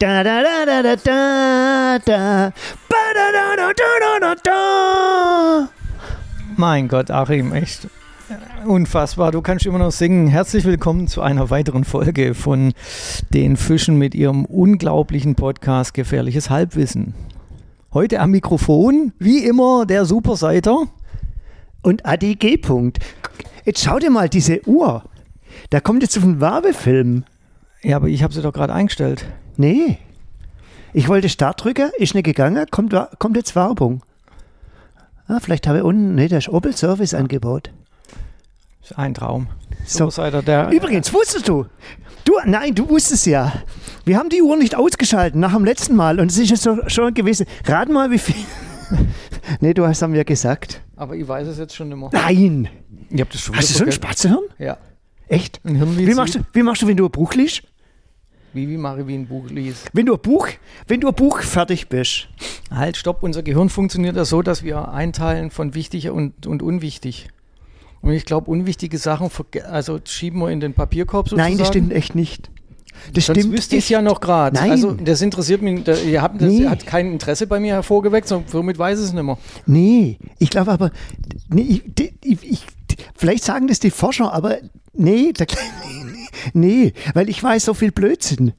Da 0.00 0.22
da 0.22 0.44
da 0.44 0.64
da 0.64 0.82
da 0.82 0.94
da 0.94 1.98
da. 1.98 2.52
Ba, 2.88 2.96
da, 3.14 3.32
da, 3.32 3.56
da, 3.56 3.72
da, 3.74 4.20
da, 4.20 4.34
da. 4.44 5.68
Mein 6.56 6.86
Gott, 6.86 7.10
Achim, 7.10 7.52
echt 7.52 7.88
unfassbar. 8.64 9.32
Du 9.32 9.42
kannst 9.42 9.66
immer 9.66 9.80
noch 9.80 9.90
singen. 9.90 10.28
Herzlich 10.28 10.64
willkommen 10.64 11.08
zu 11.08 11.20
einer 11.20 11.50
weiteren 11.50 11.82
Folge 11.82 12.34
von 12.34 12.74
den 13.34 13.56
Fischen 13.56 13.98
mit 13.98 14.14
ihrem 14.14 14.44
unglaublichen 14.44 15.34
Podcast 15.34 15.94
Gefährliches 15.94 16.48
Halbwissen. 16.48 17.14
Heute 17.92 18.20
am 18.20 18.30
Mikrofon, 18.30 19.12
wie 19.18 19.44
immer, 19.44 19.84
der 19.84 20.04
Superseiter. 20.04 20.86
Und 21.82 22.06
Adi 22.06 22.36
G. 22.36 22.54
-Punkt. 22.54 22.98
Jetzt 23.64 23.82
schau 23.82 23.98
dir 23.98 24.10
mal 24.10 24.28
diese 24.28 24.64
Uhr. 24.64 25.02
Da 25.70 25.80
kommt 25.80 26.04
jetzt 26.04 26.16
auf 26.16 26.22
ein 26.22 26.40
Werbefilm. 26.40 27.24
Ja, 27.82 27.96
aber 27.96 28.06
ich 28.06 28.22
habe 28.22 28.32
sie 28.32 28.42
doch 28.42 28.52
gerade 28.52 28.72
eingestellt. 28.72 29.26
Nee. 29.58 29.98
Ich 30.92 31.08
wollte 31.08 31.28
Start 31.28 31.62
drücken, 31.62 31.90
ist 31.98 32.14
nicht 32.14 32.24
gegangen, 32.24 32.64
kommt, 32.70 32.94
kommt 33.18 33.36
jetzt 33.36 33.56
Werbung. 33.56 34.02
Ah, 35.26 35.40
vielleicht 35.40 35.66
habe 35.66 35.78
ich 35.78 35.84
unten, 35.84 36.14
nee, 36.14 36.28
da 36.28 36.38
ist 36.38 36.48
Opel 36.48 36.74
Service 36.74 37.12
Angebot. 37.12 37.70
Ist 38.82 38.96
ein 38.96 39.14
Traum. 39.14 39.48
So. 39.84 39.98
Superseiter, 39.98 40.42
der. 40.42 40.70
Übrigens, 40.70 41.12
wusstest 41.12 41.48
du? 41.48 41.66
Du, 42.24 42.34
nein, 42.46 42.74
du 42.74 42.88
wusstest 42.88 43.26
ja. 43.26 43.52
Wir 44.04 44.16
haben 44.16 44.28
die 44.28 44.42
Uhr 44.42 44.56
nicht 44.56 44.76
ausgeschaltet 44.76 45.34
nach 45.34 45.52
dem 45.52 45.64
letzten 45.64 45.96
Mal 45.96 46.20
und 46.20 46.30
es 46.30 46.38
ist 46.38 46.50
jetzt 46.50 46.62
so, 46.62 46.78
schon 46.86 47.12
gewesen. 47.12 47.46
Rat 47.66 47.88
mal, 47.88 48.12
wie 48.12 48.18
viel. 48.18 48.36
nee, 49.60 49.74
du 49.74 49.84
hast 49.86 50.02
haben 50.02 50.14
ja 50.14 50.22
gesagt. 50.22 50.82
Aber 50.94 51.16
ich 51.16 51.26
weiß 51.26 51.48
es 51.48 51.58
jetzt 51.58 51.74
schon 51.74 51.88
nicht 51.88 51.98
mehr. 51.98 52.10
Nein. 52.12 52.68
Ich 53.10 53.20
hab 53.20 53.28
das 53.30 53.40
schon 53.40 53.56
Hast 53.56 53.70
du 53.70 53.74
so 53.74 53.84
ein. 53.84 53.92
Spatzehirn? 53.92 54.44
Ja. 54.58 54.78
Echt? 55.26 55.60
Wie 55.64 56.14
machst, 56.14 56.36
du, 56.36 56.40
wie 56.52 56.62
machst 56.62 56.80
du, 56.82 56.86
wenn 56.86 56.96
du 56.96 57.06
ein 57.06 57.10
Buch 57.10 57.34
liest? 57.34 57.62
Wie, 58.54 58.68
wie 58.68 58.76
mache 58.76 59.00
ich 59.02 59.06
wie 59.06 59.14
ein 59.14 59.26
Buch 59.26 59.48
liest? 59.50 59.88
Wenn 59.92 60.06
du 60.06 60.14
ein 60.14 60.20
Buch, 60.20 60.48
wenn 60.86 61.00
du 61.00 61.08
ein 61.08 61.14
Buch 61.14 61.40
fertig 61.42 61.88
bist. 61.88 62.28
Halt, 62.70 62.96
stopp. 62.96 63.22
Unser 63.22 63.42
Gehirn 63.42 63.68
funktioniert 63.68 64.16
ja 64.16 64.24
so, 64.24 64.42
dass 64.42 64.62
wir 64.62 64.88
einteilen 64.88 65.50
von 65.50 65.74
wichtig 65.74 66.10
und, 66.10 66.46
und 66.46 66.62
unwichtig. 66.62 67.28
Und 68.00 68.12
ich 68.12 68.24
glaube, 68.24 68.50
unwichtige 68.50 68.96
Sachen 68.98 69.28
also 69.70 69.98
schieben 70.04 70.40
wir 70.40 70.50
in 70.50 70.60
den 70.60 70.72
Papierkorb 70.72 71.28
sozusagen. 71.28 71.50
Nein, 71.50 71.58
das 71.58 71.68
stimmt 71.68 71.92
echt 71.92 72.14
nicht. 72.14 72.50
Das 73.12 73.26
Sonst 73.26 73.38
stimmt 73.40 73.54
wüsste 73.54 73.76
ich 73.76 73.80
es 73.80 73.84
echt. 73.86 73.90
ja 73.90 74.02
noch 74.02 74.20
gerade. 74.20 74.56
Nein. 74.56 74.70
Also 74.70 74.92
das 74.92 75.20
interessiert 75.22 75.62
mich, 75.62 75.84
da, 75.84 75.94
ihr 75.94 76.22
habt, 76.22 76.40
das 76.40 76.52
Nee. 76.52 76.66
hat 76.66 76.86
kein 76.86 77.12
Interesse 77.12 77.46
bei 77.46 77.60
mir 77.60 77.74
hervorgeweckt, 77.74 78.26
sondern 78.28 78.48
somit 78.50 78.78
weiß 78.78 78.98
ich 78.98 79.06
es 79.06 79.12
nicht 79.12 79.22
mehr. 79.22 79.38
Nee, 79.66 80.18
ich 80.38 80.50
glaube 80.50 80.72
aber, 80.72 80.90
nee, 81.48 81.82
ich, 81.96 82.12
ich, 82.24 82.42
ich, 82.50 82.66
vielleicht 83.14 83.44
sagen 83.44 83.68
das 83.68 83.78
die 83.78 83.90
Forscher, 83.90 84.32
aber 84.32 84.58
nee, 84.94 85.32
da, 85.32 85.44
nee, 86.52 86.92
weil 87.14 87.28
ich 87.28 87.42
weiß 87.42 87.64
so 87.64 87.74
viel 87.74 87.92
Blödsinn. 87.92 88.52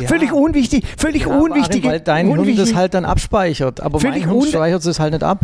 Ja. 0.00 0.08
Völlig 0.08 0.32
unwichtig, 0.32 0.84
völlig 0.96 1.26
Ja. 1.26 1.38
Achim, 1.38 1.84
weil 1.84 2.00
dein 2.00 2.26
Hirn 2.28 2.38
unwichtige- 2.38 2.56
das 2.70 2.74
halt 2.74 2.94
dann 2.94 3.04
abspeichert. 3.04 3.80
Aber 3.80 4.00
Völlig 4.00 4.26
mein 4.26 4.36
un- 4.36 4.46
speichert 4.46 4.84
es 4.86 4.98
halt 4.98 5.12
nicht 5.12 5.22
ab. 5.22 5.40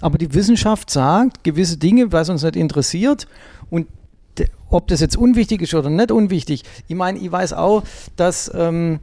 Aber 0.00 0.18
die 0.18 0.32
Wissenschaft 0.34 0.90
sagt, 0.90 1.44
gewisse 1.44 1.76
Dinge, 1.76 2.10
was 2.10 2.28
uns 2.28 2.42
nicht 2.42 2.56
interessiert 2.56 3.26
und 3.70 3.86
ob 4.70 4.88
das 4.88 5.00
jetzt 5.00 5.16
unwichtig 5.18 5.60
ist 5.60 5.74
oder 5.74 5.90
nicht 5.90 6.10
unwichtig. 6.10 6.62
Ich 6.88 6.96
meine, 6.96 7.18
ich 7.18 7.30
weiß 7.30 7.52
auch, 7.52 7.82
dass 8.16 8.50
ähm, 8.54 9.00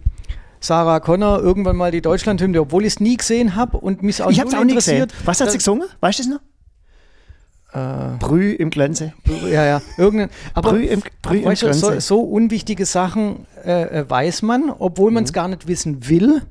Sarah 0.59 0.99
Connor 0.99 1.39
irgendwann 1.39 1.75
mal 1.77 1.91
die 1.91 2.01
Deutschlandhymne, 2.01 2.59
obwohl 2.59 2.81
ich 2.83 2.93
es 2.95 2.99
nie 2.99 3.15
gesehen 3.15 3.55
habe 3.55 3.77
und 3.77 4.01
mich 4.01 4.21
auch 4.23 4.31
ich 4.31 4.39
es 4.39 4.45
null 4.45 4.55
auch 4.55 4.63
nicht 4.65 4.75
gesehen. 4.75 5.03
interessiert. 5.03 5.25
Was 5.27 5.39
hat 5.39 5.51
sie 5.51 5.59
gesungen? 5.59 5.87
Weißt 6.01 6.17
du 6.19 6.23
es 6.23 6.29
noch? 6.29 6.39
Äh, 7.73 8.17
Brüh 8.19 8.51
im 8.53 8.69
Glänze. 8.71 9.13
ja, 9.43 9.63
ja, 9.65 9.81
irgendein. 9.97 10.29
Aber 10.55 10.71
Brüh 10.71 10.85
im, 10.85 11.03
Brüh 11.21 11.37
im 11.37 11.45
weißt 11.45 11.61
du, 11.63 11.73
so, 11.73 11.87
Glänze. 11.89 12.07
so 12.07 12.21
unwichtige 12.21 12.85
Sachen 12.85 13.45
äh, 13.63 13.99
äh, 13.99 14.09
weiß 14.09 14.41
man, 14.41 14.71
obwohl 14.77 15.11
Mhm. 15.11 15.15
man 15.15 15.23
es 15.25 15.33
gar 15.33 15.47
nicht 15.47 15.67
wissen 15.67 16.09
will. 16.09 16.41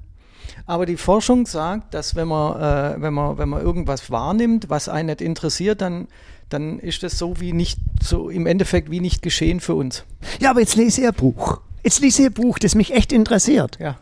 Aber 0.67 0.87
die 0.87 0.97
Forschung 0.97 1.47
sagt, 1.47 1.95
dass 1.95 2.15
wenn 2.15 2.29
man, 2.29 2.61
äh, 2.97 3.01
wenn 3.03 3.15
man, 3.15 3.39
wenn 3.39 3.49
man 3.49 3.63
irgendwas 3.63 4.11
wahrnimmt, 4.11 4.69
was 4.71 4.89
einen 4.89 5.07
nicht 5.07 5.21
interessiert, 5.23 5.81
dann, 5.81 6.09
dann 6.51 6.79
ist 6.79 7.03
das 7.03 7.19
so 7.19 7.41
wie 7.41 7.53
nicht, 7.53 7.79
so 8.03 8.29
im 8.31 8.47
Endeffekt 8.47 8.91
wie 8.91 9.01
nicht 9.01 9.23
geschehen 9.23 9.61
für 9.61 9.75
uns. 9.75 10.05
Ja, 10.41 10.51
aber 10.51 10.61
jetzt 10.61 10.77
lese 10.77 11.01
ich 11.01 11.07
ein 11.09 11.15
Buch. 11.15 11.61
Jetzt 11.83 12.01
lese 12.01 12.23
ich 12.23 12.29
ein 12.29 12.35
Buch, 12.35 12.59
das 12.59 12.75
mich 12.75 12.93
echt 12.95 13.13
interessiert. 13.13 13.79
Ja. 13.81 13.97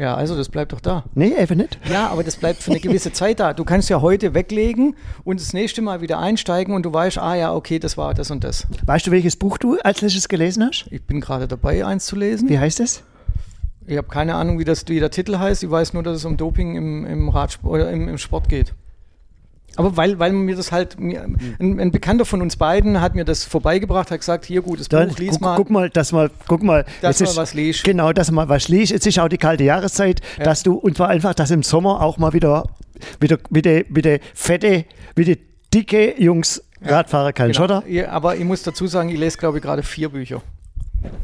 Ja, 0.00 0.14
also 0.14 0.34
das 0.34 0.48
bleibt 0.48 0.72
doch 0.72 0.80
da. 0.80 1.04
Nee, 1.14 1.36
einfach 1.36 1.54
nicht. 1.54 1.78
Ja, 1.90 2.08
aber 2.08 2.24
das 2.24 2.36
bleibt 2.36 2.62
für 2.62 2.70
eine 2.70 2.80
gewisse 2.80 3.12
Zeit 3.12 3.38
da. 3.38 3.52
Du 3.52 3.64
kannst 3.64 3.90
ja 3.90 4.00
heute 4.00 4.32
weglegen 4.32 4.96
und 5.24 5.40
das 5.40 5.52
nächste 5.52 5.82
Mal 5.82 6.00
wieder 6.00 6.18
einsteigen 6.18 6.74
und 6.74 6.86
du 6.86 6.92
weißt, 6.94 7.18
ah 7.18 7.34
ja, 7.34 7.54
okay, 7.54 7.78
das 7.78 7.98
war 7.98 8.14
das 8.14 8.30
und 8.30 8.42
das. 8.42 8.66
Weißt 8.86 9.06
du, 9.06 9.10
welches 9.10 9.36
Buch 9.36 9.58
du 9.58 9.78
als 9.84 10.00
letztes 10.00 10.30
gelesen 10.30 10.64
hast? 10.64 10.86
Ich 10.90 11.02
bin 11.02 11.20
gerade 11.20 11.46
dabei, 11.46 11.84
eins 11.84 12.06
zu 12.06 12.16
lesen. 12.16 12.48
Wie 12.48 12.58
heißt 12.58 12.80
es? 12.80 13.02
Ich 13.86 13.98
habe 13.98 14.08
keine 14.08 14.36
Ahnung, 14.36 14.58
wie, 14.58 14.64
das, 14.64 14.88
wie 14.88 15.00
der 15.00 15.10
Titel 15.10 15.38
heißt. 15.38 15.62
Ich 15.64 15.70
weiß 15.70 15.92
nur, 15.92 16.02
dass 16.02 16.16
es 16.16 16.24
um 16.24 16.38
Doping 16.38 16.76
im, 16.76 17.04
im, 17.04 17.28
Radsport, 17.28 17.74
oder 17.74 17.90
im, 17.90 18.08
im 18.08 18.16
Sport 18.16 18.48
geht. 18.48 18.72
Aber 19.80 19.96
weil, 19.96 20.18
weil 20.18 20.32
mir 20.32 20.56
das 20.56 20.70
halt, 20.72 20.98
mir, 21.00 21.22
ein, 21.58 21.80
ein 21.80 21.90
Bekannter 21.90 22.24
von 22.24 22.42
uns 22.42 22.56
beiden 22.56 23.00
hat 23.00 23.14
mir 23.14 23.24
das 23.24 23.44
vorbeigebracht, 23.44 24.10
hat 24.10 24.20
gesagt, 24.20 24.44
hier 24.44 24.62
gutes 24.62 24.88
Buch, 24.88 25.18
lies 25.18 25.32
guck, 25.32 25.40
mal. 25.40 25.56
guck 25.56 25.70
mal, 25.70 25.90
dass 25.90 26.12
mal, 26.12 26.30
guck 26.46 26.62
mal, 26.62 26.84
Dass 27.00 27.20
mal 27.20 27.36
was 27.36 27.54
liest. 27.54 27.84
Genau, 27.84 28.12
dass 28.12 28.30
mal 28.30 28.48
was 28.48 28.68
liest. 28.68 28.92
Jetzt 28.92 29.06
ist 29.06 29.18
auch 29.18 29.28
die 29.28 29.38
kalte 29.38 29.64
Jahreszeit, 29.64 30.20
Ja. 30.38 30.44
dass 30.44 30.62
du 30.62 30.74
und 30.74 30.96
zwar 30.96 31.08
einfach, 31.08 31.34
dass 31.34 31.50
im 31.50 31.62
Sommer 31.62 32.00
auch 32.02 32.18
mal 32.18 32.32
wieder 32.32 32.64
wieder 33.20 33.38
wieder, 33.50 33.82
wieder 33.88 34.18
fette, 34.34 34.84
wieder 35.16 35.34
dicke 35.72 36.20
Jungs 36.20 36.62
Rad 36.82 37.10
fahren 37.10 37.32
kannst, 37.34 37.60
Genau. 37.60 37.78
oder? 37.78 37.88
Ja, 37.88 38.08
aber 38.10 38.36
ich 38.36 38.44
muss 38.44 38.62
dazu 38.62 38.86
sagen, 38.86 39.08
ich 39.10 39.18
lese, 39.18 39.36
glaube 39.38 39.58
ich, 39.58 39.62
gerade 39.62 39.82
vier 39.82 40.08
Bücher. 40.08 40.42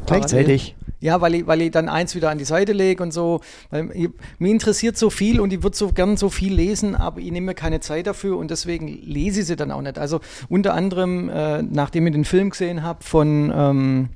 Gleichzeitig. 0.05 0.75
Ja, 0.99 1.21
weil 1.21 1.35
ich, 1.35 1.47
weil 1.47 1.61
ich 1.61 1.71
dann 1.71 1.89
eins 1.89 2.15
wieder 2.15 2.31
an 2.31 2.39
die 2.39 2.45
Seite 2.45 2.73
lege 2.73 3.03
und 3.03 3.11
so. 3.13 3.41
Weil 3.69 3.91
ich, 3.93 4.09
mir 4.39 4.49
interessiert 4.49 4.97
so 4.97 5.09
viel 5.09 5.39
und 5.39 5.53
ich 5.53 5.61
würde 5.61 5.77
so 5.77 5.91
gern 5.91 6.17
so 6.17 6.29
viel 6.29 6.53
lesen, 6.53 6.95
aber 6.95 7.19
ich 7.19 7.31
nehme 7.31 7.47
mir 7.47 7.53
keine 7.53 7.79
Zeit 7.81 8.07
dafür 8.07 8.37
und 8.37 8.49
deswegen 8.49 8.87
lese 8.87 9.41
ich 9.41 9.47
sie 9.47 9.55
dann 9.55 9.71
auch 9.71 9.81
nicht. 9.81 9.99
Also 9.99 10.21
unter 10.49 10.73
anderem, 10.73 11.29
äh, 11.29 11.61
nachdem 11.61 12.07
ich 12.07 12.13
den 12.13 12.25
Film 12.25 12.49
gesehen 12.49 12.81
habe 12.81 13.03
von, 13.03 13.53
ähm, 13.55 14.09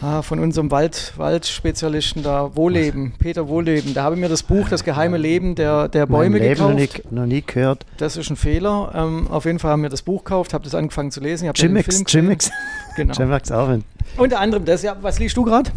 ah, 0.00 0.22
von 0.22 0.38
unserem 0.38 0.70
Wald, 0.70 1.12
Waldspezialisten 1.16 2.22
da, 2.22 2.54
Wohleben, 2.56 3.12
Peter 3.18 3.48
Wohleben, 3.48 3.94
da 3.94 4.04
habe 4.04 4.14
ich 4.16 4.20
mir 4.20 4.28
das 4.28 4.42
Buch 4.42 4.68
Das 4.68 4.84
geheime 4.84 5.16
Leben 5.18 5.54
der, 5.54 5.88
der 5.88 6.06
Mein 6.06 6.12
Bäume 6.32 6.38
Leben 6.38 6.60
noch 6.60 6.76
gekauft. 6.76 7.04
nie, 7.10 7.16
noch 7.16 7.26
nie 7.26 7.42
gehört. 7.46 7.86
Das 7.98 8.16
ist 8.16 8.30
ein 8.30 8.36
Fehler. 8.36 8.92
Ähm, 8.94 9.28
auf 9.28 9.44
jeden 9.44 9.58
Fall 9.58 9.70
haben 9.72 9.82
wir 9.82 9.88
das 9.90 10.02
Buch 10.02 10.24
gekauft, 10.24 10.52
habe 10.54 10.64
das 10.64 10.74
angefangen 10.74 11.10
zu 11.10 11.20
lesen. 11.20 11.50
Ich 11.54 11.60
Jimmix. 11.62 12.02
Jimmix, 12.08 12.50
Genau. 12.96 13.14
Jimmix 13.14 13.50
auch. 13.50 13.76
Unter 14.16 14.40
anderem 14.40 14.64
das. 14.64 14.82
Ja, 14.82 14.96
was 15.00 15.18
liest 15.18 15.36
du 15.36 15.44
gerade? 15.44 15.70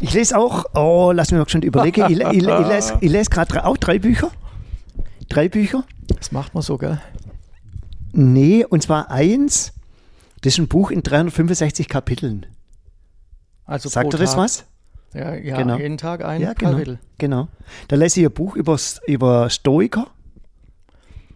Ich 0.00 0.12
lese 0.12 0.36
auch, 0.36 0.64
oh, 0.74 1.12
lass 1.14 1.30
mich 1.30 1.38
mal 1.38 1.48
schon 1.48 1.62
überlegen. 1.62 2.04
ich, 2.06 2.10
ich, 2.10 2.18
le- 2.18 2.60
ich 2.60 2.66
lese, 2.68 2.94
ich 3.00 3.10
lese 3.10 3.30
gerade 3.30 3.64
auch 3.64 3.76
drei 3.76 3.98
Bücher. 3.98 4.30
Drei 5.28 5.48
Bücher. 5.48 5.84
Das 6.08 6.30
macht 6.32 6.52
man 6.54 6.62
so, 6.62 6.76
gell? 6.76 7.00
Nee, 8.12 8.64
und 8.68 8.82
zwar 8.82 9.10
eins, 9.10 9.72
das 10.42 10.52
ist 10.54 10.58
ein 10.58 10.68
Buch 10.68 10.90
in 10.90 11.02
365 11.02 11.88
Kapiteln. 11.88 12.46
Also 13.66 13.88
Sagt 13.88 14.12
dir 14.12 14.18
das 14.18 14.36
was? 14.36 14.64
Ja, 15.14 15.34
ja 15.34 15.56
Genau. 15.56 15.78
jeden 15.78 15.96
Tag 15.96 16.24
ein 16.24 16.40
Ja, 16.40 16.52
genau. 16.52 16.72
Kapitel. 16.72 16.98
genau. 17.18 17.48
Da 17.88 17.96
lese 17.96 18.20
ich 18.20 18.26
ein 18.26 18.32
Buch 18.32 18.56
über, 18.56 18.78
über 19.06 19.48
Stoiker. 19.50 20.08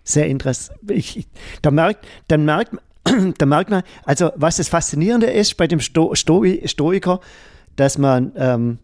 Sehr 0.05 0.27
interessant. 0.27 0.79
Ich, 0.91 1.29
da, 1.63 1.71
merkt, 1.71 2.07
dann 2.29 2.45
merkt, 2.45 2.73
da 3.39 3.47
merkt 3.47 3.71
man, 3.71 3.83
also 4.05 4.31
was 4.37 4.57
das 4.57 4.69
Faszinierende 4.69 5.27
ist 5.27 5.57
bei 5.57 5.67
dem 5.67 5.81
Sto, 5.81 6.15
Stoi, 6.15 6.63
Stoiker, 6.67 7.21
dass 7.77 7.99
man 7.99 8.33
ähm, 8.37 8.79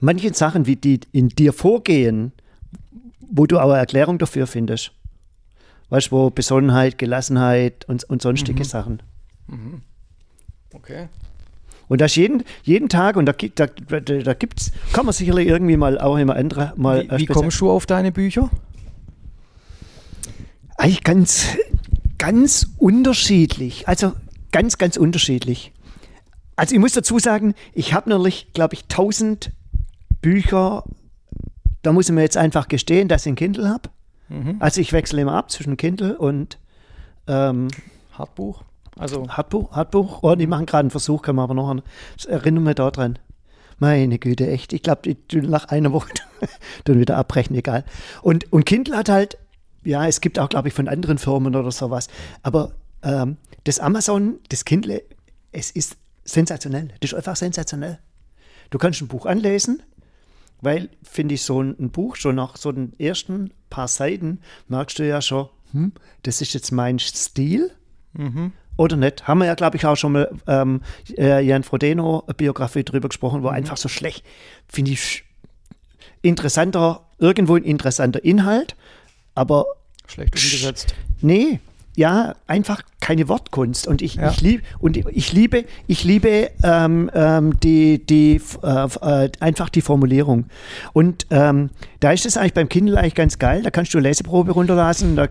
manche 0.00 0.32
Sachen, 0.34 0.66
wie 0.66 0.76
die 0.76 1.00
in 1.12 1.28
dir 1.28 1.52
vorgehen, 1.52 2.32
wo 3.20 3.46
du 3.46 3.58
auch 3.58 3.70
eine 3.70 3.78
Erklärung 3.78 4.18
dafür 4.18 4.46
findest. 4.46 4.92
Weißt 5.88 6.08
du, 6.08 6.16
wo 6.16 6.30
Besonnenheit, 6.30 6.98
Gelassenheit 6.98 7.86
und, 7.88 8.04
und 8.04 8.20
sonstige 8.22 8.64
Sachen. 8.64 9.02
Okay. 10.74 11.08
Und 11.92 12.00
das 12.00 12.16
jeden, 12.16 12.42
jeden 12.62 12.88
Tag, 12.88 13.16
und 13.16 13.26
da, 13.26 13.32
gibt- 13.32 13.60
da, 13.60 13.66
da, 13.66 14.00
da 14.00 14.32
gibt's, 14.32 14.72
kann 14.94 15.04
man 15.04 15.12
sicherlich 15.12 15.46
irgendwie 15.46 15.76
mal 15.76 15.98
auch 15.98 16.16
immer 16.16 16.36
andere 16.36 16.72
mal 16.76 17.02
Wie, 17.10 17.18
wie 17.18 17.26
kommst 17.26 17.60
du 17.60 17.70
auf 17.70 17.84
deine 17.84 18.12
Bücher? 18.12 18.48
Eigentlich 20.78 21.04
ganz, 21.04 21.48
ganz 22.16 22.66
unterschiedlich. 22.78 23.88
Also 23.88 24.12
ganz, 24.52 24.78
ganz 24.78 24.96
unterschiedlich. 24.96 25.72
Also 26.56 26.74
ich 26.74 26.80
muss 26.80 26.92
dazu 26.92 27.18
sagen, 27.18 27.52
ich 27.74 27.92
habe 27.92 28.08
natürlich, 28.08 28.54
glaube 28.54 28.72
ich, 28.72 28.84
1000 28.84 29.50
Bücher. 30.22 30.84
Da 31.82 31.92
muss 31.92 32.08
ich 32.08 32.14
mir 32.14 32.22
jetzt 32.22 32.38
einfach 32.38 32.68
gestehen, 32.68 33.08
dass 33.08 33.26
ich 33.26 33.32
ein 33.32 33.36
Kindle 33.36 33.68
habe. 33.68 33.90
Mhm. 34.30 34.56
Also 34.60 34.80
ich 34.80 34.94
wechsle 34.94 35.20
immer 35.20 35.34
ab 35.34 35.50
zwischen 35.50 35.76
Kindle 35.76 36.16
und 36.16 36.58
ähm, 37.26 37.68
Hartbuch? 38.12 38.62
Also, 38.98 39.26
Hardbuch. 39.28 39.72
Hardbuch. 39.72 40.22
Oh, 40.22 40.34
die 40.34 40.46
machen 40.46 40.66
gerade 40.66 40.80
einen 40.80 40.90
Versuch, 40.90 41.22
kann 41.22 41.36
man 41.36 41.44
aber 41.44 41.54
noch 41.54 41.68
an. 41.68 41.82
Das 42.16 42.26
erinnert 42.26 42.64
mich 42.64 42.74
da 42.74 42.90
dran. 42.90 43.18
Meine 43.78 44.18
Güte, 44.18 44.48
echt. 44.48 44.72
Ich 44.72 44.82
glaube, 44.82 45.16
nach 45.32 45.66
einer 45.66 45.92
Woche 45.92 46.12
dann 46.84 47.00
wieder 47.00 47.16
abbrechen, 47.16 47.56
egal. 47.56 47.84
Und, 48.22 48.52
und 48.52 48.64
Kindle 48.64 48.96
hat 48.96 49.08
halt, 49.08 49.38
ja, 49.82 50.06
es 50.06 50.20
gibt 50.20 50.38
auch, 50.38 50.48
glaube 50.48 50.68
ich, 50.68 50.74
von 50.74 50.88
anderen 50.88 51.18
Firmen 51.18 51.56
oder 51.56 51.70
sowas. 51.70 52.08
Aber 52.42 52.72
ähm, 53.02 53.38
das 53.64 53.80
Amazon, 53.80 54.38
das 54.48 54.64
Kindle, 54.64 55.02
es 55.50 55.70
ist 55.70 55.96
sensationell. 56.24 56.88
Das 57.00 57.12
ist 57.12 57.14
einfach 57.14 57.36
sensationell. 57.36 57.98
Du 58.70 58.78
kannst 58.78 59.02
ein 59.02 59.08
Buch 59.08 59.26
anlesen, 59.26 59.82
weil, 60.60 60.88
finde 61.02 61.34
ich, 61.34 61.42
so 61.42 61.62
ein, 61.62 61.76
ein, 61.78 61.90
Buch, 61.90 62.16
schon 62.16 62.36
nach 62.36 62.56
so 62.56 62.72
den 62.72 62.98
ersten 62.98 63.52
paar 63.68 63.88
Seiten, 63.88 64.40
merkst 64.68 64.98
du 64.98 65.06
ja 65.06 65.20
schon, 65.20 65.48
hm, 65.72 65.92
das 66.22 66.40
ist 66.40 66.54
jetzt 66.54 66.70
mein 66.70 66.98
Stil. 66.98 67.70
Mhm. 68.12 68.52
Oder 68.76 68.96
nicht? 68.96 69.28
Haben 69.28 69.38
wir 69.38 69.46
ja, 69.46 69.54
glaube 69.54 69.76
ich, 69.76 69.84
auch 69.84 69.96
schon 69.96 70.12
mal 70.12 70.30
ähm, 70.46 70.80
äh, 71.16 71.44
Jan 71.44 71.62
Frodeno 71.62 72.24
Biografie 72.36 72.84
drüber 72.84 73.08
gesprochen, 73.08 73.42
wo 73.42 73.48
mhm. 73.48 73.54
einfach 73.54 73.76
so 73.76 73.88
schlecht, 73.88 74.24
finde 74.66 74.92
ich, 74.92 75.24
interessanter, 76.22 77.06
irgendwo 77.18 77.56
ein 77.56 77.64
interessanter 77.64 78.24
Inhalt, 78.24 78.76
aber 79.34 79.66
schlecht 80.06 80.34
umgesetzt. 80.34 80.94
Nee, 81.20 81.60
ja, 81.94 82.34
einfach 82.46 82.82
keine 83.00 83.28
Wortkunst. 83.28 83.86
Und 83.86 84.00
ich, 84.00 84.14
ja. 84.14 84.30
ich 84.30 84.40
liebe 84.40 84.62
und 84.78 84.96
ich 84.96 85.32
liebe, 85.32 85.64
ich 85.86 86.04
liebe 86.04 86.50
ähm, 86.62 87.10
ähm, 87.14 87.60
die, 87.60 88.04
die 88.04 88.40
äh, 88.62 88.86
äh, 89.02 89.30
einfach 89.40 89.68
die 89.68 89.82
Formulierung. 89.82 90.46
Und 90.92 91.26
ähm, 91.30 91.70
da 92.00 92.12
ist 92.12 92.24
es 92.24 92.36
eigentlich 92.36 92.54
beim 92.54 92.68
Kindle 92.68 92.98
eigentlich 92.98 93.14
ganz 93.14 93.38
geil. 93.38 93.62
Da 93.62 93.70
kannst 93.70 93.92
du 93.92 93.98
eine 93.98 94.08
Leseprobe 94.08 94.52
runterlassen. 94.52 95.16
Da, 95.16 95.28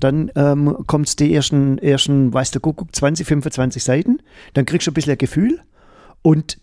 dann 0.00 0.30
ähm, 0.34 0.78
kommt 0.86 1.18
die 1.20 1.34
ersten, 1.34 1.78
ersten, 1.78 2.32
weißt 2.32 2.54
du, 2.54 2.60
guck, 2.60 2.94
20, 2.94 3.26
25 3.26 3.84
Seiten. 3.84 4.22
Dann 4.54 4.64
kriegst 4.64 4.86
du 4.86 4.92
ein 4.92 4.94
bisschen 4.94 5.12
ein 5.12 5.18
Gefühl. 5.18 5.60
Und 6.22 6.58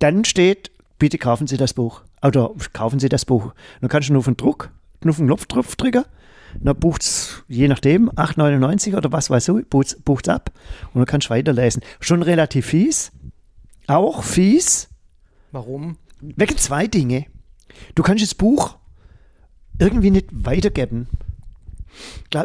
dann 0.00 0.24
steht, 0.24 0.72
bitte 0.98 1.18
kaufen 1.18 1.46
Sie 1.46 1.56
das 1.56 1.74
Buch. 1.74 2.02
Oder 2.22 2.50
kaufen 2.72 2.98
Sie 2.98 3.08
das 3.08 3.24
Buch. 3.24 3.52
Dann 3.80 3.88
kannst 3.88 4.08
du 4.08 4.14
nur 4.14 4.20
auf 4.20 4.24
den 4.24 4.36
Druck, 4.36 4.70
nur 5.04 5.12
auf 5.12 5.18
den 5.18 5.26
Knopf 5.26 5.76
drücken 5.76 6.04
dann 6.60 6.78
bucht 6.78 7.02
es, 7.02 7.44
je 7.48 7.68
nachdem, 7.68 8.10
8,99 8.10 8.96
oder 8.96 9.12
was 9.12 9.30
weiß 9.30 9.48
ich, 9.48 9.68
bucht 9.68 10.26
es 10.26 10.28
ab 10.28 10.50
und 10.92 11.00
dann 11.00 11.06
kannst 11.06 11.28
du 11.28 11.30
weiterlesen. 11.30 11.82
Schon 12.00 12.22
relativ 12.22 12.66
fies. 12.66 13.12
Auch 13.86 14.22
fies. 14.22 14.88
Warum? 15.52 15.96
Wegen 16.20 16.56
zwei 16.56 16.86
Dinge. 16.86 17.26
Du 17.94 18.02
kannst 18.02 18.22
das 18.22 18.34
Buch 18.34 18.76
irgendwie 19.78 20.10
nicht 20.10 20.28
weitergeben. 20.32 21.08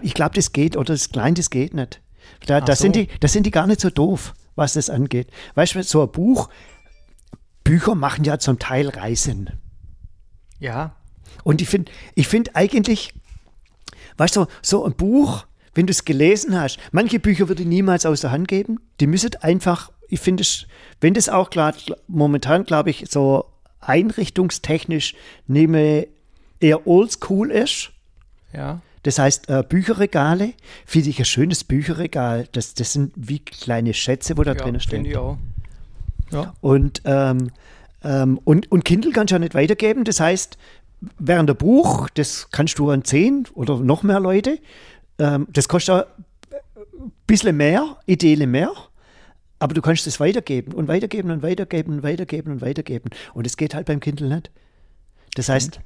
Ich 0.02 0.14
glaube, 0.14 0.36
das 0.36 0.54
geht, 0.54 0.78
oder 0.78 0.94
das 0.94 1.10
Kleine, 1.10 1.34
das 1.34 1.50
geht 1.50 1.74
nicht. 1.74 2.02
Da, 2.46 2.62
da, 2.62 2.76
so. 2.76 2.84
sind 2.84 2.96
die, 2.96 3.08
da 3.20 3.28
sind 3.28 3.46
die 3.46 3.52
gar 3.52 3.68
nicht 3.68 3.82
so 3.82 3.90
doof, 3.90 4.34
was 4.56 4.74
das 4.74 4.90
angeht. 4.90 5.30
Weißt 5.56 5.76
du, 5.76 5.84
so 5.84 6.02
ein 6.02 6.12
Buch, 6.12 6.50
Bücher 7.64 7.96
machen 7.96 8.24
ja 8.24 8.40
zum 8.40 8.60
Teil 8.60 8.90
Reisen. 8.90 9.50
Ja. 10.60 10.96
Und 11.44 11.62
ich 11.62 11.70
finde 11.70 11.92
ich 12.16 12.28
find 12.28 12.56
eigentlich, 12.56 13.14
Weißt 14.22 14.36
du, 14.36 14.46
so 14.62 14.86
ein 14.86 14.94
Buch, 14.94 15.48
wenn 15.74 15.88
du 15.88 15.92
es 15.92 16.06
gelesen 16.06 16.56
hast, 16.62 16.78
manche 16.92 17.20
Bücher 17.20 17.48
würde 17.48 17.64
ich 17.64 17.68
niemals 17.68 18.06
aus 18.06 18.22
der 18.22 18.30
Hand 18.30 18.48
geben. 18.48 18.80
Die 19.00 19.08
müssen 19.08 19.32
einfach, 19.42 19.92
ich 20.10 20.20
finde 20.20 20.44
es, 20.44 20.68
wenn 21.00 21.16
das 21.16 21.28
auch 21.28 21.50
klar, 21.50 21.74
momentan 22.08 22.64
glaube 22.66 22.92
ich, 22.92 23.06
so 23.10 23.46
einrichtungstechnisch 23.80 25.16
nehme 25.48 26.06
eher 26.60 26.86
oldschool 26.86 27.50
ist. 27.50 27.94
Ja. 28.54 28.82
Das 29.02 29.18
heißt, 29.18 29.50
äh, 29.50 29.64
Bücherregale, 29.68 30.54
finde 30.86 31.10
ich 31.10 31.18
ein 31.18 31.26
schönes 31.26 31.64
Bücherregal. 31.64 32.48
Das, 32.52 32.76
das 32.76 32.94
sind 32.94 33.14
wie 33.16 33.40
kleine 33.40 33.96
Schätze, 33.96 34.38
wo 34.38 34.44
da 34.44 34.54
ja, 34.54 34.58
drin 34.60 34.80
stehen. 34.80 35.04
Ich 35.04 35.18
auch. 35.18 35.40
Ja. 36.30 36.54
Und, 36.62 37.02
ähm, 37.06 37.50
ähm, 38.04 38.40
und, 38.44 38.72
und 38.72 38.86
Kindle 38.86 39.14
kannst 39.14 39.32
du 39.32 39.36
ja 39.36 39.40
nicht 39.40 39.56
weitergeben. 39.56 40.04
Das 40.04 40.20
heißt, 40.20 40.60
während 41.18 41.50
der 41.50 41.56
Buch, 41.56 42.10
das 42.10 42.50
kannst 42.52 42.80
du 42.80 42.90
an 42.90 43.04
zehn 43.04 43.48
oder 43.54 43.80
noch 43.80 44.04
mehr 44.04 44.20
Leute, 44.20 44.60
ähm, 45.20 45.48
das 45.52 45.68
kostet 45.68 46.08
ein 46.76 47.12
bisschen 47.28 47.58
mehr, 47.58 47.98
Ideale 48.06 48.48
mehr, 48.48 48.72
aber 49.60 49.74
du 49.74 49.82
kannst 49.82 50.08
es 50.08 50.20
weitergeben 50.20 50.74
und 50.74 50.88
weitergeben 50.88 51.32
und 51.32 51.44
weitergeben 51.44 51.94
und 51.94 52.04
weitergeben 52.04 52.52
und 52.52 52.62
weitergeben. 52.62 53.12
Und 53.34 53.46
es 53.46 53.58
geht 53.58 53.76
halt 53.76 53.86
beim 53.86 54.00
Kindle 54.00 54.28
nicht. 54.28 54.52
Das 55.36 55.50
heißt, 55.50 55.80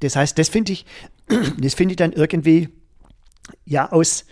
das 0.00 0.16
heißt, 0.16 0.38
das 0.38 0.48
finde 0.48 0.72
ich, 0.72 0.86
das 1.58 1.74
finde 1.74 1.92
ich 1.92 1.96
dann 1.96 2.12
irgendwie, 2.12 2.68
ja, 3.64 3.90
aus, 3.90 4.26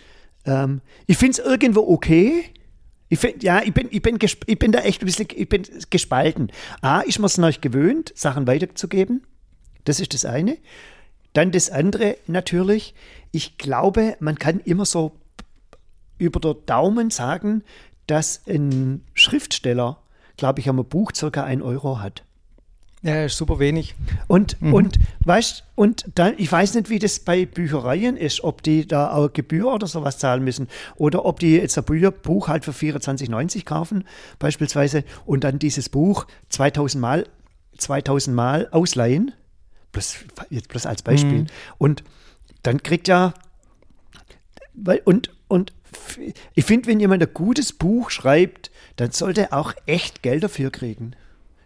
ähm, 0.45 0.81
ich 1.07 1.17
finde 1.17 1.31
es 1.31 1.39
irgendwo 1.39 1.87
okay. 1.87 2.45
Ich 3.09 3.19
find, 3.19 3.43
ja, 3.43 3.61
ich 3.61 3.73
bin, 3.73 3.87
ich, 3.91 4.01
bin 4.01 4.17
ich 4.21 4.59
bin 4.59 4.71
da 4.71 4.79
echt 4.79 5.01
ein 5.01 5.05
bisschen 5.05 5.27
ich 5.35 5.49
bin 5.49 5.63
gespalten. 5.89 6.51
A, 6.81 7.01
ich 7.05 7.19
muss 7.19 7.37
noch 7.37 7.59
gewöhnt, 7.59 8.13
Sachen 8.15 8.47
weiterzugeben. 8.47 9.23
Das 9.85 9.99
ist 9.99 10.13
das 10.13 10.25
eine. 10.25 10.57
Dann 11.33 11.51
das 11.51 11.69
andere 11.69 12.17
natürlich, 12.27 12.93
ich 13.31 13.57
glaube, 13.57 14.17
man 14.19 14.37
kann 14.37 14.59
immer 14.59 14.85
so 14.85 15.13
über 16.17 16.39
der 16.39 16.53
Daumen 16.53 17.09
sagen, 17.09 17.63
dass 18.07 18.41
ein 18.47 19.05
Schriftsteller, 19.13 19.97
glaube 20.37 20.59
ich, 20.59 20.69
am 20.69 20.83
Buch 20.85 21.11
circa 21.15 21.43
ein 21.43 21.61
Euro 21.61 21.99
hat. 21.99 22.23
Ja, 23.03 23.25
ist 23.25 23.37
super 23.37 23.57
wenig. 23.57 23.95
Und, 24.27 24.61
mhm. 24.61 24.73
und 24.75 24.99
weißt 25.25 25.63
und 25.73 26.05
dann, 26.13 26.35
ich 26.37 26.51
weiß 26.51 26.75
nicht, 26.75 26.91
wie 26.91 26.99
das 26.99 27.19
bei 27.19 27.47
Büchereien 27.47 28.15
ist, 28.15 28.43
ob 28.43 28.61
die 28.61 28.87
da 28.87 29.11
auch 29.11 29.33
Gebühr 29.33 29.73
oder 29.73 29.87
sowas 29.87 30.19
zahlen 30.19 30.43
müssen 30.43 30.67
oder 30.97 31.25
ob 31.25 31.39
die 31.39 31.55
jetzt 31.55 31.77
ein 31.79 32.11
Buch 32.21 32.47
halt 32.47 32.63
für 32.63 32.71
24,90 32.71 33.65
kaufen, 33.65 34.03
beispielsweise, 34.37 35.03
und 35.25 35.43
dann 35.43 35.57
dieses 35.57 35.89
Buch 35.89 36.27
2000 36.49 37.01
Mal, 37.01 37.27
2000 37.77 38.35
Mal 38.35 38.67
ausleihen 38.69 39.31
bloß, 39.91 40.15
jetzt 40.49 40.69
bloß 40.69 40.85
als 40.85 41.01
Beispiel. 41.01 41.39
Mhm. 41.39 41.47
Und 41.77 42.03
dann 42.63 42.83
kriegt 42.83 43.07
ja, 43.07 43.33
weil, 44.73 45.01
und, 45.05 45.31
und 45.47 45.73
ich 46.53 46.65
finde, 46.65 46.87
wenn 46.87 46.99
jemand 46.99 47.23
ein 47.23 47.33
gutes 47.33 47.73
Buch 47.73 48.09
schreibt, 48.09 48.71
dann 48.95 49.11
sollte 49.11 49.41
er 49.41 49.53
auch 49.53 49.73
echt 49.85 50.23
Geld 50.23 50.43
dafür 50.43 50.71
kriegen. 50.71 51.11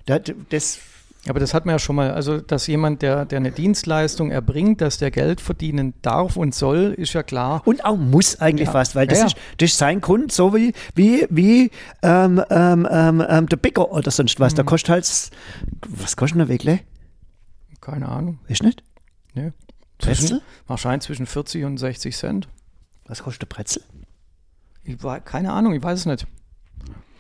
Das, 0.06 0.80
aber 1.28 1.40
das 1.40 1.54
hat 1.54 1.66
man 1.66 1.76
ja 1.76 1.80
schon 1.80 1.96
mal, 1.96 2.12
also 2.12 2.40
dass 2.40 2.68
jemand, 2.68 3.02
der, 3.02 3.26
der 3.26 3.38
eine 3.38 3.52
Dienstleistung 3.52 4.32
erbringt, 4.32 4.82
dass 4.82 5.00
der 5.00 5.12
Geld 5.12 5.42
verdienen 5.42 5.94
darf 6.02 6.38
und 6.38 6.54
soll, 6.54 6.94
ist 6.98 7.14
ja 7.14 7.24
klar. 7.24 7.62
Und 7.66 7.84
auch 7.84 7.98
muss 7.98 8.40
eigentlich 8.40 8.68
ja. 8.68 8.74
fast, 8.74 8.96
weil 8.96 9.08
das, 9.08 9.20
ja, 9.20 9.26
Ist, 9.28 9.36
das 9.58 9.72
ist 9.72 9.78
sein 9.78 10.02
Grund, 10.02 10.32
so 10.32 10.56
wie, 10.56 10.74
wie, 10.94 11.26
wie 11.30 11.72
ähm, 12.04 12.44
ähm, 12.50 12.88
ähm, 12.90 13.24
ähm 13.28 13.50
der 13.50 13.58
Bäcker 13.58 13.92
oder 13.92 14.12
sonst 14.12 14.40
was. 14.40 14.54
Mhm. 14.54 14.56
Der 14.58 14.66
kostet 14.66 14.90
halt, 14.90 15.32
was 15.90 16.16
kostet 16.16 16.40
der 16.40 16.48
Wegle? 16.48 16.80
Keine 17.86 18.10
Ahnung. 18.10 18.40
Ist 18.48 18.64
nicht? 18.64 18.82
Nee. 19.36 19.52
Brezel? 20.00 20.42
Wahrscheinlich 20.66 21.04
zwischen 21.04 21.28
40 21.28 21.66
und 21.66 21.78
60 21.78 22.18
Cent. 22.18 22.48
Was 23.06 23.22
kostet 23.22 23.48
Brezel? 23.48 23.84
Ich 24.84 25.04
war, 25.04 25.20
keine 25.20 25.54
Ahnung, 25.54 25.72
ich 25.76 25.84
weiß 25.84 26.00
es 26.00 26.06
nicht. 26.08 26.26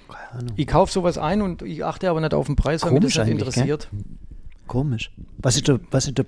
Keine 0.08 0.32
Ahnung. 0.32 0.54
Ich 0.56 0.66
kaufe 0.66 0.92
sowas 0.92 1.20
ein 1.20 1.44
und 1.44 1.62
ich 1.62 1.86
achte 1.86 2.10
aber 2.10 2.20
nicht 2.20 2.34
auf 2.34 2.48
den 2.48 2.56
Preis, 2.56 2.82
weil 2.82 2.94
mich 2.94 3.13
das 3.13 3.28
nicht 3.28 3.39
interessiert. 3.39 3.89
Gell? 3.92 4.01
Komisch. 4.66 5.12
Was 5.38 5.56
ist 5.56 5.68
der, 5.68 5.80
was 5.92 6.08
ist 6.08 6.18
der 6.18 6.25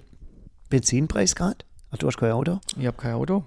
Benzinpreis 0.70 1.36
gerade? 1.36 1.66
Ach, 1.90 1.98
du 1.98 2.06
hast 2.06 2.18
kein 2.18 2.32
Auto? 2.32 2.60
Ich 2.78 2.86
habe 2.86 2.96
kein 2.96 3.14
Auto. 3.14 3.44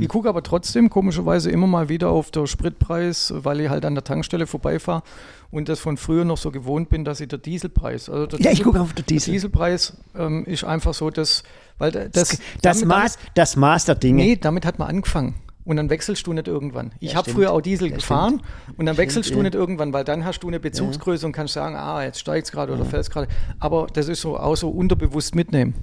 Ich 0.00 0.08
gucke 0.08 0.28
aber 0.28 0.42
trotzdem 0.42 0.90
komischerweise 0.90 1.50
immer 1.50 1.66
mal 1.66 1.88
wieder 1.88 2.10
auf 2.10 2.30
den 2.30 2.46
Spritpreis, 2.46 3.32
weil 3.36 3.60
ich 3.60 3.68
halt 3.68 3.84
an 3.84 3.94
der 3.94 4.04
Tankstelle 4.04 4.46
vorbeifahre 4.46 5.02
und 5.50 5.68
das 5.68 5.80
von 5.80 5.96
früher 5.96 6.24
noch 6.24 6.38
so 6.38 6.50
gewohnt 6.50 6.88
bin, 6.88 7.04
dass 7.04 7.20
ich 7.20 7.28
der 7.28 7.38
Dieselpreis, 7.38 8.08
also 8.08 8.26
der 8.26 8.38
ja, 8.40 8.50
Diesel, 8.50 8.52
ich 8.52 8.62
gucke 8.64 8.80
auf 8.80 8.92
den 8.92 9.06
Diesel. 9.06 9.26
Der 9.26 9.34
Dieselpreis 9.34 9.96
ähm, 10.16 10.44
ist 10.46 10.64
einfach 10.64 10.94
so, 10.94 11.10
dass, 11.10 11.42
weil 11.78 11.92
das, 11.92 12.10
das, 12.12 12.38
das 12.62 12.84
Maß, 12.84 13.18
das 13.34 13.56
Maß 13.56 13.84
der 13.84 13.94
Dinge. 13.96 14.22
Nee, 14.22 14.36
damit 14.36 14.64
hat 14.64 14.78
man 14.78 14.88
angefangen. 14.88 15.34
Und 15.64 15.76
dann 15.76 15.90
wechselst 15.90 16.26
du 16.26 16.32
nicht 16.32 16.48
irgendwann. 16.48 16.92
Ich 16.98 17.12
ja, 17.12 17.18
habe 17.18 17.30
früher 17.30 17.52
auch 17.52 17.60
Diesel 17.60 17.88
ja, 17.88 17.96
gefahren 17.96 18.40
stimmt. 18.40 18.78
und 18.78 18.86
dann 18.86 18.96
wechselst 18.96 19.28
stimmt, 19.28 19.38
du 19.38 19.42
nicht 19.44 19.54
irgendwann, 19.54 19.92
weil 19.92 20.02
dann 20.04 20.24
hast 20.24 20.40
du 20.40 20.48
eine 20.48 20.58
Bezugsgröße 20.58 21.24
und 21.24 21.32
kannst 21.32 21.54
sagen, 21.54 21.76
ah, 21.76 22.02
jetzt 22.02 22.18
steigt 22.18 22.46
es 22.46 22.52
gerade 22.52 22.72
oder 22.72 22.84
fällt 22.84 23.02
es 23.02 23.10
gerade. 23.10 23.28
Aber 23.60 23.86
das 23.92 24.08
ist 24.08 24.22
so 24.22 24.36
auch 24.36 24.56
so 24.56 24.70
unterbewusst 24.70 25.34
mitnehmen. 25.34 25.74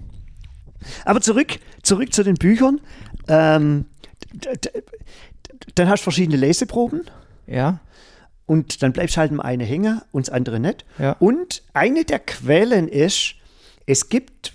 Aber 1.05 1.21
zurück, 1.21 1.59
zurück 1.83 2.13
zu 2.13 2.23
den 2.23 2.35
Büchern. 2.35 2.81
Ähm, 3.27 3.85
dann 5.75 5.89
hast 5.89 6.01
du 6.01 6.03
verschiedene 6.03 6.37
Leseproben. 6.37 7.03
Ja. 7.47 7.79
Und 8.45 8.81
dann 8.81 8.93
bleibst 8.93 9.15
du 9.15 9.21
halt 9.21 9.31
im 9.31 9.39
eine 9.39 9.63
hängen 9.63 10.01
und 10.11 10.27
das 10.27 10.33
andere 10.33 10.59
nicht. 10.59 10.85
Ja. 10.97 11.13
Und 11.19 11.63
eine 11.73 12.03
der 12.03 12.19
Quellen 12.19 12.87
ist, 12.87 13.35
es 13.85 14.09
gibt, 14.09 14.53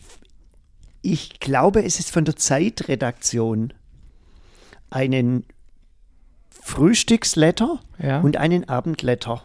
ich 1.02 1.38
glaube, 1.40 1.84
es 1.84 1.98
ist 1.98 2.10
von 2.10 2.24
der 2.24 2.36
Zeitredaktion 2.36 3.72
einen 4.90 5.44
Frühstücksletter 6.50 7.80
ja. 7.98 8.20
und 8.20 8.36
einen 8.36 8.68
Abendletter. 8.68 9.44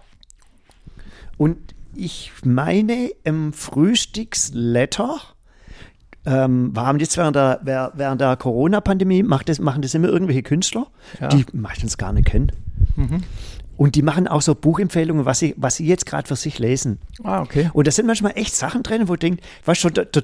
Und 1.38 1.76
ich 1.96 2.32
meine, 2.44 3.12
im 3.24 3.54
Frühstücksletter 3.54 5.20
ähm, 6.26 6.74
haben 6.76 7.00
jetzt 7.00 7.18
während 7.18 7.36
der, 7.36 7.60
während 7.64 8.22
der 8.22 8.36
Corona-Pandemie, 8.36 9.24
machen 9.24 9.46
das 9.82 9.94
immer 9.94 10.08
irgendwelche 10.08 10.44
Künstler, 10.44 10.88
ja. 11.20 11.28
die 11.30 11.46
meistens 11.54 11.98
gar 11.98 12.14
nicht 12.14 12.28
kennen. 12.28 12.52
Mhm. 12.96 13.24
Und 13.78 13.96
die 13.96 14.02
machen 14.02 14.28
auch 14.28 14.42
so 14.42 14.56
Buchempfehlungen, 14.56 15.26
was 15.26 15.40
sie, 15.40 15.56
was 15.58 15.78
sie 15.78 15.88
jetzt 15.88 16.06
gerade 16.06 16.28
für 16.28 16.36
sich 16.36 16.60
lesen. 16.60 17.00
Ah, 17.24 17.42
okay. 17.42 17.70
Und 17.72 17.88
da 17.88 17.92
sind 17.92 18.08
manchmal 18.08 18.34
echt 18.36 18.54
Sachen 18.54 18.84
drin, 18.84 19.08
wo 19.08 19.14
du 19.14 19.20
denkst, 19.20 19.42
was 19.64 19.78
schon 19.78 19.94
der, 19.94 20.04
der, 20.06 20.24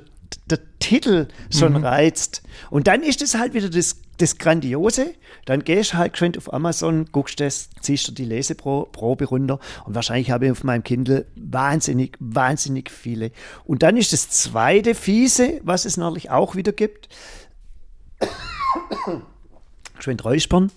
der 0.50 0.60
Titel 0.80 1.28
schon 1.50 1.72
mhm. 1.72 1.86
reizt. 1.86 2.44
Und 2.70 2.88
dann 2.88 3.02
ist 3.02 3.22
es 3.22 3.38
halt 3.38 3.54
wieder 3.54 3.70
das 3.70 4.02
das 4.18 4.38
Grandiose, 4.38 5.14
dann 5.46 5.64
gehst 5.64 5.94
du 5.94 5.98
halt 5.98 6.14
geschwind 6.14 6.38
auf 6.38 6.54
Amazon, 6.54 7.06
guckst 7.12 7.40
das, 7.40 7.70
ziehst 7.82 8.08
du 8.08 8.12
die 8.12 8.26
Leseprobe 8.26 9.26
runter 9.26 9.60
und 9.86 9.96
wahrscheinlich 9.96 10.32
habe 10.32 10.46
ich 10.46 10.52
auf 10.52 10.64
meinem 10.64 10.84
Kindle 10.84 11.26
wahnsinnig, 11.36 12.18
wahnsinnig 12.20 12.90
viele. 12.90 13.32
Und 13.66 13.84
dann 13.84 13.98
ist 13.98 14.14
das 14.14 14.30
zweite 14.30 14.96
Fiese, 14.96 15.60
was 15.64 15.86
es 15.86 15.98
natürlich 15.98 16.30
auch 16.30 16.56
wieder 16.56 16.72
gibt, 16.72 17.10
geschwind 19.98 20.24
räuspern, 20.24 20.72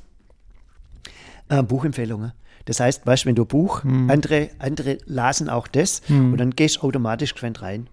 äh, 1.49 1.62
Buchempfehlungen. 1.62 2.33
Das 2.64 2.80
heißt, 2.80 3.07
weißt 3.07 3.25
wenn 3.25 3.35
du 3.35 3.47
Buch, 3.47 3.83
hm. 3.83 4.11
andere, 4.11 4.50
andere 4.59 4.99
lasen 5.07 5.49
auch 5.49 5.68
das 5.68 6.02
hm. 6.07 6.33
und 6.33 6.38
dann 6.38 6.50
gehst 6.50 6.76
du 6.76 6.80
automatisch 6.83 7.33
geschwind 7.33 7.62
rein. 7.62 7.88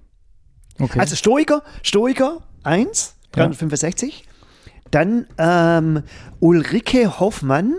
Okay. 0.80 1.00
Also 1.00 1.16
Stoiker, 1.16 1.64
Stoiker 1.82 2.44
1, 2.64 3.16
365. 3.32 4.26
Ja. 4.26 4.35
Dann 4.92 5.28
ähm, 5.38 6.04
Ulrike 6.40 7.20
Hoffmann, 7.20 7.76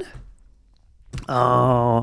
äh, 1.28 1.98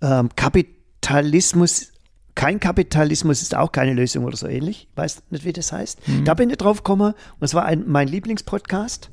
äh, 0.00 0.28
Kapitalismus, 0.36 1.92
kein 2.34 2.60
Kapitalismus 2.60 3.42
ist 3.42 3.56
auch 3.56 3.72
keine 3.72 3.94
Lösung 3.94 4.24
oder 4.24 4.36
so 4.36 4.46
ähnlich. 4.46 4.88
Ich 4.90 4.96
weiß 4.96 5.22
nicht, 5.30 5.44
wie 5.44 5.52
das 5.52 5.72
heißt. 5.72 6.06
Mhm. 6.06 6.24
Da 6.24 6.34
bin 6.34 6.50
ich 6.50 6.56
drauf 6.56 6.78
gekommen 6.78 7.12
und 7.12 7.44
es 7.44 7.52
war 7.54 7.64
ein, 7.64 7.84
mein 7.86 8.06
Lieblingspodcast. 8.06 9.10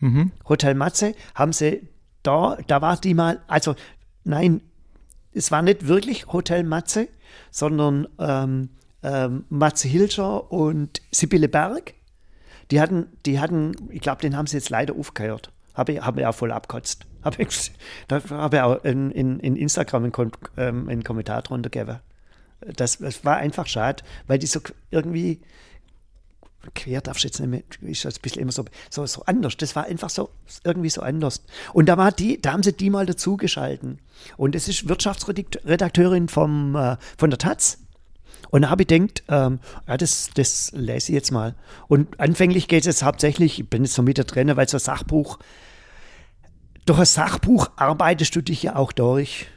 Mhm. 0.00 0.32
Hotel 0.48 0.74
Matze, 0.74 1.14
haben 1.34 1.52
sie 1.52 1.88
da, 2.24 2.58
da 2.66 2.82
war 2.82 2.96
die 2.96 3.14
mal, 3.14 3.40
also 3.46 3.76
nein, 4.24 4.60
es 5.32 5.50
war 5.50 5.62
nicht 5.62 5.86
wirklich 5.86 6.26
Hotel 6.32 6.64
Matze, 6.64 7.08
sondern 7.50 8.08
ähm, 8.18 8.70
ähm, 9.02 9.44
Matze 9.50 9.86
Hilscher 9.86 10.50
und 10.50 11.00
Sibylle 11.12 11.48
Berg. 11.48 11.94
Die 12.70 12.80
hatten, 12.80 13.06
die 13.26 13.40
hatten, 13.40 13.72
ich 13.90 14.00
glaube, 14.00 14.22
den 14.22 14.36
haben 14.36 14.46
sie 14.46 14.56
jetzt 14.56 14.70
leider 14.70 14.94
aufgehört. 14.94 15.50
Habe 15.74 15.92
ich, 15.92 16.00
hab 16.00 16.18
ich 16.18 16.26
auch 16.26 16.34
voll 16.34 16.52
abkotzt. 16.52 17.06
Habe 17.24 17.42
ich, 17.42 17.72
da 18.06 18.20
habe 18.28 18.56
ich 18.56 18.62
auch 18.62 18.84
in, 18.84 19.10
in, 19.10 19.40
in 19.40 19.56
Instagram 19.56 20.04
einen, 20.04 20.32
ähm, 20.58 20.90
einen 20.90 21.02
Kommentar 21.04 21.40
drunter 21.40 21.70
gegeben. 21.70 22.00
Das, 22.76 22.98
das 22.98 23.24
war 23.24 23.38
einfach 23.38 23.66
schade, 23.66 24.04
weil 24.26 24.38
die 24.38 24.46
so 24.46 24.60
irgendwie 24.90 25.40
quer 26.74 27.00
darfst 27.00 27.24
jetzt 27.24 27.40
nicht 27.40 27.48
mehr, 27.48 27.62
ist 27.90 28.04
das 28.04 28.16
ein 28.16 28.22
bisschen 28.22 28.42
immer 28.42 28.52
so, 28.52 28.64
so, 28.90 29.04
so 29.06 29.22
anders. 29.26 29.56
Das 29.56 29.76
war 29.76 29.84
einfach 29.84 30.10
so, 30.10 30.30
irgendwie 30.64 30.90
so 30.90 31.02
anders. 31.02 31.44
Und 31.72 31.88
da 31.88 31.98
war 31.98 32.12
die, 32.12 32.40
da 32.40 32.52
haben 32.52 32.62
sie 32.62 32.72
die 32.72 32.90
mal 32.90 33.06
dazugeschalten. 33.06 34.00
Und 34.36 34.54
das 34.54 34.68
ist 34.68 34.88
Wirtschaftsredakteurin 34.88 36.28
vom, 36.28 36.76
äh, 36.76 36.96
von 37.18 37.30
der 37.30 37.38
Taz. 37.38 37.78
Und 38.54 38.62
da 38.62 38.70
habe 38.70 38.84
ich 38.84 38.86
gedacht, 38.86 39.24
ähm, 39.26 39.58
ja, 39.88 39.96
das, 39.96 40.30
das 40.32 40.70
lese 40.76 41.10
ich 41.10 41.16
jetzt 41.16 41.32
mal. 41.32 41.56
Und 41.88 42.20
anfänglich 42.20 42.68
geht 42.68 42.82
es 42.82 42.86
jetzt 42.86 43.02
hauptsächlich, 43.02 43.58
ich 43.58 43.68
bin 43.68 43.82
jetzt 43.82 43.94
so 43.94 44.02
mit 44.02 44.16
der 44.16 44.26
drin, 44.26 44.56
weil 44.56 44.68
so 44.68 44.76
ein 44.76 44.80
Sachbuch, 44.80 45.40
durch 46.86 47.00
ein 47.00 47.04
Sachbuch 47.04 47.72
arbeitest 47.74 48.36
du 48.36 48.42
dich 48.42 48.62
ja 48.62 48.76
auch 48.76 48.92
durch. 48.92 49.48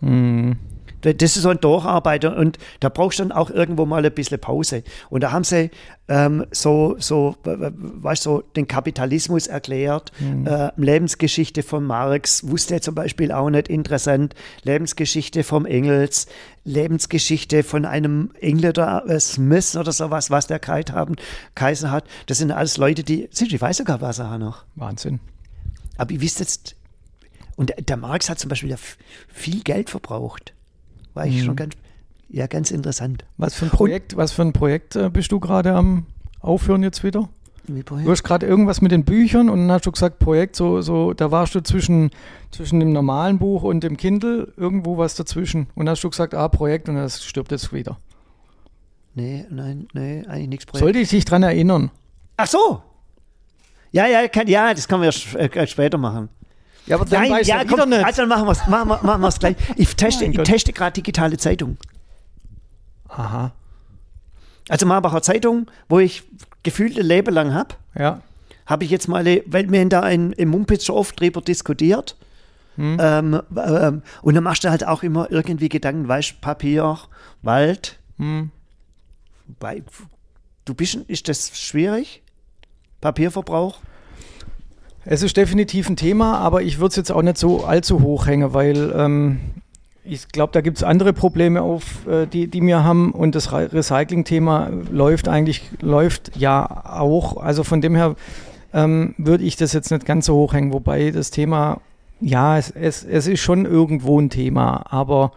Mhm. 0.00 0.56
Das 1.02 1.36
ist 1.36 1.42
so 1.42 1.48
ein 1.48 1.60
Durcharbeiter 1.60 2.36
und 2.36 2.58
da 2.80 2.88
brauchst 2.88 3.18
du 3.18 3.24
dann 3.24 3.32
auch 3.32 3.50
irgendwo 3.50 3.86
mal 3.86 4.04
ein 4.04 4.12
bisschen 4.12 4.38
Pause. 4.38 4.82
Und 5.10 5.22
da 5.22 5.32
haben 5.32 5.44
sie 5.44 5.70
ähm, 6.08 6.46
so, 6.50 6.96
so, 6.98 7.36
weißt 7.44 8.22
so 8.22 8.40
den 8.40 8.66
Kapitalismus 8.66 9.46
erklärt, 9.46 10.10
mhm. 10.18 10.46
äh, 10.46 10.70
Lebensgeschichte 10.76 11.62
von 11.62 11.84
Marx, 11.84 12.48
wusste 12.48 12.74
er 12.74 12.80
zum 12.80 12.94
Beispiel 12.94 13.30
auch 13.30 13.50
nicht 13.50 13.68
interessant, 13.68 14.34
Lebensgeschichte 14.62 15.44
vom 15.44 15.66
Engels, 15.66 16.26
Lebensgeschichte 16.64 17.62
von 17.62 17.84
einem 17.84 18.30
Engländer, 18.40 19.04
äh, 19.06 19.20
Smith 19.20 19.76
oder 19.76 19.92
sowas, 19.92 20.30
was 20.30 20.46
der 20.46 20.58
Kite 20.58 20.94
haben, 20.94 21.16
Kaiser 21.54 21.90
hat. 21.90 22.04
Das 22.26 22.38
sind 22.38 22.50
alles 22.50 22.76
Leute, 22.76 23.04
die, 23.04 23.28
ich 23.30 23.60
weiß 23.60 23.78
sogar, 23.78 24.00
was 24.00 24.18
er 24.18 24.38
noch. 24.38 24.64
Wahnsinn. 24.74 25.20
Aber 25.96 26.12
ihr 26.12 26.20
wisst 26.20 26.40
jetzt, 26.40 26.76
und 27.56 27.74
der 27.78 27.96
Marx 27.96 28.30
hat 28.30 28.38
zum 28.38 28.48
Beispiel 28.48 28.70
ja 28.70 28.76
viel 29.28 29.62
Geld 29.62 29.90
verbraucht. 29.90 30.54
War 31.18 31.26
ich 31.26 31.40
mhm. 31.40 31.46
schon 31.46 31.56
ganz, 31.56 31.74
ja, 32.28 32.46
ganz 32.46 32.70
interessant. 32.70 33.24
Was 33.38 33.54
für 33.54 33.64
ein 33.66 33.72
Projekt, 33.72 34.12
Und, 34.12 34.18
was 34.18 34.30
für 34.30 34.42
ein 34.42 34.52
Projekt 34.52 34.94
äh, 34.94 35.10
bist 35.10 35.32
du 35.32 35.40
gerade 35.40 35.74
am 35.74 36.06
Aufhören 36.38 36.84
jetzt 36.84 37.02
wieder? 37.02 37.28
Du 37.66 38.10
hast 38.10 38.22
gerade 38.22 38.46
irgendwas 38.46 38.80
mit 38.80 38.92
den 38.92 39.04
Büchern 39.04 39.50
und 39.50 39.58
dann 39.58 39.72
hast 39.72 39.84
du 39.84 39.90
gesagt, 39.90 40.20
Projekt, 40.20 40.54
so, 40.54 40.80
so, 40.80 41.12
da 41.12 41.32
warst 41.32 41.56
du 41.56 41.60
zwischen, 41.60 42.10
zwischen 42.52 42.78
dem 42.78 42.92
normalen 42.92 43.38
Buch 43.38 43.64
und 43.64 43.82
dem 43.82 43.96
Kindle, 43.96 44.52
irgendwo 44.56 44.96
was 44.96 45.16
dazwischen. 45.16 45.66
Und 45.74 45.86
dann 45.86 45.90
hast 45.90 46.04
du 46.04 46.08
gesagt, 46.08 46.34
ah, 46.34 46.46
Projekt 46.46 46.88
und 46.88 46.94
das 46.94 47.24
stirbt 47.24 47.50
jetzt 47.50 47.72
wieder. 47.72 47.98
Nee, 49.14 49.44
nein, 49.50 49.88
nee, 49.92 50.24
eigentlich 50.28 50.48
nichts 50.48 50.66
Projekt. 50.66 50.84
Sollte 50.84 51.00
ich 51.00 51.08
dich 51.08 51.24
dran 51.24 51.42
erinnern? 51.42 51.90
Ach 52.36 52.46
so! 52.46 52.80
Ja, 53.90 54.06
ja, 54.06 54.28
kann, 54.28 54.46
ja, 54.46 54.72
das 54.72 54.86
können 54.86 55.02
wir 55.02 55.12
äh, 55.40 55.66
später 55.66 55.98
machen. 55.98 56.28
Ja, 56.88 56.96
aber 56.96 57.04
dann 57.04 57.28
Nein, 57.28 57.44
ja, 57.44 57.64
komm, 57.64 57.90
nicht. 57.90 58.04
Also 58.04 58.26
machen 58.26 58.46
wir 58.46 58.52
es 58.52 58.66
machen 58.66 58.88
wir, 58.88 59.18
machen 59.18 59.38
gleich. 59.38 59.56
Ich 59.76 59.94
teste, 59.94 60.24
ich 60.24 60.36
teste 60.38 60.72
gerade 60.72 60.94
digitale 60.94 61.36
Zeitung. 61.36 61.76
Aha. 63.08 63.52
Also 64.68 64.86
Marbacher 64.86 65.22
Zeitung, 65.22 65.70
wo 65.88 65.98
ich 65.98 66.24
gefühlt 66.62 66.98
ein 66.98 67.06
Leben 67.06 67.34
lang 67.34 67.54
habe. 67.54 67.74
Ja. 67.98 68.22
Habe 68.66 68.84
ich 68.84 68.90
jetzt 68.90 69.08
mal, 69.08 69.24
weil 69.46 69.70
wir 69.70 69.88
da 69.88 70.08
in, 70.08 70.32
im 70.32 70.48
Mumpitz 70.48 70.84
schon 70.84 70.96
oft 70.96 71.20
drüber 71.20 71.40
diskutiert. 71.40 72.16
Hm. 72.76 72.96
Ähm, 73.00 73.42
ähm, 73.56 74.02
und 74.22 74.34
dann 74.34 74.44
machst 74.44 74.64
du 74.64 74.70
halt 74.70 74.86
auch 74.86 75.02
immer 75.02 75.30
irgendwie 75.30 75.68
Gedanken, 75.68 76.06
weißt 76.06 76.40
Papier, 76.40 76.98
Wald. 77.42 77.98
Hm. 78.18 78.50
Bei, 79.58 79.82
du 80.64 80.74
bist, 80.74 80.94
ist 80.94 81.28
das 81.28 81.58
schwierig? 81.58 82.22
Papierverbrauch? 83.00 83.78
Es 85.10 85.22
ist 85.22 85.38
definitiv 85.38 85.88
ein 85.88 85.96
Thema, 85.96 86.36
aber 86.36 86.60
ich 86.60 86.80
würde 86.80 86.90
es 86.90 86.96
jetzt 86.96 87.10
auch 87.10 87.22
nicht 87.22 87.38
so 87.38 87.64
allzu 87.64 88.02
hoch 88.02 88.26
hängen, 88.26 88.52
weil 88.52 88.92
ähm, 88.94 89.40
ich 90.04 90.28
glaube, 90.28 90.52
da 90.52 90.60
gibt 90.60 90.76
es 90.76 90.84
andere 90.84 91.14
Probleme 91.14 91.62
auf, 91.62 92.06
äh, 92.06 92.26
die, 92.26 92.46
die 92.46 92.60
wir 92.60 92.84
haben 92.84 93.12
und 93.12 93.34
das 93.34 93.50
Re 93.50 93.72
Recycling-Thema 93.72 94.70
läuft 94.90 95.26
eigentlich, 95.26 95.62
läuft 95.80 96.36
ja 96.36 96.84
auch. 96.84 97.38
Also 97.38 97.64
von 97.64 97.80
dem 97.80 97.94
her 97.94 98.16
ähm, 98.74 99.14
würde 99.16 99.44
ich 99.44 99.56
das 99.56 99.72
jetzt 99.72 99.90
nicht 99.90 100.04
ganz 100.04 100.26
so 100.26 100.34
hoch 100.34 100.52
hängen, 100.52 100.74
wobei 100.74 101.10
das 101.10 101.30
Thema, 101.30 101.80
ja, 102.20 102.58
es, 102.58 102.70
es, 102.70 103.02
es 103.02 103.26
ist 103.28 103.40
schon 103.40 103.64
irgendwo 103.64 104.20
ein 104.20 104.28
Thema, 104.28 104.84
aber 104.90 105.32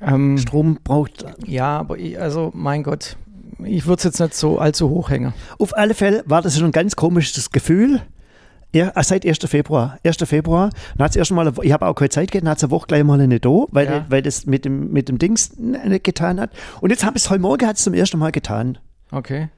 ähm, 0.00 0.38
Strom 0.38 0.78
braucht. 0.84 1.24
Ja, 1.44 1.80
aber 1.80 1.98
ich, 1.98 2.20
also 2.20 2.52
mein 2.54 2.84
Gott, 2.84 3.16
ich 3.64 3.86
würde 3.86 3.98
es 3.98 4.04
jetzt 4.04 4.20
nicht 4.20 4.34
so 4.34 4.60
allzu 4.60 4.88
hoch 4.88 5.10
hängen. 5.10 5.34
Auf 5.58 5.76
alle 5.76 5.94
Fälle 5.94 6.22
war 6.26 6.42
das 6.42 6.56
schon 6.56 6.66
ein 6.66 6.72
ganz 6.72 6.94
komisches 6.94 7.50
Gefühl. 7.50 8.02
Ja, 8.72 8.92
ah, 8.94 9.02
seit 9.02 9.24
1. 9.24 9.38
Februar. 9.46 9.98
1. 10.04 10.18
Februar. 10.24 10.70
Dann 10.96 11.04
hat 11.04 11.16
erst 11.16 11.30
mal, 11.30 11.52
ich 11.62 11.72
habe 11.72 11.86
auch 11.86 11.94
keine 11.94 12.10
Zeit 12.10 12.30
gehabt, 12.30 12.44
dann 12.44 12.50
hat 12.50 12.58
es 12.58 12.64
eine 12.64 12.70
Woche 12.70 12.86
gleich 12.86 13.02
mal 13.02 13.26
nicht 13.26 13.44
da, 13.44 13.64
weil, 13.70 13.86
ja. 13.86 14.06
weil 14.08 14.22
das 14.22 14.44
mit 14.44 14.64
dem, 14.64 14.92
mit 14.92 15.08
dem 15.08 15.18
Dings 15.18 15.56
nicht 15.56 16.04
getan 16.04 16.38
hat. 16.38 16.50
Und 16.80 16.90
jetzt 16.90 17.04
habe 17.04 17.16
ich 17.16 17.24
es 17.24 17.30
heute 17.30 17.40
Morgen 17.40 17.66
hat 17.66 17.78
zum 17.78 17.94
ersten 17.94 18.18
Mal 18.18 18.30
getan. 18.30 18.78
Okay. 19.10 19.48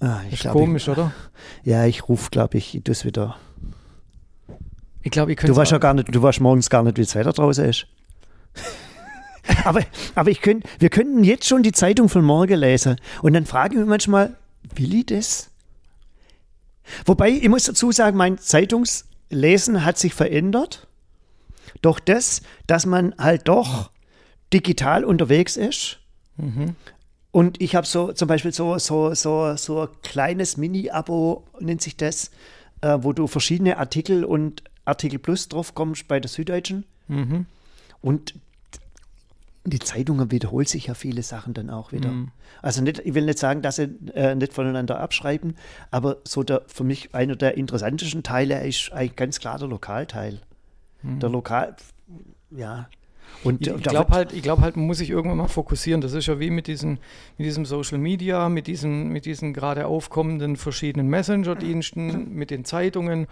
Ah, 0.00 0.20
ich 0.26 0.34
ist 0.34 0.40
glaub, 0.42 0.54
komisch, 0.54 0.88
ich, 0.88 0.88
oder? 0.88 1.12
Ja, 1.62 1.86
ich 1.86 2.08
rufe, 2.08 2.30
glaube 2.30 2.58
ich, 2.58 2.80
das 2.84 3.04
wieder. 3.04 3.36
Ich 5.02 5.12
glaube, 5.12 5.30
ich 5.30 5.38
könnte. 5.38 5.52
Du 5.52 5.56
weißt 5.56 5.70
ja 5.70 5.78
gar 5.78 5.94
nicht, 5.94 6.12
du 6.12 6.20
weißt 6.20 6.40
morgens 6.40 6.68
gar 6.68 6.82
nicht, 6.82 6.98
wie 6.98 7.02
das 7.02 7.14
Wetter 7.14 7.32
draußen 7.32 7.64
ist. 7.64 7.86
aber, 9.64 9.80
aber 10.16 10.30
ich 10.30 10.40
könnt, 10.40 10.64
wir 10.80 10.90
könnten 10.90 11.22
jetzt 11.22 11.46
schon 11.46 11.62
die 11.62 11.72
Zeitung 11.72 12.08
von 12.08 12.24
morgen 12.24 12.58
lesen. 12.58 12.96
Und 13.22 13.34
dann 13.34 13.46
frage 13.46 13.74
ich 13.74 13.80
mich 13.80 13.88
manchmal, 13.88 14.34
will 14.74 14.94
ich 14.94 15.06
das? 15.06 15.50
Wobei, 17.04 17.30
ich 17.30 17.48
muss 17.48 17.64
dazu 17.64 17.92
sagen, 17.92 18.16
mein 18.16 18.38
Zeitungslesen 18.38 19.84
hat 19.84 19.98
sich 19.98 20.14
verändert. 20.14 20.86
Doch 21.82 22.00
das, 22.00 22.42
dass 22.66 22.86
man 22.86 23.14
halt 23.18 23.48
doch 23.48 23.90
digital 24.52 25.04
unterwegs 25.04 25.56
ist. 25.56 25.98
Mhm. 26.36 26.76
Und 27.32 27.60
ich 27.60 27.74
habe 27.74 27.86
so 27.86 28.12
zum 28.12 28.28
Beispiel 28.28 28.52
so, 28.52 28.78
so, 28.78 29.14
so, 29.14 29.56
so 29.56 29.82
ein 29.82 29.88
kleines 30.02 30.56
Mini-Abo, 30.56 31.44
nennt 31.60 31.82
sich 31.82 31.96
das, 31.96 32.30
äh, 32.80 32.98
wo 33.00 33.12
du 33.12 33.26
verschiedene 33.26 33.76
Artikel 33.76 34.24
und 34.24 34.62
Artikel 34.84 35.18
Plus 35.18 35.48
drauf 35.48 35.74
kommst 35.74 36.08
bei 36.08 36.20
der 36.20 36.30
Süddeutschen. 36.30 36.86
Mhm. 37.08 37.46
Und 38.00 38.34
die 39.66 39.78
Zeitungen 39.78 40.30
wiederholt 40.30 40.68
sich 40.68 40.86
ja 40.86 40.94
viele 40.94 41.22
Sachen 41.22 41.54
dann 41.54 41.70
auch 41.70 41.92
wieder. 41.92 42.10
Mhm. 42.10 42.30
Also 42.62 42.82
nicht, 42.82 43.00
ich 43.00 43.14
will 43.14 43.24
nicht 43.24 43.38
sagen, 43.38 43.62
dass 43.62 43.76
sie 43.76 43.88
äh, 44.14 44.34
nicht 44.34 44.52
voneinander 44.52 45.00
abschreiben, 45.00 45.56
aber 45.90 46.18
so 46.24 46.42
der, 46.42 46.62
für 46.66 46.84
mich 46.84 47.14
einer 47.14 47.36
der 47.36 47.56
interessantesten 47.56 48.22
Teile 48.22 48.66
ist 48.66 48.92
eigentlich 48.92 49.16
ganz 49.16 49.40
klar 49.40 49.58
der 49.58 49.68
Lokalteil. 49.68 50.40
Mhm. 51.02 51.20
Der 51.20 51.28
Lokal, 51.28 51.76
ja. 52.50 52.88
Und 53.44 53.66
Ich, 53.66 53.72
ich 53.72 53.82
glaube 53.82 54.12
halt, 54.12 54.32
ich 54.32 54.42
glaube 54.42 54.62
halt, 54.62 54.76
man 54.76 54.86
muss 54.86 54.98
sich 54.98 55.10
irgendwann 55.10 55.38
mal 55.38 55.48
fokussieren. 55.48 56.00
Das 56.00 56.12
ist 56.12 56.26
ja 56.26 56.40
wie 56.40 56.50
mit, 56.50 56.66
diesen, 56.66 56.98
mit 57.36 57.46
diesem 57.46 57.66
Social 57.66 57.98
Media, 57.98 58.48
mit 58.48 58.66
diesen, 58.66 59.08
mit 59.08 59.26
diesen 59.26 59.52
gerade 59.52 59.86
aufkommenden 59.86 60.56
verschiedenen 60.56 61.08
Messenger-Diensten, 61.08 62.34
mit 62.34 62.50
den 62.50 62.64
Zeitungen, 62.64 63.26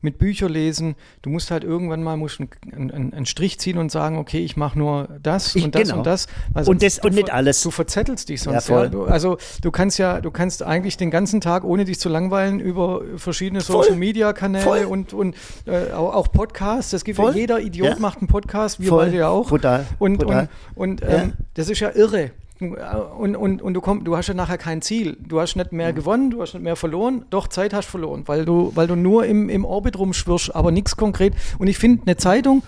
mit 0.00 0.18
Bücher 0.18 0.48
lesen. 0.48 0.94
Du 1.22 1.30
musst 1.30 1.50
halt 1.50 1.64
irgendwann 1.64 2.02
mal 2.02 2.16
musst 2.16 2.40
einen, 2.40 2.90
einen, 2.90 3.12
einen 3.12 3.26
Strich 3.26 3.58
ziehen 3.58 3.78
und 3.78 3.90
sagen, 3.90 4.16
okay, 4.18 4.38
ich 4.38 4.56
mache 4.56 4.78
nur 4.78 5.08
das 5.22 5.54
Ich- 5.56 5.64
und 5.64 5.74
das 5.74 5.82
genau. 5.84 5.96
und 5.98 6.06
das. 6.06 6.26
Und 6.66 6.82
das- 6.82 6.98
und 7.00 7.14
nicht 7.14 7.32
alles. 7.32 7.62
Du 7.62 7.70
verzettelst 7.70 8.28
dich 8.28 8.42
sonst. 8.42 8.68
Ja, 8.68 8.74
voll. 8.76 8.90
Du, 8.90 9.04
also 9.04 9.38
du 9.62 9.70
kannst 9.70 9.98
ja, 9.98 10.20
du 10.20 10.30
kannst 10.30 10.62
eigentlich 10.62 10.96
den 10.96 11.10
ganzen 11.10 11.40
Tag, 11.40 11.64
ohne 11.64 11.84
dich 11.84 11.98
zu 11.98 12.08
langweilen, 12.08 12.60
über 12.60 13.02
verschiedene 13.16 13.60
Voll. 13.60 13.82
Social 13.84 13.96
Media 13.98 14.32
Kanäle 14.32 14.64
Voll. 14.64 14.84
und, 14.84 15.12
und 15.12 15.34
äh, 15.66 15.92
auch, 15.92 16.14
auch 16.14 16.32
Podcasts. 16.32 16.90
Das 16.90 17.04
gibt 17.04 17.16
Voll. 17.16 17.34
jeder 17.34 17.60
Idiot 17.60 17.88
Ja. 17.88 17.96
macht 17.98 18.18
einen 18.18 18.28
Podcast, 18.28 18.80
wir 18.80 18.88
Voll. 18.88 19.06
beide 19.06 19.16
ja 19.18 19.28
auch. 19.28 19.48
Brutal. 19.48 19.86
Und, 19.98 20.18
Brutal. 20.18 20.48
und, 20.74 21.02
und 21.02 21.10
Ja. 21.10 21.22
ähm, 21.22 21.32
das 21.54 21.68
ist 21.68 21.80
ja 21.80 21.90
irre. 21.94 22.30
Und, 22.60 23.36
und, 23.36 23.62
und 23.62 23.74
du, 23.74 23.80
komm, 23.80 24.02
du 24.04 24.16
hast 24.16 24.26
ja 24.26 24.34
nachher 24.34 24.58
kein 24.58 24.82
Ziel. 24.82 25.16
Du 25.20 25.40
hast 25.40 25.54
nicht 25.56 25.70
Mhm. 25.70 25.76
mehr 25.76 25.92
gewonnen, 25.92 26.30
du 26.30 26.42
hast 26.42 26.54
nicht 26.54 26.62
mehr 26.62 26.74
verloren. 26.76 27.24
Doch, 27.30 27.46
Zeit 27.48 27.72
hast 27.72 27.86
verloren, 27.88 28.24
weil 28.26 28.44
du, 28.44 28.72
weil 28.74 28.86
du 28.88 28.96
nur 28.96 29.26
im, 29.26 29.48
im 29.48 29.64
Orbit 29.64 29.96
rumschwirrst, 29.98 30.54
aber 30.54 30.72
nichts 30.72 30.96
konkret. 30.96 31.34
Und 31.58 31.68
ich 31.68 31.78
finde, 31.78 32.02
eine 32.06 32.16
Zeitung, 32.16 32.62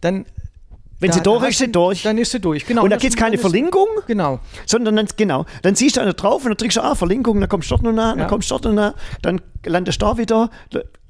dann. 0.00 0.24
Wenn 1.00 1.12
sie 1.12 1.18
da 1.18 1.24
durch 1.24 1.42
hast 1.42 1.50
ist, 1.50 1.58
sie 1.58 1.66
du- 1.66 1.72
durch. 1.72 2.02
Dann 2.02 2.16
ist 2.16 2.30
sie 2.30 2.40
durch, 2.40 2.64
genau. 2.64 2.82
und 2.84 2.88
da 2.90 2.96
gibt 2.96 3.12
es 3.12 3.16
keine 3.18 3.36
Verlinkung, 3.36 3.88
Genau. 4.06 4.38
sondern 4.64 4.96
dann, 4.96 5.06
genau, 5.18 5.44
dann 5.60 5.74
siehst 5.74 5.96
du 5.96 6.00
da 6.00 6.12
drauf 6.14 6.44
und 6.44 6.50
dann 6.50 6.56
drückst 6.56 6.78
du, 6.78 6.82
ah, 6.82 6.94
Verlinkung, 6.94 7.40
dann 7.40 7.48
kommst 7.50 7.70
du 7.70 7.74
dort 7.74 7.82
noch 7.82 7.92
nah, 7.92 8.10
Ja. 8.10 8.16
dann 8.16 8.28
kommst 8.28 8.50
du 8.50 8.54
dort 8.54 8.64
noch 8.64 8.72
nah, 8.72 8.94
dann 9.20 9.42
landest 9.66 10.00
du 10.00 10.06
da 10.06 10.16
wieder. 10.16 10.50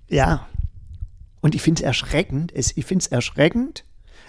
Ja. 0.08 0.48
Und 1.42 1.54
ich 1.54 1.62
finde 1.62 1.82
es 1.82 1.86
erschreckend, 1.86 2.50
ich 2.56 2.84
finde 2.84 3.02
es 3.02 3.06
erschreckend. 3.06 3.84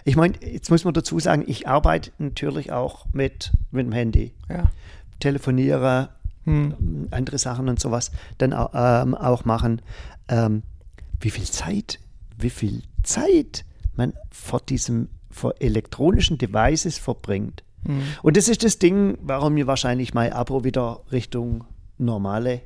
Ich 0.05 0.15
meine, 0.15 0.35
jetzt 0.41 0.69
muss 0.69 0.85
man 0.85 0.93
dazu 0.93 1.19
sagen, 1.19 1.43
ich 1.45 1.67
arbeite 1.67 2.11
natürlich 2.19 2.71
auch 2.71 3.05
mit, 3.11 3.51
mit 3.71 3.85
dem 3.85 3.91
Handy. 3.91 4.33
Ja. 4.49 4.71
telefoniere, 5.19 6.09
Hm. 6.45 7.07
andere 7.11 7.39
Sachen 7.39 7.67
und 7.69 7.79
sowas 7.79 8.11
dann 8.37 8.51
ähm, 8.51 9.15
auch 9.15 9.45
machen. 9.45 9.81
Ähm, 10.27 10.61
wie 11.19 11.31
viel 11.31 11.45
Zeit, 11.45 11.99
wie 12.37 12.51
viel 12.51 12.83
Zeit 13.03 13.65
man 13.95 14.13
vor 14.29 14.59
diesem, 14.59 15.09
vor 15.31 15.55
elektronischen 15.59 16.37
Devices 16.37 16.99
verbringt. 16.99 17.63
Hm. 17.85 18.01
Und 18.21 18.37
das 18.37 18.47
ist 18.47 18.63
das 18.63 18.77
Ding, 18.77 19.17
warum 19.21 19.55
mir 19.55 19.65
wahrscheinlich 19.65 20.13
mein 20.13 20.33
Abo 20.33 20.63
wieder 20.63 21.01
Richtung 21.11 21.63
normale, 21.97 22.61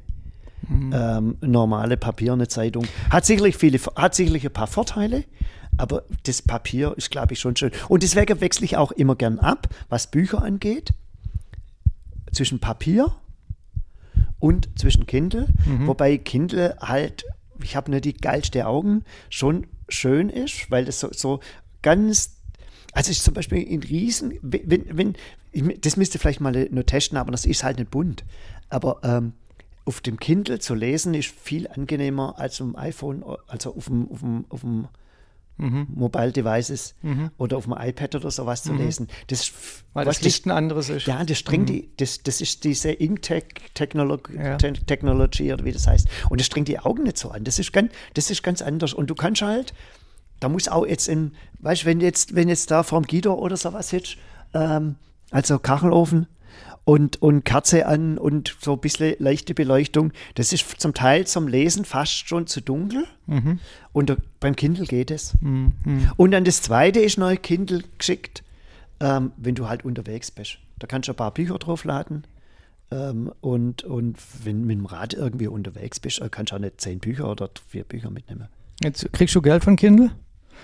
Hm. 0.68 0.94
ähm, 0.94 1.38
normale 1.42 1.98
Papier, 1.98 2.34
eine 2.34 2.48
Zeitung. 2.48 2.86
Hat 3.10 3.26
sicherlich 3.26 3.58
viele, 3.58 3.80
hat 3.96 4.16
sicherlich 4.16 4.46
ein 4.46 4.54
paar 4.54 4.68
Vorteile, 4.68 5.24
aber 5.78 6.04
das 6.24 6.42
Papier 6.42 6.94
ist, 6.98 7.12
glaube 7.12 7.34
ich, 7.34 7.40
schon 7.40 7.56
schön. 7.56 7.72
Und 7.88 8.04
deswegen 8.04 8.42
wechsle 8.42 8.66
ich 8.66 8.78
auch 8.78 8.92
immer 8.92 9.16
gern 9.16 9.40
ab, 9.40 9.70
was 9.90 10.12
Bücher 10.12 10.42
angeht, 10.42 10.94
zwischen 12.32 12.60
Papier 12.60 13.14
und 14.40 14.70
zwischen 14.78 15.06
Kindle, 15.08 15.48
wobei 15.86 16.18
Kindle 16.18 16.78
halt, 16.80 17.26
ich 17.62 17.76
habe 17.76 17.92
nicht 17.92 18.06
die 18.06 18.14
geilste 18.14 18.68
Augen, 18.68 19.04
schon 19.30 19.68
schön 19.90 20.30
ist, 20.30 20.70
weil 20.72 20.86
das 20.86 21.00
so, 21.00 21.10
so 21.12 21.40
ganz, 21.82 22.38
also 22.94 23.12
ich 23.12 23.22
zum 23.22 23.34
Beispiel 23.34 23.64
in 23.64 23.82
Riesen, 23.82 24.38
wenn, 24.42 24.86
wenn, 24.98 25.16
ich, 25.52 25.82
das 25.82 25.98
müsste 25.98 26.20
vielleicht 26.20 26.42
mal 26.42 26.68
nur 26.72 26.86
testen, 26.86 27.18
aber 27.18 27.32
das 27.32 27.46
ist 27.46 27.64
halt 27.64 27.80
nicht 27.80 27.92
bunt. 27.92 28.24
Aber 28.70 29.00
ähm, 29.04 29.34
auf 29.90 30.02
dem 30.02 30.20
Kindle 30.20 30.60
zu 30.60 30.76
lesen 30.76 31.16
ist 31.16 31.30
viel 31.32 31.68
angenehmer 31.68 32.36
als 32.38 32.62
auf 32.62 32.68
dem 32.68 32.76
iPhone, 32.76 33.24
also 33.48 33.76
auf 33.76 33.86
dem, 33.86 34.08
auf 34.12 34.20
dem, 34.20 34.46
auf 34.50 34.62
dem 34.62 34.88
Mobile 35.62 36.32
Devices 36.32 36.94
oder 37.40 37.58
auf 37.58 37.64
dem 37.66 37.74
iPad 37.78 38.16
oder 38.16 38.30
sowas 38.32 38.62
zu 38.64 38.72
lesen. 38.74 39.08
Das, 39.28 39.52
Weil 39.94 40.06
was 40.06 40.18
das 40.18 40.24
Licht 40.26 40.46
ein 40.46 40.52
anderes 40.52 40.90
ist. 40.90 41.08
ja, 41.08 41.22
das 41.26 41.40
strengt 41.40 41.68
die, 41.70 41.90
das, 41.98 42.22
das 42.24 42.40
ist 42.40 42.64
diese 42.64 42.92
Inktek-Technologie 42.92 44.36
Ja. 44.38 44.58
Technology 44.58 45.52
oder 45.52 45.66
wie 45.66 45.72
das 45.72 45.88
heißt. 45.88 46.08
Und 46.30 46.40
das 46.40 46.46
strengt 46.48 46.68
die 46.68 46.80
Augen 46.80 47.04
nicht 47.04 47.18
so 47.18 47.32
an. 47.32 47.44
Das 47.44 47.58
ist 47.60 47.74
ganz, 47.74 47.92
das 48.14 48.30
ist 48.30 48.44
ganz 48.44 48.62
anders. 48.62 48.94
Und 48.94 49.10
du 49.10 49.16
kannst 49.16 49.42
halt, 49.42 49.74
da 50.40 50.50
muss 50.50 50.68
auch 50.70 50.86
jetzt 50.86 51.10
in, 51.10 51.34
weißt 51.60 51.82
du, 51.82 51.86
wenn 51.88 52.00
jetzt, 52.00 52.36
wenn 52.36 52.48
jetzt 52.48 52.70
da 52.72 52.84
vorm 52.84 53.04
Guido 53.04 53.34
oder 53.34 53.58
sowas 53.58 53.90
sitzt, 53.90 54.18
ähm, 54.54 54.96
also 55.32 55.60
Kachelofen 55.60 56.28
und, 56.90 57.22
und 57.22 57.46
Kerze 57.46 57.86
an 57.86 58.18
und 58.18 58.58
so 58.62 58.74
ein 58.74 58.80
bisschen 58.80 59.16
leichte 59.20 59.54
Beleuchtung, 59.54 60.12
das 60.34 60.52
ist 60.52 60.82
zum 60.82 60.96
Teil 60.96 61.28
zum 61.28 61.48
Lesen 61.48 61.86
fast 61.86 62.28
schon 62.28 62.48
zu 62.48 62.62
dunkel. 62.62 63.06
Und 63.94 64.10
da, 64.10 64.18
beim 64.40 64.56
Kindle 64.56 64.88
geht 64.88 65.12
es. 65.12 65.36
Und 66.18 66.32
dann 66.32 66.46
das 66.46 66.64
zweite 66.64 67.00
ist 67.00 67.20
neu 67.20 67.38
Kindle 67.38 67.84
geschickt, 68.00 68.44
ähm, 69.02 69.34
wenn 69.38 69.54
du 69.54 69.70
halt 69.70 69.86
unterwegs 69.86 70.32
bist. 70.32 70.58
Da 70.80 70.88
kannst 70.88 71.08
du 71.08 71.14
ein 71.14 71.16
paar 71.16 71.32
Bücher 71.32 71.60
draufladen. 71.60 72.26
Ähm, 72.90 73.32
und, 73.40 73.84
und 73.84 74.18
wenn 74.44 74.66
mit 74.66 74.80
dem 74.80 74.88
Rad 74.88 75.14
irgendwie 75.14 75.46
unterwegs 75.46 76.00
bist, 76.00 76.20
äh, 76.22 76.30
kannst 76.32 76.54
du 76.54 76.56
auch 76.56 76.60
nicht 76.60 76.82
zehn 76.82 76.98
Bücher 76.98 77.30
oder 77.30 77.52
vier 77.68 77.84
Bücher 77.84 78.10
mitnehmen. 78.10 78.48
Jetzt 78.82 79.14
kriegst 79.14 79.36
du 79.36 79.44
Geld 79.44 79.64
von 79.64 79.76
Kindle? 79.76 80.10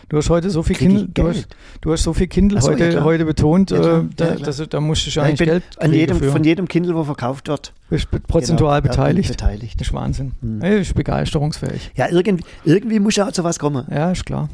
Du 0.10 0.18
hast 0.18 0.30
heute 0.30 0.50
so 0.50 0.62
viel 0.64 0.74
ich 0.74 0.80
Kindle, 0.80 1.08
du 1.08 1.28
hast, 1.28 1.48
du 1.82 1.92
hast 1.92 2.04
so 2.04 2.14
viel 2.14 2.28
Kindle 2.28 2.62
so, 2.62 2.70
ja, 2.72 2.74
heute, 2.78 2.90
klar. 2.92 3.04
heute 3.04 3.26
betont, 3.26 3.72
Ja, 3.72 3.80
klar. 3.80 4.00
äh, 4.02 4.06
da, 4.16 4.26
Ja, 4.30 4.36
klar. 4.36 4.46
das, 4.46 4.70
da 4.70 4.80
musst 4.80 5.06
du 5.08 5.12
schon 5.12 5.24
Ja, 5.24 5.30
ich 5.30 5.32
eigentlich 5.32 5.40
bin 5.40 5.48
Geld 5.50 5.82
an 5.82 5.94
jedem, 5.94 6.18
für. 6.20 6.32
von 6.32 6.44
jedem 6.44 6.68
Kindle, 6.68 6.96
wo 6.96 7.04
verkauft 7.04 7.48
wird, 7.48 7.74
bist 7.90 8.10
prozentual 8.28 8.82
Genau, 8.82 8.94
ja, 8.94 8.98
beteiligt. 8.98 9.30
beteiligt. 9.30 9.80
Das 9.82 9.88
ist 9.88 9.94
Wahnsinn. 9.94 10.34
Hm. 10.42 10.62
Ey, 10.62 10.82
ist 10.82 10.94
begeisterungsfähig. 10.94 11.92
Ja, 11.96 12.10
irgendwie, 12.10 12.44
irgendwie 12.64 13.00
muss 13.00 13.16
ja 13.16 13.28
auch 13.28 13.32
zu 13.32 13.44
was 13.44 13.58
kommen. 13.60 13.86
Ja, 13.90 14.12
ist 14.12 14.26
klar. 14.26 14.50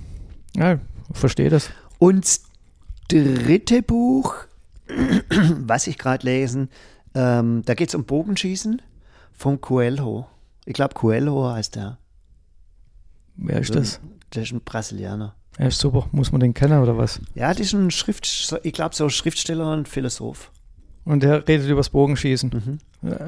Ja, 0.55 0.73
ich 1.13 1.17
verstehe 1.17 1.49
das. 1.49 1.69
Und 1.99 2.23
das 2.25 2.43
dritte 3.09 3.81
Buch, 3.81 4.35
was 5.59 5.87
ich 5.87 5.97
gerade 5.97 6.25
lesen, 6.25 6.69
ähm, 7.13 7.61
da 7.65 7.73
geht 7.73 7.89
es 7.89 7.95
um 7.95 8.05
Bogenschießen 8.05 8.81
von 9.33 9.59
Coelho. 9.59 10.27
Ich 10.65 10.73
glaube, 10.73 10.93
Coelho 10.93 11.49
heißt 11.51 11.75
der. 11.75 11.97
Wer 13.35 13.59
ist 13.59 13.73
das? 13.75 13.99
Der 14.33 14.43
ist 14.43 14.51
ein 14.51 14.61
Brasilianer. 14.61 15.35
Er 15.57 15.67
ist 15.67 15.79
super. 15.79 16.07
Muss 16.11 16.31
man 16.31 16.39
den 16.41 16.53
kennen 16.53 16.81
oder 16.81 16.97
was? 16.97 17.19
Ja, 17.35 17.49
das 17.53 17.59
ist 17.67 17.73
ein 17.73 17.91
Schrift, 17.91 18.25
ich 18.63 18.73
glaube, 18.73 18.95
so 18.95 19.09
Schriftsteller 19.09 19.71
und 19.73 19.87
Philosoph. 19.87 20.51
Und 21.03 21.23
der 21.23 21.47
redet 21.47 21.67
übers 21.69 21.89
Bogenschießen. 21.89 22.51
Äh, 22.51 22.55
Mhm. 22.55 22.79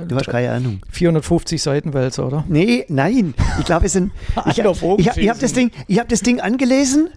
Du 0.08 0.16
hast 0.16 0.28
keine 0.28 0.52
Ahnung. 0.52 0.82
450 0.92 1.60
Seitenwälzer, 1.62 2.28
oder? 2.28 2.46
Nee, 2.48 2.86
nein. 2.89 3.34
Ich 3.60 3.66
glaube, 3.66 3.88
es 3.88 3.94
sind. 3.94 4.12
ich 4.46 4.60
Einer 4.62 4.72
ich, 5.00 5.08
ich, 5.18 5.30
habe 5.30 5.39
das, 5.39 5.54
Ding- 5.54 5.72
ich 5.88 5.98
hab 6.00 6.08
das 6.10 6.22
Ding 6.22 6.39
angelesen. 6.39 7.10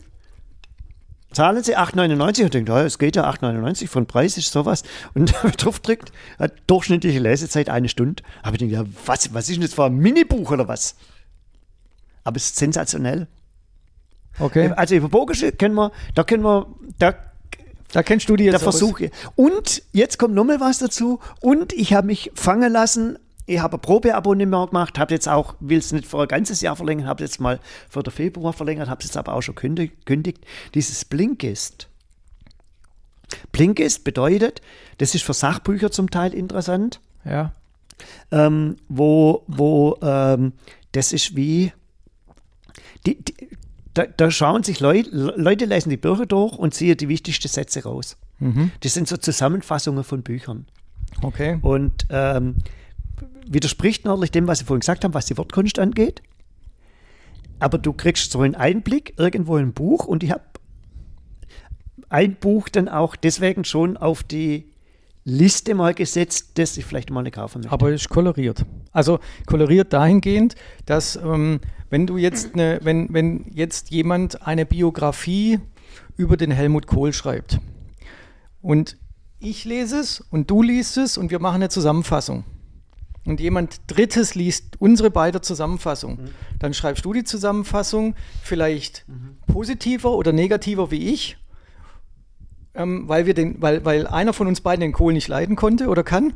Zahlen 1.33 1.63
Sie 1.63 1.77
8,99 1.77 2.45
und 2.45 2.55
denkt, 2.55 2.71
oh, 2.71 2.77
es 2.79 2.99
geht 2.99 3.15
ja 3.17 3.29
8,99 3.31 3.89
von 3.89 4.07
Preis 4.07 4.39
ist 4.39 4.51
sowas. 4.53 4.85
Und 5.13 5.35
drauf 5.63 5.81
drückt, 5.81 6.13
hat 6.39 6.55
durchschnittliche 6.67 7.19
Lesezeit 7.19 7.69
eine 7.69 7.91
Stunde. 7.91 8.23
Aber 8.43 8.53
ich 8.55 8.59
denke, 8.61 8.75
ja, 8.75 8.85
was, 9.05 9.35
was 9.35 9.51
ist 9.51 9.57
denn 9.57 9.63
das 9.63 9.75
für 9.75 9.85
ein 9.85 9.97
Minibuch 9.97 10.51
oder 10.51 10.67
was? 10.67 10.97
Aber 12.25 12.37
es 12.37 12.47
ist 12.47 12.57
sensationell. 12.57 13.29
Okay. 14.39 14.71
Also 14.77 14.95
über 14.95 15.09
Bogische 15.09 15.53
können 15.53 15.75
wir, 15.75 15.93
da 16.15 16.25
können 16.25 16.43
wir, 16.43 16.67
da 16.99 17.15
Da 17.93 18.03
kennst 18.03 18.29
du 18.29 18.37
die 18.37 18.45
jetzt 18.45 18.61
der 18.61 18.69
aus. 18.69 18.79
Versuch. 18.79 19.01
Und 19.37 19.83
jetzt 19.93 20.19
kommt 20.19 20.35
nochmal 20.35 20.61
was 20.61 20.79
dazu. 20.79 21.21
Und 21.41 21.73
ich 21.73 21.95
habe 21.95 22.07
mich 22.09 22.31
fangen 22.35 22.73
lassen. 22.73 23.19
Ich 23.49 23.61
habe 23.61 23.77
ein 23.77 23.81
Probeabonnement 23.81 24.71
gemacht, 24.71 24.99
habe 24.99 25.15
jetzt 25.15 25.29
auch, 25.29 25.55
will 25.61 25.79
es 25.79 25.93
nicht 25.93 26.05
für 26.07 26.21
ein 26.21 26.27
ganzes 26.29 26.61
Jahr 26.63 26.75
verlängern, 26.75 27.07
habe 27.07 27.23
jetzt 27.23 27.39
mal 27.41 27.61
für 27.89 28.03
den 28.03 28.13
Februar 28.13 28.53
verlängert, 28.53 28.89
habe 28.91 28.99
es 29.01 29.07
jetzt 29.07 29.17
aber 29.17 29.35
auch 29.35 29.41
schon 29.41 29.55
kündig- 29.55 29.93
kündigt. 30.05 30.45
Dieses 30.75 31.05
Blinkist. 31.05 31.89
Blinkist 33.53 34.05
bedeutet, 34.05 34.63
das 34.99 35.15
ist 35.15 35.23
für 35.25 35.33
Sachbücher 35.35 35.91
zum 35.91 36.11
Teil 36.11 36.35
interessant, 36.35 37.01
Ja. 37.25 37.53
ähm, 38.31 38.77
wo, 38.89 39.45
wo 39.47 39.97
ähm, 40.03 40.53
das 40.93 41.13
ist 41.13 41.37
wie, 41.37 41.73
die, 43.07 43.23
die, 43.23 43.56
da, 43.97 44.05
da 44.05 44.31
schauen 44.31 44.63
sich 44.63 44.81
Leute, 44.81 45.09
Leute 45.11 45.65
lesen 45.65 45.89
die 45.89 45.97
Bücher 45.97 46.27
durch 46.27 46.57
und 46.59 46.75
ziehen 46.75 46.97
die 46.99 47.09
wichtigsten 47.09 47.49
Sätze 47.49 47.85
raus. 47.85 48.19
Mhm. 48.39 48.71
Das 48.81 48.93
sind 48.93 49.09
so 49.09 49.17
Zusammenfassungen 49.17 50.05
von 50.05 50.23
Büchern. 50.23 50.67
Okay. 51.23 51.59
Und 51.63 52.07
ähm, 52.11 52.57
widerspricht 53.47 54.05
natürlich 54.05 54.33
dem, 54.33 54.47
was 54.47 54.59
Sie 54.59 54.67
vorhin 54.67 54.81
gesagt 54.81 55.03
haben, 55.03 55.15
was 55.15 55.25
die 55.27 55.39
Wortkunst 55.39 55.79
angeht. 55.79 56.23
Aber 57.59 57.79
du 57.79 57.95
kriegst 57.95 58.33
so 58.33 58.41
einen 58.41 58.55
Einblick 58.55 59.15
irgendwo 59.17 59.57
in 59.57 59.69
ein 59.69 59.73
Buch 59.73 60.05
und 60.05 60.23
ich 60.23 60.31
habe 60.31 60.43
ein 62.11 62.35
Buch 62.35 62.69
dann 62.69 62.91
auch 62.91 63.17
deswegen 63.17 63.65
schon 63.65 63.97
auf 63.97 64.23
die 64.23 64.67
Liste 65.25 65.75
mal 65.75 65.95
gesetzt, 65.95 66.51
das 66.55 66.77
ich 66.77 66.85
vielleicht 66.85 67.11
mal 67.11 67.23
nicht 67.23 67.37
kaufen 67.37 67.63
möchte. 67.63 67.73
Aber 67.73 67.91
ist 67.91 68.11
koloriert. 68.11 68.67
Also 68.93 69.21
koloriert 69.47 69.95
dahingehend, 69.95 70.55
dass 70.85 71.17
ähm, 71.17 71.61
wenn 71.91 72.07
du 72.07 72.17
jetzt 72.17 72.55
eine, 72.55 72.81
wenn, 72.83 73.13
wenn 73.13 73.47
jetzt 73.53 73.91
jemand 73.91 74.47
eine 74.47 74.67
Biografie 74.67 75.61
über 76.17 76.37
den 76.37 76.51
Helmut 76.51 76.87
Kohl 76.87 77.13
schreibt 77.13 77.59
und 78.61 78.97
ich 79.39 79.65
lese 79.65 79.99
es 79.99 80.21
und 80.21 80.51
du 80.51 80.63
liest 80.63 80.97
es 80.97 81.19
und 81.19 81.31
wir 81.31 81.39
machen 81.39 81.57
eine 81.57 81.69
Zusammenfassung 81.69 82.45
und 83.25 83.41
jemand 83.41 83.81
Drittes 83.87 84.35
liest 84.35 84.81
unsere 84.81 85.11
beide 85.11 85.41
Zusammenfassung, 85.41 86.19
dann 86.59 86.75
schreibst 86.75 87.05
du 87.05 87.13
die 87.13 87.25
Zusammenfassung 87.25 88.15
vielleicht 88.43 89.05
positiver 89.47 90.13
oder 90.13 90.33
negativer 90.33 90.91
wie 90.91 91.13
ich 91.13 91.37
ähm, 92.77 93.09
weil 93.09 93.27
wir 93.27 93.35
den, 93.35 93.61
weil, 93.61 93.85
weil 93.85 94.07
einer 94.07 94.33
von 94.33 94.47
uns 94.47 94.61
beiden 94.61 94.81
den 94.83 94.93
Kohl 94.93 95.13
nicht 95.13 95.29
leiden 95.29 95.57
konnte 95.57 95.89
oder 95.89 96.05
kann. 96.05 96.35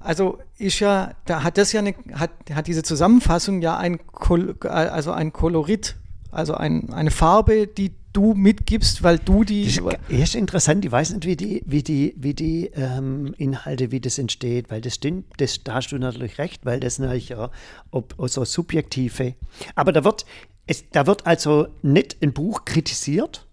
Also 0.00 0.38
ist 0.58 0.80
ja, 0.80 1.12
da 1.24 1.42
hat 1.42 1.58
das 1.58 1.72
ja 1.72 1.80
eine, 1.80 1.94
hat, 2.12 2.30
hat 2.52 2.66
diese 2.66 2.82
Zusammenfassung 2.82 3.62
ja 3.62 3.76
ein, 3.76 4.06
Kol 4.06 4.56
also 4.62 5.12
ein 5.12 5.32
Kolorit, 5.32 5.96
also 6.30 6.54
ein, 6.54 6.92
eine 6.92 7.10
Farbe, 7.10 7.66
die 7.66 7.92
du 8.12 8.34
mitgibst, 8.34 9.02
weil 9.02 9.18
du 9.18 9.44
die. 9.44 9.64
Das 9.66 9.98
ist 10.08 10.34
interessant, 10.34 10.84
ich 10.84 10.92
weiß 10.92 11.10
nicht, 11.10 11.26
wie 11.26 11.36
die, 11.36 11.62
wie 11.66 11.82
die, 11.82 12.14
wie 12.16 12.34
die 12.34 12.70
ähm, 12.74 13.34
Inhalte, 13.38 13.90
wie 13.90 14.00
das 14.00 14.18
entsteht, 14.18 14.70
weil 14.70 14.80
das 14.80 14.94
stimmt, 14.94 15.26
das, 15.38 15.62
da 15.64 15.74
hast 15.74 15.90
du 15.90 15.98
natürlich 15.98 16.38
recht, 16.38 16.64
weil 16.64 16.80
das 16.80 16.98
natürlich 16.98 17.30
ja 17.30 17.50
ob, 17.90 18.14
so 18.28 18.44
subjektive. 18.44 19.34
Aber 19.74 19.92
da 19.92 20.04
wird, 20.04 20.26
es, 20.66 20.88
da 20.90 21.06
wird 21.06 21.26
also 21.26 21.68
nicht 21.82 22.16
ein 22.22 22.32
Buch 22.32 22.64
kritisiert, 22.64 23.46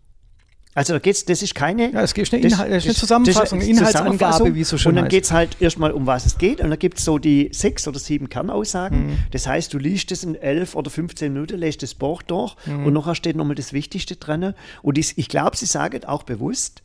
also 0.76 0.92
da 0.92 1.00
geht's, 1.00 1.24
das 1.24 1.42
ist 1.42 1.56
keine. 1.56 1.94
Ja, 1.94 2.02
es 2.02 2.14
geht 2.14 2.34
eine, 2.34 2.44
Inhalt, 2.44 2.70
das, 2.70 2.84
eine 2.84 2.94
Zusammenfassung, 2.94 3.62
eine 3.62 3.70
Inhaltsangabe, 3.70 4.56
wie 4.56 4.62
es 4.62 4.70
so 4.70 4.78
schön 4.78 4.90
Und 4.90 4.96
dann 4.98 5.08
geht 5.08 5.24
es 5.24 5.32
halt 5.32 5.62
erstmal 5.62 5.94
um 5.94 6.06
was 6.06 6.26
es 6.26 6.38
geht 6.38 6.60
und 6.60 6.70
dann 6.70 6.78
gibt 6.78 6.98
es 7.00 7.06
so 7.06 7.18
die 7.18 7.50
sechs 7.54 7.88
oder 7.88 7.98
sieben 7.98 8.28
Kernaussagen. 8.28 9.08
Mhm. 9.08 9.18
Das 9.32 9.48
heißt, 9.48 9.74
du 9.74 9.78
liest 9.78 10.12
es 10.12 10.26
in 10.26 10.36
elf 10.36 10.76
oder 10.76 10.92
15 10.92 11.32
Minuten, 11.32 11.58
lässt 11.58 11.82
das 11.82 11.94
Buch 11.94 12.22
durch 12.24 12.58
mhm. 12.66 12.88
und 12.88 12.94
nachher 12.94 13.16
steht 13.16 13.38
nochmal 13.38 13.56
das 13.56 13.72
Wichtigste 13.72 14.18
drin. 14.18 14.54
Und 14.82 14.98
ich, 14.98 15.18
ich 15.18 15.30
glaube, 15.30 15.56
sie 15.56 15.66
sagen 15.66 16.04
auch 16.04 16.24
bewusst, 16.24 16.84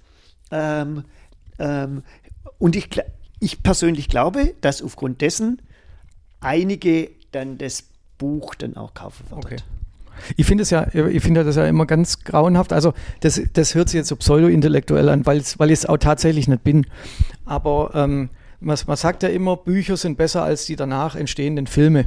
ähm, 0.52 1.02
ähm, 1.58 2.04
und 2.58 2.76
ich, 2.76 2.88
ich 3.40 3.64
persönlich 3.64 4.08
glaube, 4.08 4.54
dass 4.60 4.82
aufgrund 4.82 5.20
dessen 5.20 5.60
einige 6.38 7.10
dann 7.32 7.58
das 7.58 7.82
Buch 8.18 8.54
dann 8.54 8.76
auch 8.76 8.94
kaufen 8.94 9.28
werden. 9.30 9.44
Okay. 9.44 9.56
Ich 10.36 10.46
finde 10.46 10.62
es 10.62 10.70
ja, 10.70 10.86
ich 10.92 11.22
finde 11.22 11.44
das 11.44 11.56
ja 11.56 11.66
immer 11.66 11.86
ganz 11.86 12.24
grauenhaft. 12.24 12.72
Also 12.72 12.92
das, 13.20 13.40
das 13.52 13.74
hört 13.74 13.88
sich 13.88 13.98
jetzt 13.98 14.08
so 14.08 14.16
pseudo-intellektuell 14.16 15.08
an, 15.08 15.26
weil 15.26 15.38
ich 15.40 15.56
es 15.58 15.86
auch 15.86 15.98
tatsächlich 15.98 16.48
nicht 16.48 16.64
bin. 16.64 16.86
Aber 17.44 17.92
ähm, 17.94 18.30
man, 18.60 18.78
man 18.86 18.96
sagt 18.96 19.22
ja 19.22 19.28
immer, 19.28 19.56
Bücher 19.56 19.96
sind 19.96 20.16
besser 20.16 20.42
als 20.42 20.66
die 20.66 20.76
danach 20.76 21.16
entstehenden 21.16 21.66
Filme. 21.66 22.06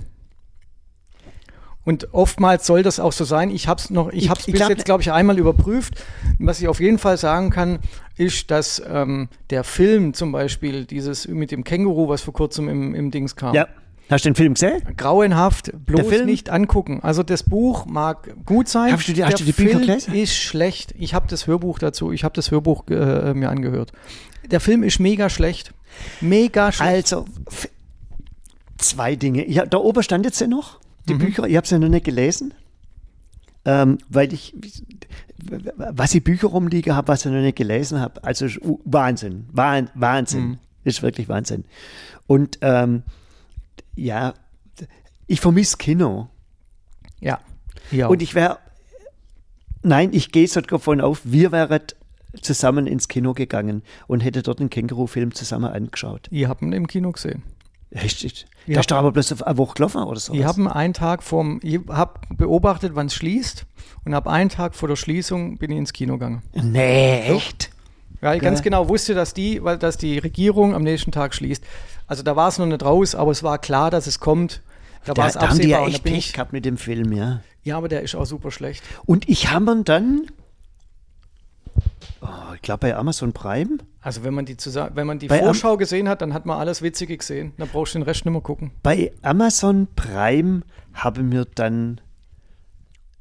Und 1.85 2.13
oftmals 2.13 2.65
soll 2.65 2.81
das 2.81 2.99
auch 2.99 3.11
so 3.11 3.25
sein. 3.25 3.51
Ich 3.51 3.67
habe 3.67 3.79
es 3.79 3.89
noch, 3.89 4.09
ich, 4.09 4.23
ich 4.23 4.29
habe 4.29 4.39
es 4.39 4.45
bis 4.45 4.55
glaub, 4.55 4.69
jetzt, 4.69 4.85
glaube 4.85 5.01
ich, 5.01 5.11
einmal 5.11 5.37
überprüft. 5.37 6.01
Was 6.39 6.61
ich 6.61 6.69
auf 6.69 6.79
jeden 6.79 6.97
Fall 6.97 7.17
sagen 7.17 7.49
kann, 7.49 7.79
ist, 8.15 8.51
dass 8.51 8.81
ähm, 8.87 9.27
der 9.49 9.65
Film 9.65 10.13
zum 10.13 10.31
Beispiel, 10.31 10.85
dieses 10.85 11.27
mit 11.27 11.51
dem 11.51 11.65
Känguru, 11.65 12.07
was 12.07 12.21
vor 12.21 12.33
kurzem 12.33 12.69
im, 12.69 12.95
im 12.95 13.11
Dings 13.11 13.35
kam, 13.35 13.53
ja. 13.53 13.67
Hast 14.13 14.25
du 14.25 14.29
den 14.29 14.35
Film 14.35 14.53
gesehen? 14.53 14.83
Grauenhaft, 14.95 15.71
bloß 15.85 16.23
nicht 16.23 16.51
angucken. 16.51 16.99
Also 17.01 17.23
das 17.23 17.41
Buch 17.41 17.87
mag 17.87 18.35
gut 18.45 18.67
sein. 18.67 18.93
Hast 18.93 19.07
du 19.07 19.13
die, 19.13 19.25
hast 19.25 19.39
du 19.39 19.43
die 19.43 19.53
Bücher 19.53 19.79
gelesen? 19.79 20.13
ist 20.13 20.35
schlecht. 20.35 20.93
Ich 20.99 21.15
habe 21.15 21.27
das 21.27 21.47
Hörbuch 21.47 21.79
dazu, 21.79 22.11
ich 22.11 22.23
habe 22.23 22.35
das 22.35 22.51
Hörbuch 22.51 22.87
äh, 22.89 23.33
mir 23.33 23.49
angehört. 23.49 23.91
Der 24.51 24.59
Film 24.59 24.83
ist 24.83 24.99
mega 24.99 25.29
schlecht. 25.29 25.73
Mega 26.21 26.71
schlecht. 26.71 27.11
Also, 27.13 27.25
zwei 28.77 29.15
Dinge. 29.15 29.49
Ja, 29.49 29.65
da 29.65 29.77
oben 29.77 30.03
stand 30.03 30.25
jetzt 30.25 30.39
ja 30.39 30.45
noch, 30.45 30.79
die 31.09 31.15
mhm. 31.15 31.19
Bücher, 31.19 31.47
ich 31.47 31.55
habe 31.55 31.65
sie 31.65 31.79
noch 31.79 31.89
nicht 31.89 32.05
gelesen. 32.05 32.53
Ähm, 33.65 33.97
weil 34.09 34.31
ich, 34.31 34.53
was 35.75 36.13
ich 36.13 36.23
Bücher 36.23 36.49
rumliege 36.49 36.95
habe, 36.95 37.07
was 37.07 37.25
ich 37.25 37.31
noch 37.31 37.39
nicht 37.39 37.57
gelesen 37.57 37.99
habe, 37.99 38.23
also 38.23 38.45
Wahnsinn, 38.85 39.47
Wahnsinn, 39.53 40.43
mhm. 40.43 40.57
ist 40.83 41.01
wirklich 41.01 41.29
Wahnsinn. 41.29 41.65
Und 42.27 42.59
ähm, 42.61 43.01
ja, 43.95 44.33
ich 45.27 45.41
vermisse 45.41 45.77
Kino. 45.77 46.29
Ja. 47.19 47.39
Und 48.07 48.21
ich 48.21 48.35
wäre, 48.35 48.59
nein, 49.81 50.09
ich 50.13 50.31
gehe 50.31 50.47
so 50.47 50.61
davon 50.61 51.01
auf, 51.01 51.21
wir 51.23 51.51
wären 51.51 51.81
zusammen 52.41 52.87
ins 52.87 53.07
Kino 53.07 53.33
gegangen 53.33 53.83
und 54.07 54.21
hätte 54.21 54.41
dort 54.41 54.59
einen 54.59 54.69
Känguru-Film 54.69 55.33
zusammen 55.35 55.71
angeschaut. 55.71 56.27
Ihr 56.31 56.49
habt 56.49 56.61
ihn 56.61 56.73
im 56.73 56.87
Kino 56.87 57.11
gesehen. 57.11 57.43
Richtig. 57.93 58.47
Da 58.65 58.79
ist 58.79 58.91
aber 58.91 59.11
bloß 59.11 59.43
eine 59.43 59.57
Woche 59.57 59.75
gelaufen 59.75 60.01
oder 60.03 60.19
so. 60.19 60.33
Ich 60.33 60.43
habe 60.43 60.75
einen 60.75 60.93
Tag 60.93 61.21
vorm, 61.21 61.59
ich 61.61 61.79
habe 61.89 62.19
beobachtet, 62.31 62.95
wann 62.95 63.07
es 63.07 63.13
schließt 63.13 63.65
und 64.05 64.15
habe 64.15 64.31
einen 64.31 64.49
Tag 64.49 64.73
vor 64.73 64.89
der 64.89 64.95
Schließung 64.95 65.57
bin 65.57 65.71
ich 65.71 65.77
ins 65.77 65.93
Kino 65.93 66.13
gegangen. 66.13 66.41
Nee, 66.53 67.21
echt? 67.21 67.69
Weil 68.19 68.37
ich 68.37 68.41
ganz 68.41 68.61
genau 68.61 68.87
wusste, 68.89 69.13
dass 69.13 69.33
die, 69.33 69.63
weil 69.63 69.77
dass 69.77 69.97
die 69.97 70.17
Regierung 70.17 70.73
am 70.73 70.83
nächsten 70.83 71.11
Tag 71.11 71.35
schließt. 71.35 71.63
Also 72.07 72.23
da 72.23 72.35
war 72.35 72.49
es 72.49 72.57
noch 72.57 72.65
nicht 72.65 72.83
raus, 72.83 73.15
aber 73.15 73.31
es 73.31 73.43
war 73.43 73.57
klar, 73.57 73.91
dass 73.91 74.07
es 74.07 74.19
kommt. 74.19 74.61
Da, 75.05 75.13
da, 75.13 75.29
da 75.29 75.49
haben 75.49 75.59
die 75.59 75.69
ja 75.69 75.85
echt 75.85 76.03
Pech 76.03 76.33
gehabt 76.33 76.53
mit 76.53 76.65
dem 76.65 76.77
Film, 76.77 77.11
ja. 77.11 77.41
Ja, 77.63 77.77
aber 77.77 77.87
der 77.87 78.01
ist 78.01 78.15
auch 78.15 78.25
super 78.25 78.51
schlecht. 78.51 78.83
Und 79.05 79.27
ich 79.29 79.51
habe 79.51 79.83
dann, 79.83 80.27
oh, 82.21 82.53
ich 82.55 82.61
glaube 82.61 82.79
bei 82.79 82.95
Amazon 82.95 83.33
Prime. 83.33 83.77
Also 84.01 84.23
wenn 84.23 84.33
man 84.33 84.45
die, 84.45 84.57
wenn 84.57 85.07
man 85.07 85.19
die 85.19 85.29
Vorschau 85.29 85.73
Am 85.73 85.77
gesehen 85.77 86.09
hat, 86.09 86.21
dann 86.21 86.33
hat 86.33 86.45
man 86.45 86.59
alles 86.59 86.81
Witzige 86.81 87.17
gesehen. 87.17 87.53
Dann 87.57 87.69
brauchst 87.69 87.95
du 87.95 87.99
den 87.99 88.03
Rest 88.03 88.25
nicht 88.25 88.33
mehr 88.33 88.41
gucken. 88.41 88.71
Bei 88.83 89.13
Amazon 89.21 89.87
Prime 89.95 90.61
haben 90.93 91.31
wir 91.31 91.45
dann 91.45 92.01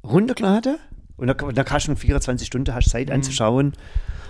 runtergeladen 0.03 0.77
und 1.15 1.27
da, 1.27 1.33
da 1.33 1.63
kannst 1.63 1.87
du 1.87 1.95
24 1.95 2.45
Stunden 2.45 2.73
hast 2.73 2.89
Zeit 2.89 3.07
mhm. 3.07 3.15
anzuschauen. 3.15 3.73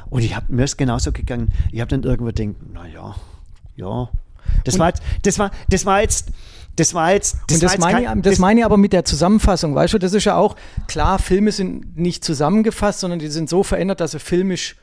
Und 0.10 0.22
ich 0.22 0.36
habe 0.36 0.54
mir 0.54 0.66
ist 0.66 0.78
genauso 0.78 1.12
gegangen. 1.12 1.52
Ich 1.72 1.82
habe 1.82 1.90
dann 1.90 2.04
irgendwo 2.04 2.32
gedacht, 2.32 2.72
naja, 2.72 3.16
ja, 3.76 4.10
das 4.64 4.80
war, 4.80 4.94
das 5.22 5.40
war, 5.40 5.52
das 5.70 5.86
war 5.86 6.02
jetzt, 6.02 6.30
das 6.76 6.94
war 6.94 7.14
jetzt. 7.14 7.38
Das, 7.48 7.60
das, 7.60 7.80
war 7.80 7.92
meine, 7.92 8.06
kein, 8.08 8.22
das, 8.22 8.34
das 8.34 8.40
meine 8.40 8.62
ich 8.62 8.66
aber 8.66 8.78
mit 8.78 8.94
der 8.94 9.06
Zusammenfassung, 9.06 9.76
weißt 9.76 9.94
du, 9.94 10.00
das 10.00 10.14
ist 10.14 10.26
ja 10.26 10.36
auch 10.36 10.56
klar, 10.88 11.20
Filme 11.20 11.52
sind 11.52 11.98
nicht 11.98 12.24
zusammengefasst, 12.24 13.02
sondern 13.02 13.20
die 13.20 13.28
sind 13.28 13.50
so 13.50 13.64
verändert, 13.64 14.00
dass 14.00 14.12
sie 14.12 14.20
filmisch 14.20 14.76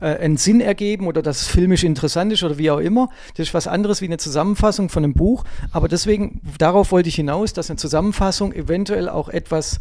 äh, 0.00 0.16
einen 0.16 0.36
Sinn 0.36 0.60
ergeben 0.60 1.06
oder 1.06 1.22
dass 1.22 1.42
es 1.42 1.48
filmisch 1.48 1.84
interessant 1.84 2.32
ist 2.32 2.42
oder 2.42 2.58
wie 2.58 2.70
auch 2.70 2.78
immer. 2.78 3.08
Das 3.36 3.48
ist 3.48 3.54
was 3.54 3.66
anderes 3.66 4.00
wie 4.00 4.06
eine 4.06 4.18
Zusammenfassung 4.18 4.88
von 4.88 5.04
einem 5.04 5.14
Buch. 5.14 5.44
Aber 5.72 5.88
deswegen, 5.88 6.40
darauf 6.58 6.92
wollte 6.92 7.08
ich 7.08 7.16
hinaus, 7.16 7.52
dass 7.52 7.70
eine 7.70 7.78
Zusammenfassung 7.78 8.52
eventuell 8.52 9.08
auch 9.08 9.28
etwas 9.28 9.80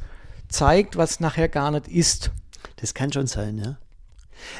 zeigt, 0.49 0.97
was 0.97 1.19
nachher 1.19 1.49
gar 1.49 1.71
nicht 1.71 1.87
ist. 1.87 2.31
Das 2.77 2.93
kann 2.93 3.11
schon 3.11 3.27
sein, 3.27 3.57
ja. 3.57 3.77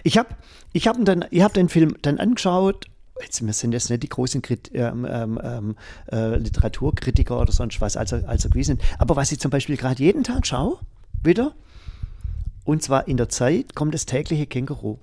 Ich 0.03 0.17
habe 0.17 0.29
ich 0.73 0.87
hab 0.87 0.97
ich 1.29 1.43
hab 1.43 1.53
den 1.53 1.69
Film 1.69 1.95
dann 2.01 2.17
angeschaut 2.19 2.87
jetzt, 3.21 3.45
wir 3.45 3.53
sind 3.53 3.71
jetzt 3.73 3.89
nicht 3.89 4.03
die 4.03 4.09
großen 4.09 4.41
Krit 4.41 4.71
ähm, 4.73 5.05
ähm, 5.09 5.39
ähm, 5.43 5.75
äh, 6.11 6.37
Literaturkritiker 6.37 7.39
oder 7.39 7.51
sonst 7.51 7.81
was, 7.81 7.97
also, 7.97 8.17
also 8.27 8.49
gewesen. 8.49 8.79
Aber 8.97 9.15
was 9.15 9.31
ich 9.31 9.39
zum 9.39 9.51
Beispiel 9.51 9.77
gerade 9.77 10.01
jeden 10.01 10.23
Tag 10.23 10.45
schaue, 10.45 10.79
wieder, 11.23 11.53
und 12.63 12.83
zwar 12.83 13.07
in 13.07 13.17
der 13.17 13.29
Zeit 13.29 13.75
kommt 13.75 13.93
das 13.93 14.05
tägliche 14.05 14.45
Känguru. 14.45 14.97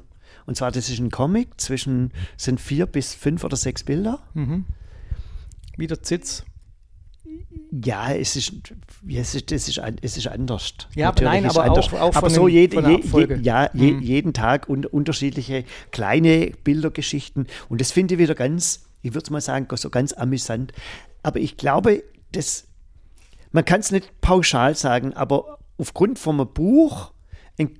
Und 0.47 0.57
zwar, 0.57 0.71
das 0.71 0.91
ist 0.91 0.99
ein 0.99 1.11
Comic 1.11 1.61
zwischen, 1.61 2.13
sind 2.37 2.61
vier 2.61 2.87
bis 2.87 3.15
fünf 3.15 3.45
oder 3.45 3.57
sechs 3.57 3.85
Bilder. 3.85 4.21
Mhm. 4.35 4.67
Wieder 5.77 6.03
Zitz. 6.03 6.45
Ja, 7.83 8.13
es 8.13 8.37
ist, 8.37 8.53
es 9.09 9.35
ist, 9.35 9.51
es 9.51 9.69
ist, 9.69 9.81
es 10.01 10.17
ist 10.17 10.29
anders. 10.29 10.75
Ja, 10.95 11.07
Natürlich 11.07 11.33
nein, 11.33 11.47
aber 11.47 11.65
anders. 11.65 11.93
auch, 11.93 12.01
auch 12.01 12.15
aber 12.15 12.31
so 12.31 12.47
jede, 12.47 12.81
je, 12.81 13.01
je, 13.03 13.39
ja, 13.43 13.69
je, 13.73 13.93
mhm. 13.93 14.01
jeden 14.01 14.33
Tag 14.33 14.69
un, 14.69 14.87
unterschiedliche 14.87 15.65
kleine 15.91 16.53
Bildergeschichten. 16.63 17.49
Und 17.69 17.81
das 17.81 17.91
finde 17.91 18.15
ich 18.15 18.21
wieder 18.21 18.37
ganz, 18.37 18.85
ich 19.03 19.15
würde 19.15 19.33
mal 19.33 19.41
sagen, 19.41 19.67
so 19.75 19.91
ganz 19.91 20.13
amüsant. 20.13 20.73
Aber 21.25 21.41
ich 21.41 21.57
glaube, 21.57 22.05
das, 22.31 22.69
man 23.51 23.65
kann 23.65 23.81
es 23.81 23.91
nicht 23.91 24.21
pauschal 24.21 24.77
sagen, 24.77 25.13
aber 25.15 25.59
aufgrund 25.77 26.21
von 26.21 26.41
einem 26.41 26.53
Buch 26.53 27.13
ein 27.59 27.77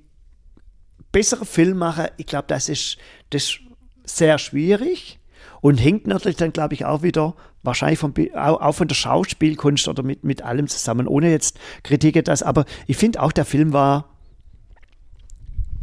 besserer 1.13 1.45
Film 1.45 1.77
machen, 1.77 2.07
ich 2.17 2.25
glaube, 2.25 2.45
das 2.49 2.67
ist, 2.67 2.97
das 3.29 3.43
ist 3.43 3.59
sehr 4.03 4.39
schwierig 4.39 5.19
und 5.61 5.77
hängt 5.77 6.05
natürlich 6.05 6.37
dann, 6.37 6.51
glaube 6.51 6.73
ich, 6.73 6.83
auch 6.83 7.01
wieder 7.01 7.35
wahrscheinlich 7.65 7.99
vom, 7.99 8.13
auch 8.35 8.71
von 8.73 8.87
der 8.87 8.95
Schauspielkunst 8.95 9.87
oder 9.87 10.03
mit, 10.03 10.23
mit 10.23 10.41
allem 10.41 10.67
zusammen, 10.67 11.07
ohne 11.07 11.31
jetzt 11.31 11.59
Kritik 11.83 12.23
das. 12.25 12.43
Aber 12.43 12.65
ich 12.87 12.97
finde 12.97 13.21
auch, 13.21 13.31
der 13.31 13.45
Film 13.45 13.73
war, 13.73 14.09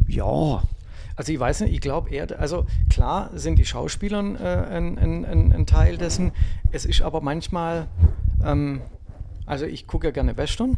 ja, 0.07 0.61
also 1.15 1.31
ich 1.31 1.39
weiß 1.39 1.61
nicht, 1.61 1.73
ich 1.73 1.81
glaube 1.81 2.09
eher, 2.09 2.39
also 2.39 2.65
klar 2.89 3.29
sind 3.33 3.59
die 3.59 3.65
Schauspieler 3.65 4.19
äh, 4.19 4.75
ein, 4.75 4.97
ein, 4.97 5.53
ein, 5.53 5.65
Teil 5.65 5.97
dessen. 5.97 6.31
Es 6.71 6.85
ist 6.85 7.01
aber 7.01 7.21
manchmal, 7.21 7.87
ähm, 8.43 8.81
also 9.45 9.65
ich 9.65 9.85
gucke 9.85 10.07
ja 10.07 10.11
gerne 10.11 10.37
Western 10.37 10.77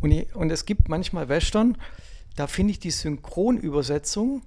und, 0.00 0.10
ich, 0.10 0.34
und 0.34 0.50
es 0.50 0.66
gibt 0.66 0.88
manchmal 0.88 1.28
Western, 1.28 1.76
da 2.34 2.46
finde 2.46 2.72
ich 2.72 2.80
die 2.80 2.90
Synchronübersetzung, 2.90 4.42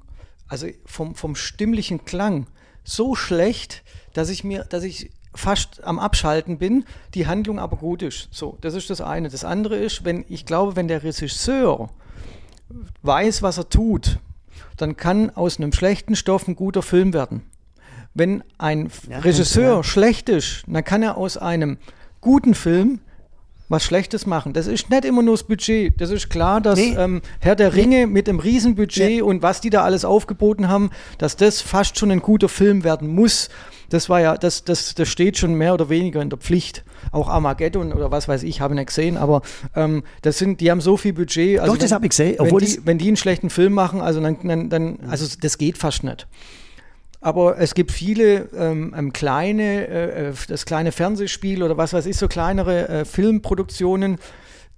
also 0.48 0.68
vom, 0.86 1.16
vom 1.16 1.36
stimmlichen 1.36 2.04
Klang, 2.04 2.48
so 2.90 3.16
schlecht, 3.16 3.84
dass 4.14 4.30
ich 4.30 4.44
mir, 4.44 4.66
dass 4.66 4.84
ich 4.84 5.12
fast 5.36 5.84
am 5.84 6.00
Abschalten 6.00 6.58
bin, 6.58 6.86
die 7.14 7.28
Handlung 7.28 7.60
aber 7.60 7.78
gut 7.78 8.02
ist. 8.02 8.30
So, 8.32 8.58
das 8.62 8.74
ist 8.74 8.90
das 8.90 9.02
eine. 9.02 9.30
Das 9.30 9.44
andere 9.44 9.78
ist, 9.78 10.04
wenn 10.04 10.26
ich 10.28 10.46
glaube, 10.46 10.76
wenn 10.76 10.88
der 10.88 11.04
Regisseur 11.04 11.90
weiß, 13.04 13.42
was 13.42 13.58
er 13.58 13.70
tut, 13.70 14.20
dann 14.78 14.98
kann 14.98 15.30
aus 15.36 15.58
einem 15.58 15.72
schlechten 15.72 16.16
Stoff 16.16 16.48
ein 16.48 16.56
guter 16.56 16.82
Film 16.82 17.14
werden. 17.14 17.44
Wenn 18.14 18.44
ein 18.58 18.90
ja, 19.10 19.20
Regisseur 19.20 19.78
ja. 19.78 19.84
schlecht 19.84 20.30
ist, 20.30 20.64
dann 20.68 20.84
kann 20.84 21.04
er 21.04 21.18
aus 21.18 21.38
einem 21.38 21.78
guten 22.22 22.56
Film 22.56 23.00
was 23.70 23.84
Schlechtes 23.84 24.26
machen. 24.26 24.54
Das 24.54 24.68
ist 24.68 24.90
nicht 24.90 25.06
immer 25.06 25.22
nur 25.22 25.36
das 25.36 25.44
Budget. 25.44 26.00
Das 26.02 26.10
ist 26.10 26.30
klar, 26.30 26.60
dass 26.60 26.78
Nee. 26.80 26.96
ähm, 26.98 27.22
Herr 27.40 27.56
der 27.56 27.76
Ringe 27.76 28.08
mit 28.08 28.28
einem 28.28 28.40
Riesenbudget 28.40 29.18
Ja. 29.20 29.24
und 29.24 29.42
was 29.44 29.62
die 29.62 29.70
da 29.70 29.84
alles 29.84 30.04
aufgeboten 30.06 30.68
haben, 30.68 30.90
dass 31.20 31.36
das 31.36 31.62
fast 31.62 31.98
schon 31.98 32.12
ein 32.12 32.20
guter 32.22 32.50
Film 32.50 32.84
werden 32.84 33.08
muss. 33.08 33.50
Das 33.90 34.08
war 34.10 34.22
ja, 34.22 34.38
das, 34.38 34.64
das, 34.66 34.94
das 34.94 35.08
steht 35.10 35.38
schon 35.38 35.54
mehr 35.56 35.74
oder 35.74 35.90
weniger 35.90 36.22
in 36.22 36.30
der 36.30 36.38
Pflicht. 36.38 36.84
Auch 37.12 37.28
Armageddon 37.30 37.94
oder 37.94 38.12
was 38.12 38.28
weiß 38.28 38.44
ich, 38.44 38.62
habe 38.62 38.74
ich 38.74 38.80
nicht 38.80 38.88
gesehen, 38.88 39.18
aber 39.18 39.42
ähm, 39.76 40.04
das 40.22 40.38
sind, 40.38 40.62
die 40.62 40.70
haben 40.70 40.82
so 40.82 40.96
viel 40.98 41.14
Budget. 41.14 41.60
Also 41.60 41.74
Doch, 41.74 41.80
das 41.80 41.90
wenn- 41.92 41.96
hab 41.96 42.04
ich 42.04 42.10
gesehen, 42.10 42.36
Wenn 42.38 42.46
obwohl 42.48 42.62
die, 42.62 42.76
das- 42.76 42.86
wenn 42.86 42.98
die 43.00 43.08
einen 43.08 43.18
schlechten 43.18 43.50
Film 43.50 43.74
machen, 43.74 44.02
also 44.02 44.20
dann, 44.22 44.38
dann, 44.48 44.70
dann 44.70 45.00
also 45.10 45.26
das 45.42 45.58
geht 45.58 45.78
fast 45.78 46.04
nicht. 46.04 46.28
Aber 47.22 47.58
es 47.58 47.74
gibt 47.76 47.92
viele 47.92 48.50
ähm, 48.56 48.94
ähm, 48.98 49.14
kleine, 49.14 49.88
äh, 49.88 50.30
äh, 50.30 50.34
das 50.48 50.66
kleine 50.66 50.92
Fernsehspiel 50.92 51.64
oder 51.64 51.76
was 51.78 51.92
weiß 51.94 52.06
ich, 52.06 52.16
so 52.18 52.28
kleinere 52.28 52.88
äh, 52.88 53.06
Filmproduktionen, 53.06 54.20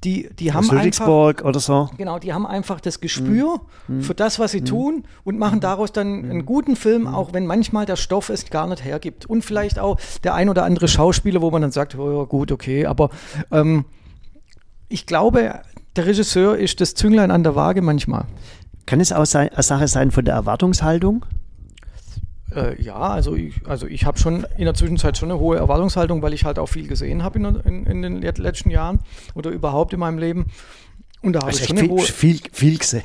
die, 0.03 0.29
die 0.39 0.51
haben 0.51 0.67
einfach, 0.71 1.07
oder 1.07 1.59
so. 1.59 1.91
genau, 1.95 2.17
die 2.17 2.33
haben 2.33 2.47
einfach 2.47 2.81
das 2.81 3.01
Gespür 3.01 3.61
Mhm. 3.87 4.01
für 4.01 4.15
das, 4.15 4.39
was 4.39 4.51
sie 4.51 4.61
tun 4.61 5.03
und 5.23 5.37
machen 5.37 5.59
daraus 5.59 5.91
dann 5.91 6.23
einen 6.29 6.45
guten 6.45 6.75
Film, 6.75 7.05
auch 7.05 7.33
wenn 7.33 7.45
manchmal 7.45 7.85
der 7.85 7.95
Stoff 7.95 8.29
es 8.29 8.49
gar 8.49 8.65
nicht 8.65 8.83
hergibt. 8.83 9.27
Und 9.27 9.45
vielleicht 9.45 9.77
auch 9.77 9.99
der 10.23 10.33
ein 10.33 10.49
oder 10.49 10.63
andere 10.63 10.87
Schauspieler, 10.87 11.41
wo 11.41 11.51
man 11.51 11.61
dann 11.61 11.71
sagt, 11.71 11.95
oh, 11.95 12.25
gut, 12.25 12.51
okay, 12.51 12.87
aber 12.87 13.11
ähm, 13.51 13.85
ich 14.89 15.05
glaube, 15.05 15.61
der 15.95 16.05
Regisseur 16.07 16.57
ist 16.57 16.81
das 16.81 16.95
Zünglein 16.95 17.29
an 17.29 17.43
der 17.43 17.55
Waage 17.55 17.83
manchmal. 17.83 18.25
Kann 18.87 18.99
es 18.99 19.11
auch 19.13 19.25
eine 19.35 19.51
Sache 19.61 19.87
sein 19.87 20.09
von 20.09 20.25
der 20.25 20.33
Erwartungshaltung? 20.33 21.25
Äh, 22.55 22.81
ja, 22.81 22.95
also 22.95 23.35
ich, 23.35 23.55
also 23.67 23.87
ich 23.87 24.05
habe 24.05 24.17
schon 24.19 24.45
in 24.57 24.65
der 24.65 24.73
Zwischenzeit 24.73 25.17
schon 25.17 25.31
eine 25.31 25.39
hohe 25.39 25.57
Erwartungshaltung, 25.57 26.21
weil 26.21 26.33
ich 26.33 26.43
halt 26.45 26.59
auch 26.59 26.67
viel 26.67 26.87
gesehen 26.87 27.23
habe 27.23 27.39
in, 27.39 27.45
in, 27.45 27.85
in 27.85 28.01
den 28.01 28.21
let- 28.21 28.37
letzten 28.37 28.69
Jahren 28.69 28.99
oder 29.35 29.49
überhaupt 29.51 29.93
in 29.93 29.99
meinem 29.99 30.17
Leben. 30.17 30.47
Und 31.21 31.33
da 31.33 31.39
habe 31.41 31.51
Hast 31.51 31.61
ich 31.61 31.67
schon 31.67 31.77
eine 31.77 31.87
viel, 31.87 31.97
hohe. 31.97 32.01
viel, 32.03 32.39
viel 32.51 32.77
gesehen. 32.77 33.03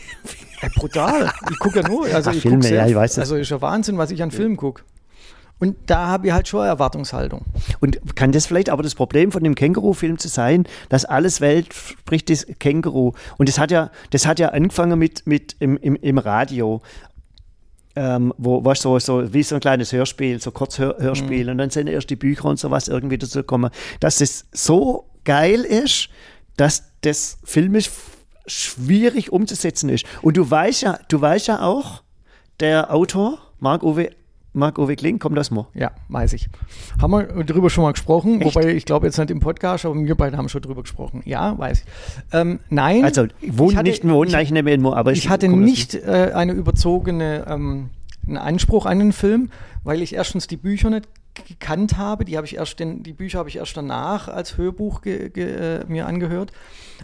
Ey, 0.63 0.71
brutal. 0.77 1.31
Ich 1.51 1.59
gucke 1.59 1.81
ja 1.81 1.89
nur. 1.89 2.07
Also 2.07 2.31
Ach, 2.31 2.35
ich 2.35 2.43
Filme, 2.43 2.63
sehr, 2.63 2.77
ja, 2.79 2.87
ich 2.87 2.95
weiß 2.95 3.15
das. 3.15 3.19
Also 3.23 3.37
ist 3.37 3.51
ja 3.51 3.61
Wahnsinn, 3.61 3.99
was 3.99 4.11
ich 4.11 4.23
an 4.23 4.31
Filmen 4.31 4.57
gucke. 4.57 4.83
Und 5.59 5.77
da 5.87 6.07
habe 6.09 6.27
ich 6.27 6.33
halt 6.35 6.49
schon 6.49 6.61
eine 6.61 6.69
Erwartungshaltung. 6.71 7.43
Und 7.81 8.15
kann 8.15 8.33
das 8.33 8.47
vielleicht 8.47 8.69
aber 8.69 8.83
das 8.83 8.95
Problem 8.95 9.33
von 9.33 9.43
dem 9.43 9.55
Känguru-Film 9.55 10.19
zu 10.19 10.29
sein, 10.29 10.65
dass 10.91 11.05
alles 11.07 11.41
Welt 11.41 11.73
spricht 11.73 12.29
das 12.29 12.47
Känguru. 12.59 13.13
Und 13.39 13.49
das 13.49 13.59
hat 13.59 13.71
ja, 13.71 13.91
das 14.11 14.27
hat 14.27 14.39
ja 14.39 14.49
angefangen 14.51 14.99
mit, 14.99 15.27
mit 15.27 15.57
im, 15.61 15.77
im, 15.79 15.97
im 15.97 16.19
Radio. 16.19 16.83
Ähm, 17.99 18.35
wo 18.37 18.63
was 18.63 18.83
so, 18.83 18.99
so 18.99 19.33
wie 19.33 19.43
so 19.43 19.55
ein 19.55 19.61
kleines 19.63 19.91
Hörspiel, 19.91 20.39
so 20.39 20.51
Kurzhörspiel 20.51 21.49
und 21.49 21.57
dann 21.57 21.71
sind 21.71 21.87
erst 21.87 22.11
die 22.11 22.17
Bücher 22.17 22.45
und 22.45 22.59
sowas 22.59 22.89
irgendwie 22.89 23.17
dazu 23.17 23.39
gekommen, 23.39 23.71
dass 24.01 24.19
das 24.19 24.45
so 24.53 25.09
geil 25.25 25.63
ist, 25.63 26.11
dass 26.59 26.93
das 27.01 27.39
filmisch 27.43 27.91
schwierig 28.47 29.33
umzusetzen 29.33 29.89
ist. 29.89 30.05
Und 30.23 30.37
du 30.37 30.49
weißt 30.49 30.83
ja, 30.83 30.99
du 31.09 31.21
weißt 31.21 31.49
ja 31.49 31.63
auch, 31.63 32.03
der 32.61 32.93
Autor, 32.93 33.39
Marc-Uwe 33.61 34.11
Marc-Uwe 34.57 34.97
Kling, 34.97 35.19
kommt 35.19 35.37
das 35.37 35.51
mal. 35.51 35.67
Ja, 35.75 35.91
weiß 36.09 36.33
ich. 36.33 36.49
Haben 37.01 37.13
wir 37.13 37.45
drüber 37.45 37.71
schon 37.71 37.85
mal 37.85 37.93
gesprochen, 37.93 38.41
Echt? 38.41 38.55
wobei 38.57 38.69
ich 38.75 38.85
glaube 38.85 39.07
jetzt 39.07 39.19
nicht 39.19 39.31
im 39.31 39.41
Podcast, 39.41 39.85
aber 39.85 39.95
wir 39.95 40.15
beide 40.15 40.37
haben 40.37 40.49
schon 40.49 40.63
drüber 40.63 40.83
gesprochen. 40.83 41.23
Ja, 41.25 41.57
weiß 41.59 41.81
ich. 41.81 41.85
Ähm, 42.33 42.59
nein. 42.71 43.05
Also, 43.05 43.27
ich 43.41 43.57
wohne 43.59 43.73
Ich 43.73 43.77
hatte- 43.77 43.89
nicht, 43.91 44.05
wir 44.05 44.13
wohnen 44.15 44.31
ich- 44.35 44.51
nicht 44.51 44.65
mehr 44.65 44.75
in 44.75 44.83
Mo, 44.83 44.93
aber 44.95 45.13
ich 45.13 45.29
hatte 45.29 45.49
komm, 45.49 45.61
das 45.61 45.71
nicht 45.71 45.95
äh, 45.95 46.33
eine 46.35 46.53
überzogene 46.53 47.45
ähm, 47.49 47.91
einen 48.27 48.39
Anspruch 48.39 48.87
an 48.87 48.99
den 48.99 49.13
Film, 49.13 49.51
weil 49.85 50.03
ich 50.03 50.15
erstens 50.15 50.47
die 50.49 50.57
Bücher 50.57 50.91
nicht 50.91 51.09
gekannt 51.47 51.97
habe. 51.99 52.25
Die 52.25 52.37
habe 52.37 52.47
ich 52.47 52.57
erst 52.57 52.81
den, 52.81 53.03
die 53.03 53.13
Bücher 53.13 53.39
habe 53.39 53.49
ich 53.49 53.57
erst 53.57 53.77
danach 53.77 54.27
als 54.29 54.57
Hörbuch 54.57 55.03
ge, 55.03 55.29
ge, 55.29 55.45
äh, 55.81 55.85
mir 55.87 56.07
angehört. 56.07 56.51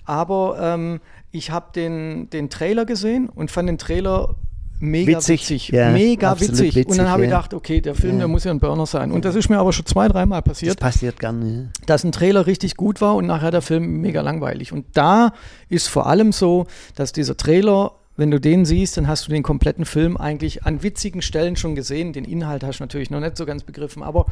Aber 0.04 0.56
ähm, 0.60 1.00
ich 1.30 1.50
habe 1.50 1.66
den, 1.74 2.28
den 2.30 2.48
Trailer 2.50 2.86
gesehen 2.86 3.28
und 3.28 3.50
fand 3.50 3.68
den 3.68 3.78
Trailer 3.78 4.34
mega 4.82 5.18
Witzig, 5.18 5.40
witzig. 5.42 5.68
ja, 5.68 5.90
mega 5.90 6.32
absolut 6.32 6.58
witzig. 6.58 6.76
Und 6.88 6.96
dann 6.98 7.06
witzig, 7.06 7.10
habe 7.12 7.24
ich 7.24 7.30
ja. 7.30 7.36
gedacht, 7.36 7.54
okay, 7.54 7.80
der 7.80 7.94
Film, 7.94 8.14
Ja. 8.14 8.18
der 8.20 8.28
muss 8.28 8.44
ja 8.44 8.50
ein 8.50 8.60
Burner 8.60 8.84
sein. 8.86 9.12
Und 9.12 9.24
das 9.24 9.34
ist 9.36 9.48
mir 9.48 9.58
aber 9.58 9.72
schon 9.72 9.86
zwei, 9.86 10.08
dreimal 10.08 10.42
Das 10.42 10.52
passiert 10.52 10.80
passiert 10.80 11.20
gerne. 11.20 11.70
dass 11.86 12.04
ein 12.04 12.12
Trailer 12.12 12.46
richtig 12.46 12.76
gut 12.76 13.00
war 13.00 13.14
und 13.14 13.26
nachher 13.26 13.50
der 13.50 13.62
Film 13.62 14.00
mega 14.00 14.20
langweilig. 14.20 14.72
Und 14.72 14.84
da 14.94 15.32
ist 15.68 15.88
vor 15.88 16.06
allem 16.06 16.32
so, 16.32 16.66
dass 16.96 17.12
dieser 17.12 17.36
Trailer, 17.36 17.92
wenn 18.16 18.30
du 18.30 18.40
den 18.40 18.64
siehst, 18.64 18.96
dann 18.96 19.06
hast 19.08 19.26
du 19.28 19.30
den 19.32 19.42
kompletten 19.42 19.84
Film 19.84 20.16
eigentlich 20.16 20.64
an 20.66 20.82
witzigen 20.82 21.22
Stellen 21.22 21.56
schon 21.56 21.74
gesehen. 21.74 22.12
Den 22.12 22.24
Inhalt 22.24 22.64
hast 22.64 22.80
du 22.80 22.82
natürlich 22.84 23.10
noch 23.10 23.20
nicht 23.20 23.36
so 23.36 23.46
ganz 23.46 23.62
begriffen, 23.62 24.02
aber 24.02 24.26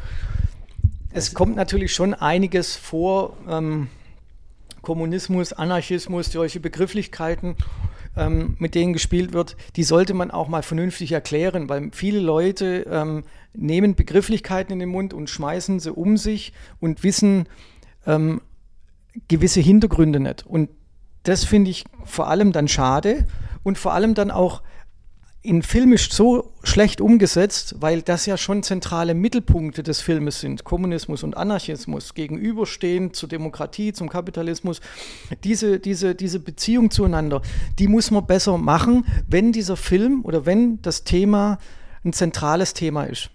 es 1.13 1.33
kommt 1.33 1.55
natürlich 1.55 1.93
schon 1.93 2.13
einiges 2.13 2.75
vor. 2.75 3.37
Ähm, 3.49 3.87
Kommunismus, 4.81 5.53
Anarchismus, 5.53 6.31
solche 6.31 6.59
Begrifflichkeiten, 6.59 7.55
ähm, 8.15 8.55
mit 8.59 8.75
denen 8.75 8.93
gespielt 8.93 9.33
wird, 9.33 9.55
die 9.75 9.83
sollte 9.83 10.13
man 10.13 10.31
auch 10.31 10.47
mal 10.47 10.63
vernünftig 10.63 11.11
erklären, 11.11 11.69
weil 11.69 11.89
viele 11.93 12.19
Leute 12.19 12.85
ähm, 12.89 13.23
nehmen 13.53 13.95
Begrifflichkeiten 13.95 14.73
in 14.73 14.79
den 14.79 14.89
Mund 14.89 15.13
und 15.13 15.29
schmeißen 15.29 15.79
sie 15.79 15.91
um 15.91 16.17
sich 16.17 16.53
und 16.79 17.03
wissen 17.03 17.47
ähm, 18.05 18.41
gewisse 19.27 19.61
Hintergründe 19.61 20.19
nicht. 20.19 20.45
Und 20.45 20.69
das 21.23 21.43
finde 21.43 21.71
ich 21.71 21.85
vor 22.03 22.27
allem 22.27 22.51
dann 22.51 22.67
schade 22.67 23.27
und 23.63 23.77
vor 23.77 23.93
allem 23.93 24.13
dann 24.13 24.31
auch 24.31 24.61
in 25.43 25.63
filmisch 25.63 26.11
so 26.11 26.51
schlecht 26.63 27.01
umgesetzt, 27.01 27.75
weil 27.79 28.03
das 28.03 28.27
ja 28.27 28.37
schon 28.37 28.61
zentrale 28.61 29.15
Mittelpunkte 29.15 29.81
des 29.81 29.99
Filmes 29.99 30.39
sind. 30.39 30.63
Kommunismus 30.63 31.23
und 31.23 31.35
Anarchismus 31.35 32.13
gegenüberstehen 32.13 33.13
zur 33.13 33.27
Demokratie, 33.27 33.91
zum 33.91 34.07
Kapitalismus. 34.07 34.81
Diese, 35.43 35.79
diese, 35.79 36.13
diese 36.13 36.39
Beziehung 36.39 36.91
zueinander, 36.91 37.41
die 37.79 37.87
muss 37.87 38.11
man 38.11 38.27
besser 38.27 38.57
machen, 38.59 39.05
wenn 39.27 39.51
dieser 39.51 39.77
Film 39.77 40.23
oder 40.25 40.45
wenn 40.45 40.79
das 40.83 41.03
Thema 41.05 41.57
ein 42.05 42.13
zentrales 42.13 42.75
Thema 42.75 43.05
ist. 43.05 43.31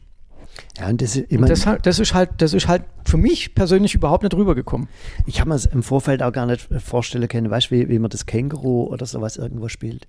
Ja, 0.79 0.89
und 0.89 1.03
das, 1.03 1.17
Und 1.17 1.49
das, 1.49 1.67
halt- 1.67 1.87
das 1.87 1.99
ist 1.99 2.15
halt, 2.15 2.31
das 2.39 2.55
ist 2.55 2.69
halt 2.69 2.85
für 3.05 3.17
mich 3.17 3.55
persönlich 3.55 3.95
überhaupt 3.95 4.23
nicht 4.23 4.35
rübergekommen. 4.35 4.89
ich 5.27 5.41
habe 5.41 5.51
mir 5.51 5.57
es 5.57 5.67
im 5.67 5.83
Vorfeld 5.83 6.23
auch 6.23 6.33
gar 6.33 6.47
nicht 6.47 6.69
vorstellen 6.83 7.27
können, 7.29 7.51
weißt 7.51 7.71
du, 7.71 7.75
wie, 7.75 7.89
wie 7.89 7.99
man 7.99 8.11
das 8.11 8.27
Känguru 8.27 8.85
oder 8.85 9.07
sowas 9.07 9.37
irgendwo 9.37 9.69
spielt. 9.69 10.07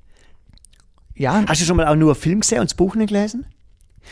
Ja, 1.17 1.43
Hast 1.47 1.62
du 1.62 1.65
schon 1.65 1.77
mal 1.77 1.88
auch 1.88 1.95
nur 1.95 2.12
einen 2.13 2.21
Film 2.21 2.41
gesehen 2.41 2.60
und 2.60 2.69
das 2.69 2.75
Buch 2.75 2.95
nicht 2.95 3.10
gelesen? 3.10 3.45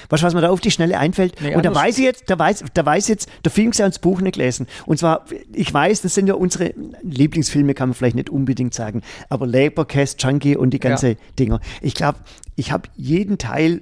Weißt 0.10 0.24
du, 0.24 0.28
was 0.28 0.34
mir 0.34 0.42
da 0.42 0.50
auf 0.50 0.60
die 0.60 0.72
Schnelle 0.72 0.98
einfällt? 1.00 1.42
Nee, 1.42 1.56
und 1.56 1.64
da 1.66 1.74
weiß 1.74 1.98
ich 1.98 2.04
jetzt, 2.04 2.30
da 2.30 2.38
weiß, 2.38 2.66
da 2.74 2.86
weiß 2.86 3.06
ich 3.06 3.10
jetzt, 3.10 3.30
der 3.44 3.52
Film 3.52 3.72
gesehen 3.72 3.86
und 3.86 3.94
das 3.96 4.00
Buch 4.00 4.22
nicht 4.22 4.36
gelesen. 4.36 4.68
Und 4.86 4.98
zwar, 5.00 5.26
ich 5.54 5.74
weiß, 5.74 6.02
das 6.02 6.14
sind 6.16 6.28
ja 6.28 6.34
unsere 6.34 6.74
Lieblingsfilme, 7.02 7.74
kann 7.74 7.90
man 7.90 7.94
vielleicht 7.94 8.16
nicht 8.16 8.30
unbedingt 8.30 8.74
sagen, 8.74 9.02
aber 9.30 9.48
Leberkäse, 9.48 10.18
Junkie 10.20 10.58
und 10.58 10.72
die 10.72 10.80
ganze 10.80 11.10
Ja. 11.10 11.16
Dinger. 11.40 11.60
Ich 11.82 11.94
glaube, 11.96 12.20
ich 12.56 12.72
habe 12.72 12.90
jeden 12.96 13.38
Teil 13.38 13.82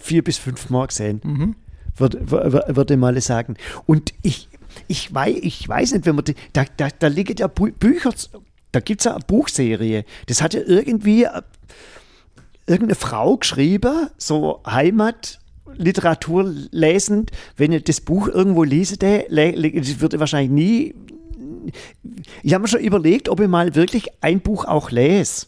vier 0.00 0.22
bis 0.22 0.38
fünf 0.38 0.70
Mal 0.70 0.86
gesehen. 0.86 1.20
Mhm. 1.24 1.56
Würde, 1.96 2.86
ich 2.90 2.96
mal 2.96 3.20
sagen. 3.20 3.56
Und 3.86 4.14
ich, 4.22 4.48
ich, 4.86 5.12
weiß, 5.12 5.36
ich 5.42 5.68
weiß 5.68 5.92
nicht, 5.92 6.06
wenn 6.06 6.14
man 6.14 6.24
die, 6.24 6.36
da, 6.52 6.64
da, 6.76 6.88
da 6.96 7.08
liegen 7.08 7.34
ja 7.36 7.48
Bücher, 7.48 8.12
da 8.70 8.80
gibt 8.80 9.00
es 9.00 9.06
ja 9.06 9.16
eine 9.16 9.24
Buchserie. 9.26 10.04
Das 10.26 10.40
hat 10.40 10.54
ja 10.54 10.60
irgendwie 10.64 11.26
irgendeine 12.68 12.94
Frau 12.94 13.36
geschrieben, 13.36 14.08
so 14.18 14.60
Heimatliteratur 14.66 16.44
lesend, 16.70 17.30
wenn 17.56 17.72
ich 17.72 17.84
das 17.84 18.00
Buch 18.00 18.28
irgendwo 18.28 18.64
lese, 18.64 18.96
würde 18.98 20.20
wahrscheinlich 20.20 20.50
nie. 20.50 20.94
Ich 22.42 22.54
habe 22.54 22.62
mir 22.62 22.68
schon 22.68 22.80
überlegt, 22.80 23.28
ob 23.28 23.40
ich 23.40 23.48
mal 23.48 23.74
wirklich 23.74 24.08
ein 24.20 24.40
Buch 24.40 24.64
auch 24.64 24.90
lese. 24.90 25.46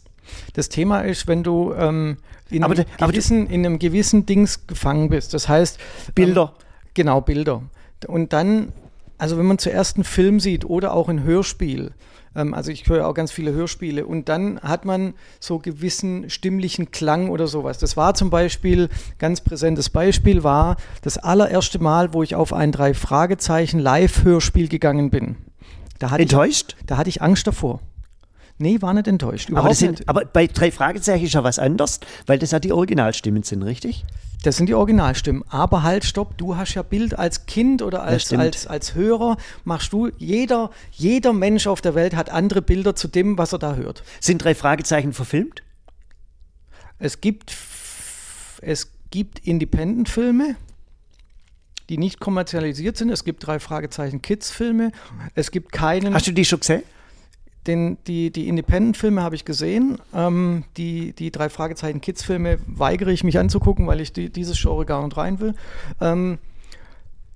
Das 0.53 0.69
Thema 0.69 1.01
ist, 1.01 1.27
wenn 1.27 1.43
du 1.43 1.73
ähm, 1.73 2.17
in, 2.49 2.63
Aber 2.63 2.73
einem 2.73 2.85
aber 2.99 3.11
gewissen, 3.11 3.47
in 3.47 3.65
einem 3.65 3.79
gewissen 3.79 4.25
Dings 4.25 4.67
gefangen 4.67 5.09
bist. 5.09 5.33
Das 5.33 5.47
heißt. 5.47 5.79
Bilder. 6.13 6.53
Ähm, 6.55 6.65
genau, 6.93 7.21
Bilder. 7.21 7.63
Und 8.07 8.33
dann, 8.33 8.73
also 9.17 9.37
wenn 9.37 9.45
man 9.45 9.57
zuerst 9.57 9.95
einen 9.97 10.03
Film 10.03 10.39
sieht 10.39 10.65
oder 10.65 10.93
auch 10.93 11.09
ein 11.09 11.23
Hörspiel, 11.23 11.85
ähm, 11.85 11.91
also 12.33 12.71
ich 12.71 12.87
höre 12.87 13.07
auch 13.07 13.13
ganz 13.13 13.31
viele 13.31 13.51
Hörspiele, 13.51 14.05
und 14.05 14.29
dann 14.29 14.59
hat 14.61 14.85
man 14.85 15.13
so 15.39 15.59
gewissen 15.59 16.29
stimmlichen 16.29 16.91
Klang 16.91 17.29
oder 17.29 17.47
sowas. 17.47 17.77
Das 17.77 17.97
war 17.97 18.13
zum 18.13 18.29
Beispiel, 18.29 18.89
ganz 19.19 19.41
präsentes 19.41 19.89
Beispiel 19.89 20.43
war 20.43 20.77
das 21.01 21.17
allererste 21.17 21.79
Mal, 21.79 22.13
wo 22.13 22.23
ich 22.23 22.35
auf 22.35 22.53
ein 22.53 22.71
drei 22.71 22.93
Fragezeichen 22.93 23.79
Live-Hörspiel 23.79 24.69
gegangen 24.69 25.09
bin. 25.09 25.35
Da 25.99 26.09
hatte 26.09 26.23
ich 26.23 26.31
Enttäuscht? 26.31 26.75
da 26.87 26.97
hatte 26.97 27.09
ich 27.09 27.21
Angst 27.21 27.47
davor. 27.47 27.81
Nee, 28.61 28.81
war 28.81 28.93
nicht 28.93 29.07
enttäuscht. 29.07 29.47
Aber, 29.47 29.51
Überhaupt 29.51 29.71
das 29.71 29.79
sind, 29.79 29.91
nicht. 29.99 30.09
aber 30.09 30.25
bei 30.25 30.47
drei 30.47 30.71
Fragezeichen 30.71 31.25
ist 31.25 31.33
ja 31.33 31.43
was 31.43 31.59
anderes, 31.59 31.99
weil 32.27 32.39
das 32.39 32.51
ja 32.51 32.59
die 32.59 32.71
Originalstimmen 32.71 33.43
sind, 33.43 33.63
richtig? 33.63 34.05
Das 34.43 34.57
sind 34.57 34.67
die 34.67 34.73
Originalstimmen. 34.73 35.43
Aber 35.49 35.83
halt, 35.83 36.05
stopp, 36.05 36.37
du 36.37 36.55
hast 36.55 36.73
ja 36.75 36.83
Bild 36.83 37.17
als 37.17 37.45
Kind 37.45 37.81
oder 37.81 38.03
als, 38.03 38.31
als, 38.33 38.67
als 38.67 38.95
Hörer, 38.95 39.37
machst 39.65 39.93
du, 39.93 40.09
jeder, 40.17 40.71
jeder 40.91 41.33
Mensch 41.33 41.67
auf 41.67 41.81
der 41.81 41.95
Welt 41.95 42.15
hat 42.15 42.29
andere 42.29 42.61
Bilder 42.61 42.95
zu 42.95 43.07
dem, 43.07 43.37
was 43.37 43.51
er 43.53 43.59
da 43.59 43.75
hört. 43.75 44.03
Sind 44.19 44.43
drei 44.43 44.55
Fragezeichen 44.55 45.13
verfilmt? 45.13 45.63
Es 46.99 47.19
gibt, 47.19 47.55
es 48.61 48.91
gibt 49.09 49.39
Independent-Filme, 49.39 50.55
die 51.89 51.97
nicht 51.97 52.19
kommerzialisiert 52.19 52.95
sind. 52.95 53.09
Es 53.09 53.23
gibt 53.23 53.45
drei 53.45 53.59
Fragezeichen 53.59 54.21
Kids-Filme. 54.21 54.91
Es 55.35 55.51
gibt 55.51 55.71
keinen. 55.71 56.13
Hast 56.13 56.27
du 56.27 56.31
die 56.31 56.45
schon 56.45 56.59
gesehen? 56.59 56.83
Den, 57.67 57.97
die 58.07 58.31
die 58.31 58.47
Independent-Filme 58.47 59.21
habe 59.21 59.35
ich 59.35 59.45
gesehen. 59.45 59.99
Ähm, 60.15 60.63
die, 60.77 61.13
die 61.13 61.31
drei 61.31 61.49
Fragezeichen 61.49 62.01
Kids-Filme 62.01 62.57
weigere 62.65 63.11
ich 63.11 63.23
mich 63.23 63.37
anzugucken, 63.37 63.85
weil 63.87 64.01
ich 64.01 64.13
die, 64.13 64.31
dieses 64.31 64.59
Genre 64.59 64.85
gar 64.85 65.03
nicht 65.03 65.15
rein 65.15 65.39
will. 65.39 65.53
Ähm, 65.99 66.39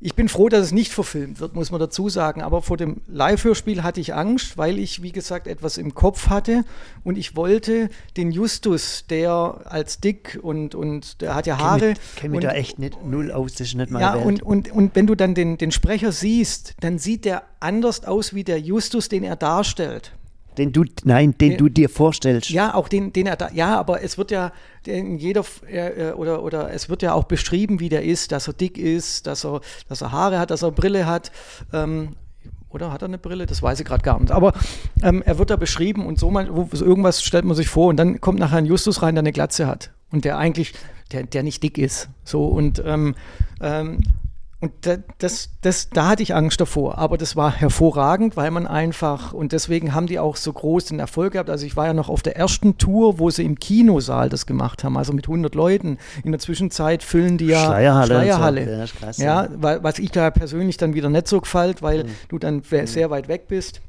ich 0.02 0.14
bin 0.14 0.28
froh, 0.28 0.50
dass 0.50 0.66
es 0.66 0.72
nicht 0.72 0.92
verfilmt 0.92 1.40
wird, 1.40 1.56
muss 1.56 1.72
man 1.72 1.80
dazu 1.80 2.10
sagen. 2.10 2.42
Aber 2.42 2.62
vor 2.62 2.76
dem 2.76 3.02
Live-Hörspiel 3.08 3.82
hatte 3.82 4.02
ich 4.02 4.14
Angst, 4.14 4.58
weil 4.58 4.78
ich, 4.78 5.02
wie 5.02 5.14
gesagt, 5.14 5.48
etwas 5.48 5.78
im 5.78 5.96
Kopf 5.96 6.28
hatte. 6.28 6.66
Und 7.04 7.18
ich 7.18 7.36
wollte 7.36 7.90
den 8.18 8.32
Justus, 8.32 9.06
der 9.10 9.62
als 9.66 10.02
dick 10.02 10.38
und, 10.42 10.76
und 10.76 11.22
der 11.22 11.34
hat 11.34 11.48
ja 11.48 11.58
Haare. 11.58 11.92
Ich 11.92 12.16
kenne 12.18 12.32
mich 12.36 12.42
da 12.42 12.52
echt 12.52 12.78
nicht 12.78 13.06
null 13.06 13.32
aus, 13.32 13.54
das 13.54 13.70
ist 13.70 13.76
nicht 13.76 13.90
meine 13.90 14.06
ja, 14.06 14.16
Welt. 14.16 14.26
und, 14.26 14.44
und, 14.44 14.72
und 14.72 14.96
wenn 14.96 15.08
du 15.08 15.16
dann 15.16 15.34
den, 15.34 15.58
den 15.58 15.72
Sprecher 15.72 16.12
siehst, 16.12 16.76
dann 16.82 17.00
sieht 17.00 17.24
der 17.24 17.44
anders 17.62 18.04
aus 18.04 18.34
wie 18.34 18.44
der 18.44 18.60
Justus, 18.60 19.08
den 19.08 19.24
er 19.24 19.38
darstellt. 19.38 20.12
Den 20.58 20.72
du, 20.72 20.84
nein, 21.04 21.36
den 21.38 21.50
Nee. 21.52 21.58
du 21.58 21.70
dir 21.70 21.90
vorstellst. 21.90 22.50
Ja, 22.50 22.74
auch 22.74 22.88
den, 22.88 23.14
den 23.14 23.28
er 23.28 23.36
da, 23.36 23.50
ja, 23.54 23.78
aber 23.80 24.02
es 24.04 24.18
wird 24.18 24.32
ja 24.32 24.52
in 24.86 25.18
jeder 25.18 25.44
äh, 25.70 26.10
äh, 26.10 26.14
oder 26.14 26.44
oder 26.44 26.72
es 26.74 26.90
wird 26.90 27.02
ja 27.02 27.14
auch 27.14 27.26
beschrieben, 27.26 27.80
wie 27.80 27.90
der 27.90 28.04
ist, 28.04 28.32
dass 28.32 28.48
er 28.48 28.54
dick 28.54 28.78
ist, 28.78 29.28
dass 29.28 29.46
er, 29.46 29.62
dass 29.90 30.02
er 30.02 30.12
Haare 30.12 30.40
hat, 30.40 30.52
dass 30.52 30.62
er 30.64 30.72
Brille 30.72 31.06
hat. 31.06 31.32
Ähm, 31.74 32.10
oder 32.70 32.92
hat 32.92 33.02
er 33.04 33.08
eine 33.08 33.18
Brille? 33.18 33.46
Das 33.46 33.62
weiß 33.64 33.80
ich 33.80 33.86
gerade 33.86 34.04
gar 34.04 34.20
nicht. 34.20 34.32
Aber 34.32 34.52
ähm, 35.02 35.24
er 35.26 35.38
wird 35.38 35.50
da 35.50 35.56
beschrieben 35.56 36.06
und 36.06 36.20
so 36.20 36.34
wo- 36.34 36.68
so 36.74 36.84
irgendwas 36.84 37.24
stellt 37.24 37.46
man 37.46 37.56
sich 37.56 37.70
vor 37.70 37.88
und 37.88 37.96
dann 37.98 38.20
kommt 38.20 38.38
nachher 38.40 38.58
ein 38.58 38.66
Justus 38.66 39.02
rein, 39.02 39.16
der 39.16 39.22
eine 39.22 39.32
Glatze 39.32 39.66
hat 39.66 39.92
und 40.12 40.26
der 40.26 40.38
eigentlich, 40.38 40.74
der, 41.14 41.24
der 41.24 41.44
nicht 41.44 41.64
dick 41.64 41.78
ist. 41.78 42.10
So 42.26 42.46
und 42.48 42.84
ähm, 42.86 43.16
ähm, 43.62 44.00
und 44.66 44.74
da, 44.82 44.98
das, 45.20 45.50
das, 45.62 45.90
da 45.90 46.08
hatte 46.08 46.24
ich 46.24 46.34
Angst 46.36 46.60
davor, 46.60 46.98
aber 46.98 47.18
das 47.18 47.36
war 47.36 47.52
hervorragend, 47.56 48.36
weil 48.36 48.52
man 48.52 48.66
einfach, 48.68 49.32
und 49.34 49.52
deswegen 49.52 49.94
haben 49.94 50.08
die 50.08 50.20
auch 50.20 50.36
so 50.36 50.52
groß 50.52 50.86
den 50.86 51.00
Erfolg 51.00 51.34
gehabt. 51.34 51.50
Also 51.50 51.66
ich 51.66 51.76
war 51.78 51.86
ja 51.86 51.94
noch 51.94 52.10
auf 52.10 52.22
der 52.24 52.36
ersten 52.36 52.78
Tour, 52.78 53.20
wo 53.20 53.30
sie 53.30 53.44
im 53.46 53.60
Kinosaal 53.60 54.30
das 54.30 54.46
gemacht 54.46 54.84
haben, 54.84 54.98
also 54.98 55.14
mit 55.14 55.28
100 55.28 55.54
Leuten. 55.56 55.98
In 56.24 56.32
der 56.32 56.40
Zwischenzeit 56.40 57.04
füllen 57.04 57.38
die 57.38 57.46
ja 57.48 57.64
Schleierhalle. 57.66 58.06
Schleierhalle. 58.08 58.88
So. 58.88 58.94
Krass, 59.00 59.18
Ja, 59.18 59.48
weil, 59.56 59.84
was 59.84 60.00
ich 60.00 60.12
da 60.12 60.32
persönlich 60.32 60.78
dann 60.78 60.94
wieder 60.94 61.10
nicht 61.10 61.28
so 61.28 61.40
gefällt, 61.42 61.82
weil 61.82 62.04
Mhm. 62.06 62.10
du 62.30 62.40
dann 62.40 62.64
we- 62.72 62.88
sehr 62.88 63.10
weit 63.10 63.28
weg 63.28 63.48
bist. 63.48 63.82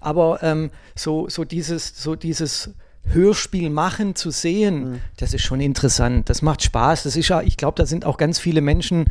Aber 0.00 0.42
ähm, 0.42 0.70
so, 0.94 1.28
so 1.28 1.44
dieses, 1.44 2.00
so 2.02 2.14
dieses 2.14 2.70
Hörspiel 3.06 3.70
machen 3.70 4.14
zu 4.14 4.30
sehen, 4.30 4.92
Mhm. 4.92 5.00
das 5.18 5.34
ist 5.34 5.42
schon 5.42 5.60
interessant. 5.60 6.28
Das 6.30 6.42
macht 6.42 6.62
Spaß. 6.62 7.02
Das 7.04 7.16
ist 7.16 7.28
ja, 7.28 7.42
ich 7.42 7.56
glaube, 7.56 7.76
da 7.76 7.86
sind 7.86 8.04
auch 8.04 8.16
ganz 8.16 8.38
viele 8.38 8.60
Menschen 8.60 9.06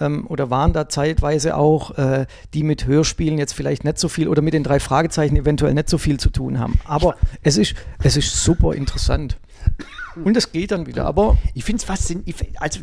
ähm, 0.00 0.26
oder 0.26 0.50
waren 0.50 0.72
da 0.72 0.88
zeitweise 0.88 1.56
auch, 1.56 1.96
äh, 1.98 2.26
die 2.54 2.62
mit 2.62 2.86
Hörspielen 2.86 3.38
jetzt 3.38 3.54
vielleicht 3.54 3.84
nicht 3.84 3.98
so 3.98 4.08
viel 4.08 4.28
oder 4.28 4.42
mit 4.42 4.54
den 4.54 4.62
drei 4.64 4.80
Fragezeichen 4.80 5.36
eventuell 5.36 5.74
nicht 5.74 5.88
so 5.88 5.98
viel 5.98 6.20
zu 6.20 6.30
tun 6.30 6.58
haben. 6.58 6.78
Aber 6.84 7.16
es 7.42 7.56
ist, 7.56 7.74
es 8.02 8.16
ist 8.16 8.44
super 8.44 8.74
interessant. 8.74 9.38
Und 10.24 10.36
es 10.36 10.52
geht 10.52 10.70
dann 10.72 10.86
wieder. 10.86 11.04
Aber 11.06 11.36
Ich 11.54 11.64
finde 11.64 11.78
es 11.78 11.84
faszinierend. 11.84 12.34
Also, 12.60 12.80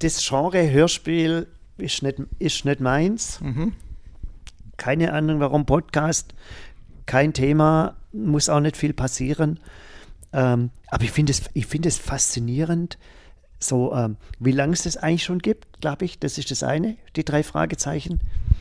das 0.00 0.26
Genre 0.26 0.70
Hörspiel 0.70 1.46
ist 1.78 2.02
nicht, 2.02 2.18
ist 2.38 2.64
nicht 2.64 2.80
meins. 2.80 3.40
Mhm. 3.40 3.72
Keine 4.76 5.12
Ahnung, 5.12 5.40
warum 5.40 5.66
Podcast. 5.66 6.32
Kein 7.06 7.32
Thema, 7.32 7.96
muss 8.12 8.48
auch 8.48 8.60
nicht 8.60 8.76
viel 8.76 8.92
passieren. 8.92 9.60
Ähm, 10.32 10.70
aber 10.88 11.04
ich 11.04 11.12
finde 11.12 11.32
es, 11.32 11.42
ich 11.54 11.66
finde 11.66 11.88
es 11.88 11.98
faszinierend, 11.98 12.98
so 13.58 13.94
ähm, 13.94 14.16
wie 14.38 14.52
lange 14.52 14.72
es 14.72 14.84
das 14.84 14.96
eigentlich 14.96 15.24
schon 15.24 15.38
gibt, 15.38 15.80
glaube 15.80 16.04
ich. 16.04 16.18
Das 16.18 16.38
ist 16.38 16.50
das 16.50 16.62
eine, 16.62 16.96
die 17.16 17.24
drei 17.24 17.42
Fragezeichen. 17.42 18.20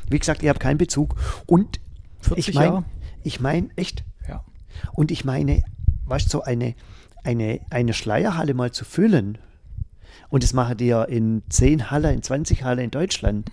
Wie 0.09 0.19
gesagt, 0.19 0.43
ich 0.43 0.49
habe 0.49 0.59
keinen 0.59 0.77
Bezug. 0.77 1.15
Und 1.45 1.79
40 2.21 2.49
ich 2.49 2.55
meine, 2.55 2.83
ich 3.23 3.39
meine, 3.39 3.69
echt, 3.75 4.03
ja. 4.27 4.43
und 4.93 5.11
ich 5.11 5.23
meine, 5.23 5.63
weißt 6.05 6.25
du, 6.25 6.29
so 6.29 6.41
eine, 6.43 6.75
eine, 7.23 7.61
eine 7.69 7.93
Schleierhalle 7.93 8.53
mal 8.53 8.71
zu 8.71 8.83
füllen, 8.85 9.37
und 10.29 10.43
das 10.43 10.53
machen 10.53 10.77
die 10.77 10.87
ja 10.87 11.03
in 11.03 11.41
10 11.49 11.89
Halle, 11.89 12.13
in 12.13 12.21
20 12.21 12.63
Halle 12.63 12.83
in 12.83 12.91
Deutschland, 12.91 13.51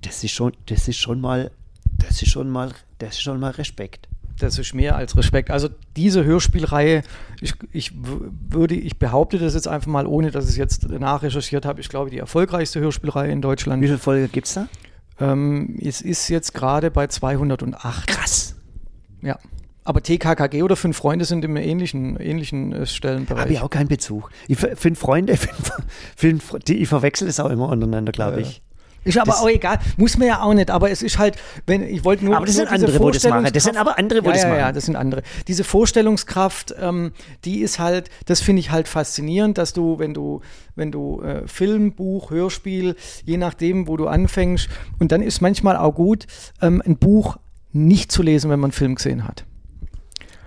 das 0.00 0.24
ist 0.24 0.32
schon, 0.32 0.52
das 0.66 0.88
ist 0.88 0.96
schon 0.96 1.20
mal, 1.20 1.50
das 1.98 2.22
ist 2.22 2.30
schon 2.30 2.50
mal, 2.50 2.72
das 2.98 3.10
ist 3.10 3.22
schon 3.22 3.38
mal 3.38 3.52
Respekt. 3.52 4.08
Das 4.38 4.58
ist 4.58 4.74
mehr 4.74 4.96
als 4.96 5.16
Respekt. 5.16 5.50
Also 5.50 5.68
diese 5.96 6.24
Hörspielreihe, 6.24 7.02
ich, 7.40 7.54
ich 7.72 7.92
würde, 7.94 8.74
ich 8.74 8.98
behaupte 8.98 9.38
das 9.38 9.54
jetzt 9.54 9.68
einfach 9.68 9.88
mal, 9.88 10.06
ohne 10.06 10.30
dass 10.30 10.44
ich 10.44 10.50
es 10.50 10.56
jetzt 10.56 10.88
nachrecherchiert 10.88 11.64
habe, 11.64 11.80
ich 11.80 11.88
glaube, 11.88 12.10
die 12.10 12.18
erfolgreichste 12.18 12.80
Hörspielreihe 12.80 13.30
in 13.30 13.38
Wie 13.38 13.42
Deutschland. 13.42 13.82
viele 13.82 13.98
Folgen 13.98 14.30
gibt 14.30 14.46
es 14.46 14.54
da? 14.54 14.68
Ähm, 15.20 15.76
es 15.82 16.00
ist 16.00 16.28
jetzt 16.28 16.54
gerade 16.54 16.90
bei 16.90 17.06
208. 17.08 18.06
Krass. 18.06 18.54
Ja. 19.22 19.38
Aber 19.84 20.02
TKKG 20.02 20.62
oder 20.62 20.76
Fünf 20.76 20.98
Freunde 20.98 21.24
sind 21.24 21.44
im 21.44 21.56
ähnlichen, 21.56 22.16
ähnlichen 22.16 22.72
äh, 22.72 22.86
Stellenbereich. 22.86 23.40
Habe 23.40 23.52
ich 23.54 23.60
auch 23.60 23.70
keinen 23.70 23.88
Bezug. 23.88 24.30
Ich, 24.46 24.58
fünf 24.58 24.98
Freunde, 24.98 25.36
fünf, 25.36 25.72
fünf, 26.14 26.56
die, 26.66 26.76
ich 26.76 26.88
verwechsel 26.88 27.26
es 27.26 27.40
auch 27.40 27.50
immer 27.50 27.70
untereinander, 27.70 28.12
glaube 28.12 28.42
ich. 28.42 28.62
Ist 29.04 29.16
aber 29.16 29.32
Das- 29.32 29.40
auch 29.40 29.48
egal, 29.48 29.78
muss 29.96 30.18
man 30.18 30.28
ja 30.28 30.42
auch 30.42 30.52
nicht, 30.52 30.70
aber 30.70 30.90
es 30.90 31.02
ist 31.02 31.18
halt, 31.18 31.36
wenn 31.66 31.82
ich 31.82 32.04
wollte 32.04 32.24
nur. 32.24 32.36
Aber 32.36 32.44
das 32.46 32.56
nur 32.56 32.66
sind 32.66 32.74
andere, 32.74 32.98
wo 33.00 33.10
das 33.10 33.24
machen. 33.24 33.48
Das 33.52 33.64
sind 33.64 33.76
aber 33.76 33.98
andere, 33.98 34.22
wo 34.22 34.26
ja, 34.28 34.32
das 34.34 34.42
ja, 34.42 34.48
machen. 34.48 34.58
Ja, 34.60 34.72
das 34.72 34.84
sind 34.86 34.96
andere. 34.96 35.22
Diese 35.46 35.64
Vorstellungskraft, 35.64 36.74
ähm, 36.80 37.12
die 37.44 37.60
ist 37.60 37.78
halt, 37.78 38.10
das 38.26 38.40
finde 38.40 38.60
ich 38.60 38.70
halt 38.70 38.88
faszinierend, 38.88 39.56
dass 39.56 39.72
du, 39.72 39.98
wenn 39.98 40.14
du, 40.14 40.42
wenn 40.74 40.92
du 40.92 41.22
äh, 41.22 41.46
Film, 41.46 41.92
Buch, 41.92 42.30
Hörspiel, 42.30 42.96
je 43.24 43.36
nachdem, 43.38 43.88
wo 43.88 43.96
du 43.96 44.08
anfängst, 44.08 44.68
und 44.98 45.12
dann 45.12 45.22
ist 45.22 45.40
manchmal 45.40 45.76
auch 45.76 45.94
gut, 45.94 46.26
ähm, 46.60 46.82
ein 46.84 46.96
Buch 46.98 47.36
nicht 47.72 48.10
zu 48.12 48.22
lesen, 48.22 48.50
wenn 48.50 48.58
man 48.60 48.68
einen 48.68 48.72
Film 48.72 48.94
gesehen 48.96 49.26
hat. 49.26 49.44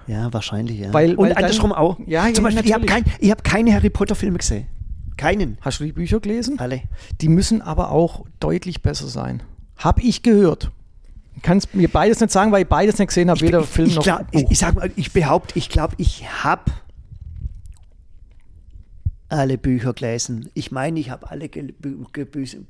Ja, 0.07 0.31
wahrscheinlich, 0.33 0.79
ja. 0.79 0.93
Weil- 0.93 1.11
Und 1.15 1.19
weil 1.27 1.29
dann- 1.35 1.43
andersrum 1.45 1.71
auch. 1.71 1.97
Ja, 2.05 2.27
ja, 2.27 2.33
Zum 2.33 2.43
Beispiel, 2.43 2.65
ich 2.65 2.73
habe 2.73 2.85
natürlich. 2.85 3.05
kein, 3.05 3.15
ich 3.19 3.31
hab 3.31 3.43
keine 3.43 3.73
Harry 3.73 3.89
Potter-Filme 3.89 4.39
gesehen. 4.39 4.67
Keinen. 5.21 5.59
Hast 5.61 5.79
du 5.79 5.83
die 5.83 5.91
Bücher 5.91 6.19
gelesen? 6.19 6.57
Alle. 6.57 6.81
Die 7.21 7.29
müssen 7.29 7.61
aber 7.61 7.91
auch 7.91 8.25
deutlich 8.39 8.81
besser 8.81 9.05
sein. 9.07 9.43
Hab 9.77 9.99
ich 9.99 10.23
gehört. 10.23 10.71
Kannst 11.43 11.75
mir 11.75 11.89
beides 11.89 12.19
nicht 12.19 12.31
sagen, 12.31 12.51
weil 12.51 12.63
ich 12.63 12.67
beides 12.67 12.97
nicht 12.97 13.09
gesehen 13.09 13.29
habe, 13.29 13.39
weder 13.41 13.61
ich, 13.61 13.67
Film 13.67 13.87
ich, 13.87 13.95
noch 13.97 14.03
glaub, 14.03 14.31
Buch. 14.31 14.41
ich, 14.41 14.51
ich 14.51 14.57
sag 14.57 14.73
mal, 14.73 14.91
ich 14.95 15.13
behaupte, 15.13 15.59
ich 15.59 15.69
glaube, 15.69 15.93
ich 15.99 16.27
habe 16.43 16.71
alle 19.29 19.57
Bücher 19.59 19.93
gelesen. 19.93 20.49
Ich 20.55 20.71
meine, 20.71 20.99
ich 20.99 21.11
habe 21.11 21.29
alle 21.29 21.49
Ge 21.49 21.71
Bü 21.71 22.03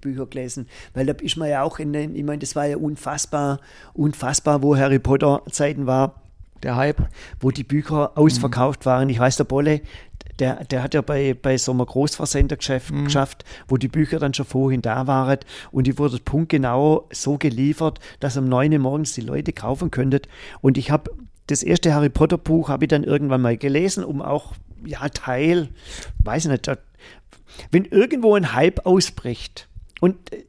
Bücher 0.01 0.25
gelesen, 0.25 0.67
weil 0.93 1.05
da 1.05 1.13
ist 1.13 1.37
man 1.37 1.49
ja 1.49 1.63
auch 1.63 1.79
in 1.79 1.93
den, 1.93 2.15
ich 2.15 2.23
meine, 2.23 2.39
das 2.39 2.55
war 2.57 2.65
ja 2.67 2.75
unfassbar, 2.75 3.59
unfassbar, 3.93 4.61
wo 4.61 4.75
Harry 4.75 4.99
Potter 4.99 5.41
Zeiten 5.49 5.87
war, 5.87 6.21
Der 6.63 6.75
Hype. 6.75 7.07
wo 7.39 7.49
die 7.49 7.63
Bücher 7.63 8.11
ausverkauft 8.17 8.85
waren. 8.85 9.09
Ich 9.09 9.19
weiß, 9.19 9.37
der 9.37 9.45
Bolle, 9.45 9.81
der, 10.41 10.65
der 10.65 10.81
hat 10.81 10.95
ja 10.95 11.01
bei, 11.01 11.35
bei 11.35 11.57
so 11.57 11.71
einem 11.71 11.85
Großversendergeschäft 11.85 12.91
geschafft, 13.03 13.45
wo 13.67 13.77
die 13.77 13.87
Bücher 13.87 14.17
dann 14.17 14.33
schon 14.33 14.45
vorhin 14.45 14.81
da 14.81 15.05
waren 15.05 15.37
und 15.71 15.85
die 15.85 15.97
wurden 15.99 16.19
punktgenau 16.19 17.07
so 17.11 17.37
geliefert, 17.37 17.99
dass 18.19 18.37
um 18.37 18.49
9 18.49 18.73
Uhr 18.73 18.79
morgens 18.79 19.13
die 19.13 19.21
Leute 19.21 19.53
kaufen 19.53 19.91
könnten. 19.91 20.21
Und 20.61 20.79
ich 20.79 20.89
habe 20.89 21.11
das 21.45 21.61
erste 21.61 21.93
Harry 21.93 22.09
Potter 22.09 22.39
Buch 22.39 22.69
habe 22.69 22.85
ich 22.85 22.89
dann 22.89 23.03
irgendwann 23.03 23.41
mal 23.41 23.55
gelesen, 23.55 24.03
um 24.03 24.21
auch, 24.21 24.53
ja, 24.83 25.07
Teil, 25.09 25.69
weiß 26.23 26.45
ich 26.45 26.51
nicht, 26.51 26.71
wenn 27.69 27.85
irgendwo 27.85 28.33
ein 28.35 28.53
Hype 28.53 28.85
ausbricht 28.85 29.67
und 29.99 30.33
äh, 30.33 30.45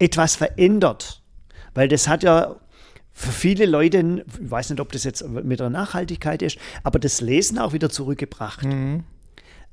etwas 0.00 0.34
verändert, 0.34 1.22
weil 1.74 1.86
das 1.86 2.08
hat 2.08 2.24
ja 2.24 2.56
für 3.18 3.32
viele 3.32 3.66
Leute, 3.66 4.24
ich 4.40 4.50
weiß 4.50 4.70
nicht, 4.70 4.80
ob 4.80 4.92
das 4.92 5.02
jetzt 5.02 5.26
mit 5.28 5.58
der 5.58 5.70
Nachhaltigkeit 5.70 6.40
ist, 6.40 6.56
aber 6.84 6.98
das 7.00 7.20
Lesen 7.20 7.58
auch 7.58 7.72
wieder 7.72 7.90
zurückgebracht. 7.90 8.64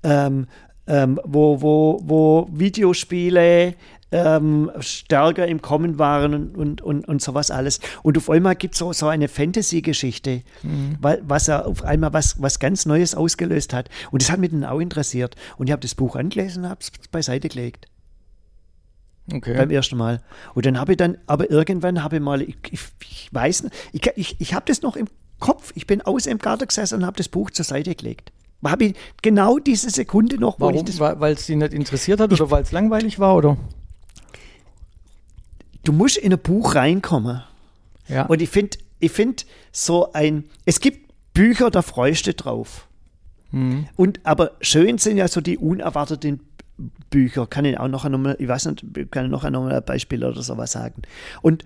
Ähm, 0.03 0.47
ähm, 0.87 1.19
wo, 1.23 1.61
wo, 1.61 1.99
wo 2.03 2.47
Videospiele 2.51 3.75
ähm, 4.11 4.71
stärker 4.79 5.47
im 5.47 5.61
Kommen 5.61 5.99
waren 5.99 6.33
und, 6.33 6.57
und, 6.57 6.81
und, 6.81 7.07
und 7.07 7.21
sowas 7.21 7.51
alles. 7.51 7.79
Und 8.03 8.17
auf 8.17 8.29
einmal 8.29 8.55
gibt 8.55 8.73
es 8.75 8.79
so, 8.79 8.93
so 8.93 9.07
eine 9.07 9.27
Fantasy-Geschichte, 9.27 10.41
wa- 11.01 11.17
was 11.23 11.47
er 11.47 11.67
auf 11.67 11.83
einmal 11.83 12.13
was, 12.13 12.41
was 12.41 12.59
ganz 12.59 12.85
Neues 12.85 13.13
ausgelöst 13.13 13.73
hat. 13.73 13.89
Und 14.11 14.21
das 14.21 14.31
hat 14.31 14.39
mich 14.39 14.51
dann 14.51 14.63
auch 14.63 14.79
interessiert. 14.79 15.35
Und 15.57 15.67
ich 15.67 15.71
habe 15.71 15.81
das 15.81 15.95
Buch 15.95 16.15
angelesen 16.15 16.63
und 16.63 16.69
habe 16.69 16.79
es 16.81 16.91
beiseite 17.11 17.49
gelegt 17.49 17.85
Okay. 19.33 19.57
beim 19.57 19.71
ersten 19.71 19.97
Mal. 19.97 20.21
Und 20.53 20.65
dann 20.65 20.79
habe 20.79 20.93
ich 20.93 20.97
dann, 20.97 21.17
aber 21.25 21.49
irgendwann 21.49 22.03
habe 22.03 22.17
ich 22.17 22.21
mal, 22.21 22.41
ich, 22.41 22.57
ich, 22.69 22.81
ich 23.01 23.29
weiß 23.31 23.63
nicht, 23.63 23.75
ich, 23.91 24.11
ich, 24.15 24.41
ich 24.41 24.53
habe 24.53 24.65
das 24.67 24.81
noch 24.81 24.95
im 24.95 25.07
Kopf. 25.39 25.71
Ich 25.75 25.87
bin 25.87 26.01
aus 26.01 26.27
im 26.27 26.37
Garten 26.37 26.67
gesessen 26.67 26.99
und 26.99 27.05
habe 27.05 27.17
das 27.17 27.27
Buch 27.27 27.49
zur 27.51 27.65
Seite 27.65 27.95
gelegt. 27.95 28.31
Habe 28.63 28.85
ich 28.85 28.95
genau 29.21 29.59
diese 29.59 29.89
Sekunde 29.89 30.39
noch, 30.39 30.59
wo 30.59 30.69
ich 30.69 30.75
Warum? 30.75 30.85
das, 30.85 30.99
Weil 30.99 31.33
es 31.33 31.45
sie 31.45 31.55
nicht 31.55 31.73
interessiert 31.73 32.19
hat 32.19 32.31
oder 32.31 32.49
weil 32.49 32.63
es 32.63 32.71
langweilig 32.71 33.19
war? 33.19 33.35
Oder? 33.35 33.57
du 35.85 35.93
musst 35.93 36.17
in 36.17 36.33
ein 36.33 36.39
Buch 36.39 36.75
reinkommen. 36.75 37.41
Ja. 38.07 38.25
Und 38.25 38.41
ich 38.41 38.49
finde, 38.49 38.77
ich 38.99 39.11
finde 39.11 39.43
so 39.71 40.11
ein, 40.13 40.45
es 40.65 40.79
gibt 40.79 41.09
Bücher, 41.33 41.71
da 41.71 41.81
freust 41.81 42.27
du 42.27 42.33
drauf. 42.33 42.87
Mhm. 43.51 43.87
Und 43.95 44.19
aber 44.25 44.51
schön 44.61 44.97
sind 44.97 45.17
ja 45.17 45.27
so 45.27 45.41
die 45.41 45.57
unerwarteten 45.57 46.41
Bücher, 47.09 47.47
kann 47.47 47.65
ich 47.65 47.79
auch 47.79 47.87
noch 47.87 48.05
einmal, 48.05 48.35
ich 48.39 48.47
weiß 48.47 48.65
nicht, 48.65 49.11
kann 49.11 49.25
ich 49.25 49.31
noch 49.31 49.43
einmal 49.43 49.71
ein 49.73 49.83
Beispiel 49.85 50.23
oder 50.25 50.41
sowas 50.41 50.71
sagen. 50.73 51.01
Und 51.41 51.63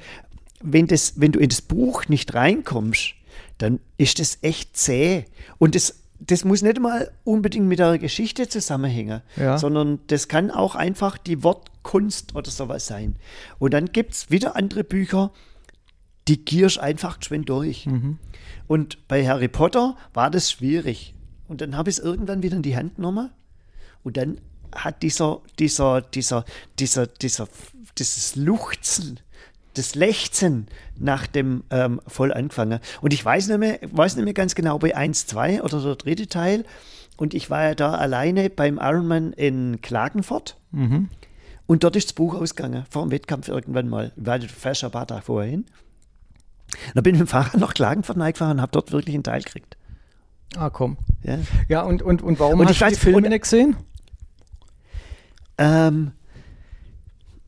wenn, 0.61 0.87
das, 0.87 1.19
wenn 1.19 1.31
du 1.31 1.39
in 1.39 1.49
das 1.49 1.61
Buch 1.61 2.07
nicht 2.07 2.33
reinkommst, 2.33 3.13
dann 3.57 3.79
ist 3.97 4.19
das 4.19 4.37
echt 4.41 4.77
zäh. 4.77 5.25
Und 5.57 5.73
das, 5.75 6.01
das 6.19 6.43
muss 6.45 6.61
nicht 6.61 6.79
mal 6.79 7.11
unbedingt 7.23 7.67
mit 7.67 7.79
der 7.79 7.97
Geschichte 7.97 8.47
zusammenhängen, 8.49 9.21
Ja. 9.35 9.57
sondern 9.57 9.99
das 10.07 10.27
kann 10.27 10.51
auch 10.51 10.75
einfach 10.75 11.17
die 11.17 11.43
Wortkunst 11.43 12.35
oder 12.35 12.51
sowas 12.51 12.85
sein. 12.87 13.15
Und 13.57 13.73
dann 13.73 13.85
gibt 13.87 14.13
es 14.13 14.29
wieder 14.31 14.55
andere 14.55 14.83
Bücher, 14.83 15.31
die 16.27 16.43
gierst 16.45 16.77
einfach 16.79 17.19
geschwind 17.19 17.49
durch. 17.49 17.87
Und 18.67 19.07
bei 19.07 19.27
Harry 19.27 19.47
Potter 19.47 19.95
war 20.13 20.29
das 20.29 20.51
schwierig. 20.51 21.15
Und 21.47 21.61
dann 21.61 21.75
habe 21.75 21.89
ich 21.89 21.97
es 21.97 22.03
irgendwann 22.03 22.43
wieder 22.43 22.55
in 22.57 22.61
die 22.61 22.75
Hand 22.75 22.97
genommen 22.97 23.31
und 24.03 24.15
dann 24.17 24.39
hat 24.75 25.01
dieser, 25.03 25.41
dieser, 25.59 26.01
dieser, 26.01 26.45
dieser, 26.79 27.07
dieser, 27.07 27.47
dieses 27.97 28.35
Luchzen, 28.35 29.19
das 29.75 29.95
Lechzen 29.95 30.67
nach 30.97 31.27
dem 31.27 31.63
ähm, 31.69 32.01
voll 32.07 32.33
angefangen. 32.33 32.79
Und 33.01 33.13
ich 33.13 33.23
weiß 33.23 33.47
nicht 33.47 33.57
mehr, 33.59 33.79
weiß 33.91 34.15
nicht 34.15 34.25
mehr 34.25 34.33
ganz 34.33 34.55
genau, 34.55 34.79
bei 34.79 34.95
1, 34.95 35.27
2 35.27 35.63
oder 35.63 35.81
der 35.81 35.95
dritte 35.95 36.27
Teil. 36.27 36.65
Und 37.17 37.33
ich 37.33 37.49
war 37.49 37.63
ja 37.63 37.75
da 37.75 37.93
alleine 37.95 38.49
beim 38.49 38.77
Ironman 38.81 39.33
in 39.33 39.81
Klagenfurt. 39.81 40.55
Und 40.71 41.83
dort 41.83 41.95
ist 41.95 42.07
das 42.09 42.13
Buch 42.13 42.33
ausgegangen, 42.35 42.85
vor 42.89 43.03
dem 43.03 43.11
Wettkampf 43.11 43.47
irgendwann 43.47 43.89
mal. 43.89 44.11
Ich 44.15 44.25
war 44.25 44.39
fast 44.41 44.83
ein 44.83 44.91
paar 44.91 45.05
Tage 45.07 45.21
vorher 45.23 45.51
hin. 45.51 45.65
Dann 46.93 47.03
bin 47.03 47.15
ich 47.15 47.19
mit 47.19 47.27
dem 47.27 47.31
Fahrrad 47.31 47.57
nach 47.59 47.73
Klagenfurt 47.73 48.17
gefahren 48.17 48.57
und 48.57 48.61
habe 48.61 48.71
dort 48.71 48.91
wirklich 48.91 49.15
einen 49.15 49.23
Teil 49.23 49.41
gekriegt. 49.41 49.75
Ah, 50.55 50.69
komm. 50.69 50.97
Ja. 51.23 51.37
Ja, 51.67 51.81
und, 51.83 52.01
und, 52.01 52.21
und 52.21 52.39
warum 52.39 52.59
Und 52.61 52.67
hast 52.67 52.73
ich 52.73 52.79
du 52.79 52.85
die 52.87 52.95
weiß- 52.95 52.99
Filme 52.99 53.17
und- 53.17 53.29
nicht 53.29 53.41
gesehen? 53.43 53.75
Ähm, 55.59 56.11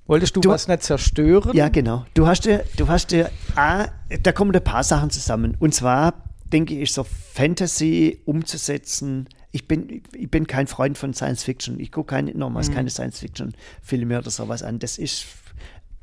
Wolltest 0.05 0.35
du, 0.35 0.41
Du- 0.41 0.49
was 0.49 0.67
nicht 0.67 0.83
zerstören? 0.83 1.55
Ja, 1.55 1.69
genau. 1.69 2.05
Du 2.13 2.27
hast 2.27 2.45
ja, 2.45 2.59
du 2.75 2.87
hast 2.89 3.11
ja, 3.13 3.29
ah, 3.55 3.87
da 4.21 4.31
kommen 4.33 4.53
ein 4.53 4.63
paar 4.63 4.83
Sachen 4.83 5.09
zusammen. 5.09 5.55
Und 5.59 5.73
zwar, 5.73 6.13
denke 6.51 6.77
ich, 6.77 6.91
so 6.91 7.03
Fantasy 7.05 8.19
umzusetzen. 8.25 9.29
Ich 9.53 9.67
bin, 9.69 10.03
ich 10.13 10.29
bin 10.29 10.47
kein 10.47 10.67
Freund 10.67 10.97
von 10.97 11.13
Science 11.13 11.43
Fiction. 11.43 11.79
Ich 11.79 11.91
gucke 11.93 12.09
keine, 12.15 12.31
nochmals 12.33 12.71
keine 12.71 12.89
Science 12.89 13.19
Fiction 13.19 13.53
Filme 13.81 14.17
oder 14.17 14.29
sowas 14.29 14.63
an. 14.63 14.79
Das 14.79 14.97
ist 14.97 15.25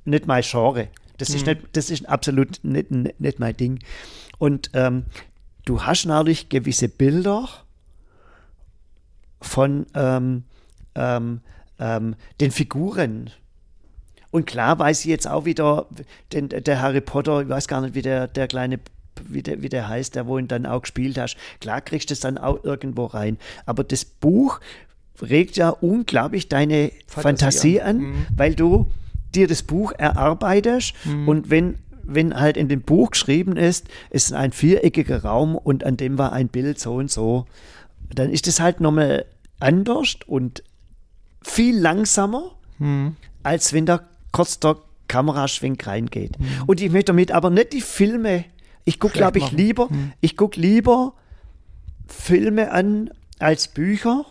nicht 0.06 0.26
mein 0.26 0.42
Genre. 0.42 0.88
Das 1.18 1.30
ist, 1.30 1.46
nicht, 1.46 1.60
das 1.72 1.90
ist 1.90 2.08
absolut 2.08 2.60
nicht, 2.62 2.90
nicht, 2.90 3.20
nicht 3.20 3.38
mein 3.40 3.56
Ding. 3.56 3.80
Und 4.38 4.70
ähm, 4.72 5.04
du 5.66 5.82
hast 5.82 6.06
natürlich 6.06 6.48
gewisse 6.48 6.88
Bilder 6.88 7.48
von 9.42 9.86
ähm, 9.94 10.44
ähm, 10.94 11.40
ähm, 11.78 12.14
den 12.40 12.50
Figuren. 12.50 13.30
Und 14.30 14.46
klar 14.46 14.78
weiß 14.78 15.00
ich 15.00 15.06
jetzt 15.06 15.28
auch 15.28 15.44
wieder, 15.44 15.86
den, 16.32 16.48
der 16.48 16.82
Harry 16.82 17.00
Potter, 17.00 17.42
ich 17.42 17.48
weiß 17.48 17.66
gar 17.68 17.80
nicht, 17.80 17.94
wie 17.94 18.02
der, 18.02 18.28
der 18.28 18.46
kleine, 18.46 18.78
wie 19.26 19.42
der, 19.42 19.62
wie 19.62 19.68
der 19.68 19.88
heißt, 19.88 20.14
der 20.14 20.26
wo 20.26 20.38
ihn 20.38 20.48
dann 20.48 20.66
auch 20.66 20.82
gespielt 20.82 21.18
hast. 21.18 21.36
Klar 21.60 21.80
kriegst 21.80 22.10
du 22.10 22.14
es 22.14 22.20
dann 22.20 22.36
auch 22.36 22.62
irgendwo 22.62 23.06
rein. 23.06 23.38
Aber 23.64 23.84
das 23.84 24.04
Buch 24.04 24.60
regt 25.22 25.56
ja 25.56 25.70
unglaublich 25.70 26.48
deine 26.48 26.92
Fantasie 27.06 27.78
Fantasie, 27.78 27.80
an, 27.80 28.26
weil 28.36 28.54
du 28.54 28.90
dir 29.34 29.48
das 29.48 29.62
Buch 29.62 29.92
erarbeitest 29.92 30.94
und 31.26 31.50
wenn 31.50 31.76
wenn 32.08 32.40
halt 32.40 32.56
in 32.56 32.68
dem 32.68 32.80
Buch 32.80 33.10
geschrieben 33.10 33.56
ist, 33.56 33.86
ist 34.08 34.32
ein 34.32 34.52
viereckiger 34.52 35.22
Raum 35.24 35.54
und 35.54 35.84
an 35.84 35.98
dem 35.98 36.16
war 36.16 36.32
ein 36.32 36.48
Bild 36.48 36.80
so 36.80 36.94
und 36.94 37.10
so, 37.10 37.44
dann 38.14 38.30
ist 38.30 38.48
es 38.48 38.60
halt 38.60 38.80
nochmal 38.80 39.26
anders 39.60 40.16
und 40.26 40.62
viel 41.42 41.78
langsamer, 41.78 42.52
als 43.42 43.72
wenn 43.72 43.86
da 43.86 44.00
kurz 44.32 44.60
der 44.60 44.76
Kameraschwenk 45.08 45.86
reingeht. 45.86 46.36
Und 46.66 46.80
ich 46.80 46.90
möchte 46.92 47.12
damit 47.12 47.32
aber 47.32 47.50
nicht 47.50 47.72
die 47.72 47.80
Filme, 47.80 48.44
ich 48.84 49.00
gucke, 49.00 49.14
glaube 49.14 49.38
ich, 49.38 49.44
machen. 49.44 49.56
lieber, 49.56 49.88
ich 50.20 50.36
gucke 50.36 50.60
lieber 50.60 51.14
Filme 52.06 52.70
an 52.72 53.10
als 53.38 53.68
Bücher, 53.68 54.24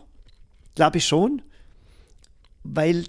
glaube 0.76 0.98
ich 0.98 1.06
schon, 1.06 1.42
weil 2.64 3.06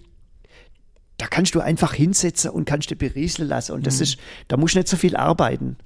da 1.19 1.27
kannst 1.27 1.55
du 1.55 1.61
einfach 1.61 1.95
hinsetzen 1.95 2.51
und 2.51 2.65
kannst 2.65 2.91
dich 2.91 2.99
berieseln 2.99 3.49
lassen. 3.49 3.73
Und 3.73 3.87
das 3.87 4.01
ist, 4.01 4.19
da 4.47 4.57
musst 4.57 4.75
du 4.75 4.79
nicht 4.79 4.89
so 4.89 4.97
viel 4.97 5.17
arbeiten. 5.17 5.77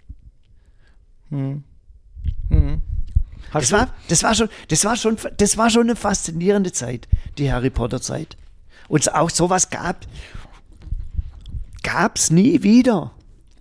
Hast 3.53 3.71
Das 3.71 3.73
war, 3.73 3.89
das 4.09 4.23
war 4.23 4.35
schon, 4.35 4.49
das 4.69 4.85
war 4.85 4.97
schon, 4.97 5.17
das 5.37 5.57
war 5.57 5.71
schon 5.71 5.83
eine 5.83 5.97
faszinierende 5.97 6.73
Zeit, 6.73 7.09
die 7.39 7.53
Harry 7.53 7.71
Potter 7.71 8.01
Zeit. 8.01 8.37
Und 8.89 9.01
es 9.01 9.09
auch 9.09 9.31
sowas 9.31 9.71
gab, 9.71 10.07
gab 11.83 12.17
es 12.17 12.31
nie 12.31 12.63
wieder. 12.63 13.13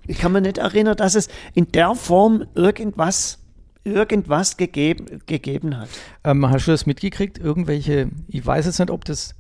Ich 0.07 0.17
kann 0.17 0.31
mich 0.31 0.41
nicht 0.41 0.57
erinnern, 0.57 0.97
dass 0.97 1.15
es 1.15 1.27
in 1.53 1.71
der 1.71 1.95
Form 1.95 2.45
irgendwas, 2.55 3.39
irgendwas 3.83 4.57
gegeben, 4.57 5.21
gegeben 5.25 5.77
hat. 5.77 5.89
ähm, 6.23 6.49
hast 6.49 6.67
du 6.67 6.71
das 6.71 6.85
mitgekriegt? 6.85 7.37
Irgendwelche, 7.37 8.09
ich 8.27 8.45
weiß 8.45 8.65
jetzt 8.65 8.79
nicht, 8.79 8.91
ob 8.91 9.05
das 9.05 9.35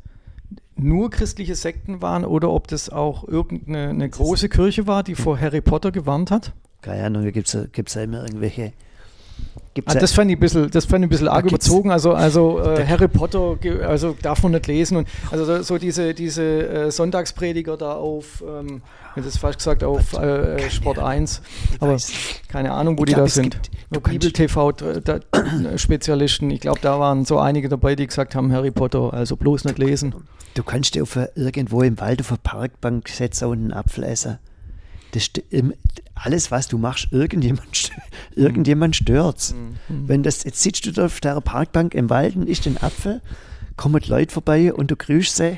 nur 0.75 1.09
christliche 1.09 1.55
Sekten 1.55 2.01
waren 2.01 2.25
oder 2.25 2.49
ob 2.49 2.67
das 2.67 2.89
auch 2.89 3.27
irgendeine 3.27 3.89
eine 3.89 4.09
große 4.09 4.49
Kirche 4.49 4.87
war, 4.87 5.03
die 5.03 5.15
vor 5.15 5.39
Harry 5.39 5.61
Potter 5.61 5.91
gewarnt 5.91 6.31
hat. 6.31 6.53
Keine 6.81 7.05
Ahnung, 7.05 7.23
da 7.23 7.31
gibt 7.31 7.47
es 7.47 7.93
ja 7.93 8.01
immer 8.01 8.23
irgendwelche. 8.23 8.73
Ah, 9.85 9.93
das 9.93 10.11
fand 10.11 10.29
ich 10.29 10.35
ein 10.35 10.39
bisschen, 10.39 10.69
das 10.69 10.83
fand 10.83 11.03
ich 11.03 11.07
ein 11.07 11.09
bisschen 11.09 11.29
arg 11.29 11.45
überzogen. 11.45 11.91
Also, 11.91 12.13
also 12.13 12.59
äh, 12.59 12.85
Harry 12.85 13.07
Potter, 13.07 13.57
also 13.87 14.17
darf 14.21 14.43
man 14.43 14.51
nicht 14.51 14.67
lesen. 14.67 14.97
Und 14.97 15.07
also 15.31 15.45
so, 15.45 15.61
so 15.61 15.77
diese, 15.77 16.13
diese 16.13 16.43
äh, 16.43 16.91
Sonntagsprediger 16.91 17.77
da 17.77 17.93
auf, 17.93 18.43
ähm, 18.45 18.81
hätte 19.13 19.29
es 19.29 19.37
falsch 19.37 19.57
gesagt, 19.57 19.85
auf 19.85 20.11
äh, 20.13 20.69
Sport 20.69 20.99
1. 20.99 21.41
Aber 21.79 21.95
keine 22.49 22.73
Ahnung, 22.73 22.97
wo 22.97 23.03
Ich 23.03 23.09
die 23.09 23.13
glaub, 23.13 23.27
da 23.27 23.31
sind. 23.31 23.59
Bibel 23.89 24.31
TV 24.33 24.73
da, 24.73 25.15
äh, 25.15 25.77
Spezialisten. 25.77 26.51
Ich 26.51 26.59
glaube, 26.59 26.79
da 26.81 26.99
waren 26.99 27.23
so 27.23 27.39
einige 27.39 27.69
dabei, 27.69 27.95
die 27.95 28.05
gesagt 28.05 28.35
haben, 28.35 28.51
Harry 28.51 28.71
Potter, 28.71 29.13
also 29.13 29.37
bloß 29.37 29.63
nicht 29.63 29.77
lesen. 29.79 30.13
du 30.53 30.63
kannst 30.63 30.95
dir 30.95 31.03
auf, 31.03 31.17
irgendwo 31.35 31.81
im 31.81 31.97
Wald 32.01 32.19
auf 32.19 32.31
eine 32.31 32.39
Parkbank 32.43 33.07
setzen 33.07 33.45
und 33.45 33.59
einen 33.59 33.73
Apfel 33.73 34.03
essen. 34.03 34.37
Das 35.13 35.29
alles, 36.23 36.51
was 36.51 36.67
du 36.67 36.77
machst, 36.77 37.07
irgendjemand, 37.11 37.91
irgendjemand 38.35 38.95
stört's. 38.95 39.55
Wenn 40.07 40.23
das, 40.23 40.43
jetzt 40.43 40.61
sitzt 40.61 40.85
du 40.85 40.91
da 40.91 41.05
auf 41.05 41.19
der 41.19 41.39
Parkbank 41.41 41.93
im 41.93 42.09
Wald 42.09 42.35
und 42.35 42.47
isst 42.47 42.65
den 42.65 42.77
Apfel, 42.81 43.21
kommen 43.75 44.01
Leute 44.05 44.33
vorbei 44.33 44.73
und 44.73 44.91
du 44.91 44.95
grüßt 44.95 45.35
sie, 45.35 45.57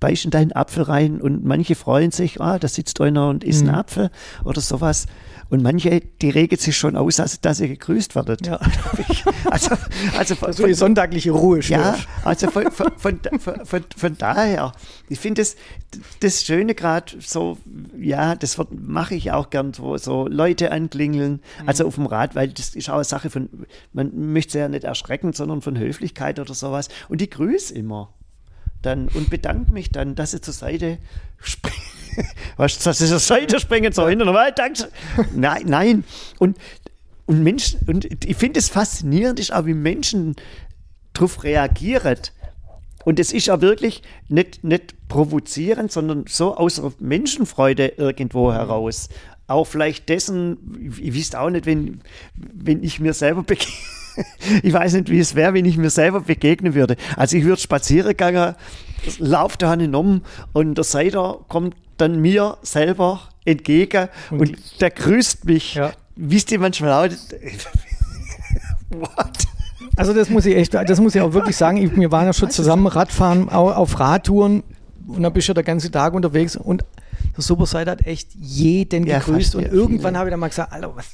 beißt 0.00 0.26
in 0.26 0.30
deinen 0.30 0.52
Apfel 0.52 0.84
rein 0.84 1.20
und 1.20 1.44
manche 1.44 1.74
freuen 1.74 2.10
sich, 2.10 2.40
ah, 2.40 2.58
da 2.58 2.68
sitzt 2.68 3.00
einer 3.00 3.28
und 3.28 3.44
isst 3.44 3.62
einen 3.62 3.74
Apfel 3.74 4.10
oder 4.44 4.60
sowas. 4.60 5.06
Und 5.48 5.62
manche, 5.62 6.00
die 6.00 6.30
regen 6.30 6.56
sich 6.58 6.76
schon 6.76 6.96
aus, 6.96 7.16
dass, 7.16 7.40
dass 7.40 7.58
sie 7.58 7.68
gegrüßt 7.68 8.14
werden. 8.14 8.36
Ja. 8.44 8.60
Also, 9.48 9.76
also 10.18 10.34
von, 10.34 10.52
So 10.52 10.66
die 10.66 10.74
sonntagliche 10.74 11.30
Ruhe 11.30 11.60
ja, 11.60 11.94
stört. 11.94 12.08
also 12.24 12.50
von, 12.50 12.70
von, 12.72 12.92
von, 12.96 13.20
von, 13.64 13.84
von, 13.96 14.18
daher, 14.18 14.72
ich 15.08 15.20
finde 15.20 15.42
das, 15.42 15.54
das 16.20 16.42
Schöne 16.42 16.74
gerade 16.74 17.14
so, 17.20 17.58
ja, 17.96 18.34
das 18.34 18.58
mache 18.70 19.14
ich 19.14 19.30
auch 19.30 19.50
gern 19.50 19.72
so, 19.72 19.96
so 19.98 20.26
Leute 20.26 20.72
anklingeln, 20.72 21.40
also 21.64 21.86
auf 21.86 21.94
dem 21.94 22.06
Rad, 22.06 22.34
weil 22.34 22.48
das 22.48 22.74
ist 22.74 22.90
auch 22.90 22.96
eine 22.96 23.04
Sache 23.04 23.30
von, 23.30 23.48
man 23.92 24.32
möchte 24.32 24.52
sie 24.52 24.58
ja 24.58 24.68
nicht 24.68 24.84
erschrecken, 24.84 25.32
sondern 25.32 25.62
von 25.62 25.78
Höflichkeit 25.78 26.40
oder 26.40 26.54
sowas. 26.54 26.88
Und 27.08 27.20
die 27.20 27.30
grüße 27.30 27.72
immer 27.72 28.12
dann 28.82 29.08
und 29.08 29.30
bedanke 29.30 29.72
mich 29.72 29.90
dann, 29.90 30.14
dass 30.14 30.32
sie 30.32 30.40
zur 30.40 30.54
Seite 30.54 30.98
springen. 31.40 31.76
Was, 32.56 32.78
dass 32.78 32.98
sie 32.98 33.06
zur 33.06 33.18
Seite 33.18 33.60
springen, 33.60 33.92
so 33.92 34.08
hinten, 34.08 34.26
weil, 34.28 34.52
danke. 34.52 34.88
Nein, 35.34 35.62
nein. 35.66 36.04
Und, 36.38 36.56
und 37.26 37.42
Menschen, 37.42 37.80
und 37.86 38.06
ich 38.24 38.36
finde 38.36 38.58
es 38.58 38.68
faszinierend, 38.70 39.38
ist 39.38 39.52
auch, 39.52 39.66
wie 39.66 39.74
Menschen 39.74 40.36
darauf 41.12 41.44
reagieren. 41.44 42.18
Und 43.04 43.20
es 43.20 43.32
ist 43.32 43.46
ja 43.46 43.60
wirklich 43.60 44.02
nicht, 44.28 44.64
nicht 44.64 45.08
provozierend, 45.08 45.92
sondern 45.92 46.24
so 46.28 46.56
aus 46.56 46.82
Menschenfreude 46.98 47.88
irgendwo 47.96 48.52
heraus. 48.52 49.08
Auch 49.46 49.64
vielleicht 49.64 50.08
dessen, 50.08 50.94
ich 51.00 51.14
wisst 51.14 51.36
auch 51.36 51.50
nicht, 51.50 51.66
wenn, 51.66 52.00
wenn 52.34 52.82
ich 52.82 52.98
mir 52.98 53.12
selber 53.12 53.42
begegne. 53.42 53.74
Ich 54.62 54.72
weiß 54.72 54.94
nicht, 54.94 55.10
wie 55.10 55.18
es 55.18 55.34
wäre, 55.34 55.54
wenn 55.54 55.64
ich 55.64 55.76
mir 55.76 55.90
selber 55.90 56.20
begegnen 56.20 56.74
würde. 56.74 56.96
Also 57.16 57.36
ich 57.36 57.44
würde 57.44 57.60
spazieren 57.60 58.08
gegangen, 58.08 58.54
laufe 59.18 59.56
da 59.58 59.72
um 59.74 60.22
und 60.52 60.74
der 60.76 60.84
Seiter 60.84 61.40
kommt 61.48 61.74
dann 61.96 62.20
mir 62.20 62.56
selber 62.62 63.20
entgegen 63.44 64.08
und, 64.30 64.56
der 64.80 64.90
grüßt 64.90 65.44
mich. 65.44 65.74
Ja. 65.74 65.92
Wisst 66.16 66.50
ihr 66.52 66.58
manchmal 66.58 66.92
auch, 66.92 67.12
what? 68.90 69.38
Also 69.96 70.12
das 70.12 70.28
muss 70.28 70.44
ich 70.46 70.56
echt, 70.56 70.74
das 70.74 71.00
muss 71.00 71.14
ich 71.14 71.20
auch 71.22 71.32
wirklich 71.32 71.56
sagen. 71.56 71.76
Ich, 71.78 71.94
wir 71.96 72.10
waren 72.12 72.26
ja 72.26 72.32
schon 72.32 72.50
zusammen 72.50 72.86
Radfahren 72.86 73.48
au- 73.50 73.70
auf 73.72 73.98
Radtouren 73.98 74.62
und 75.06 75.22
dann 75.22 75.32
bist 75.32 75.48
du 75.48 75.50
ja 75.50 75.54
der 75.54 75.62
ganze 75.64 75.90
Tag 75.90 76.12
unterwegs 76.14 76.56
und 76.56 76.84
der 77.36 77.42
Superside 77.42 77.90
hat 77.90 78.06
echt 78.06 78.34
jeden 78.34 79.06
Ja, 79.06 79.18
gegrüßt 79.18 79.52
fast, 79.52 79.54
und 79.56 79.62
ja, 79.64 79.70
irgendwann 79.72 80.16
habe 80.16 80.28
ich 80.28 80.32
dann 80.32 80.40
mal 80.40 80.48
gesagt, 80.48 80.72
Alter, 80.72 80.94
was 80.94 81.06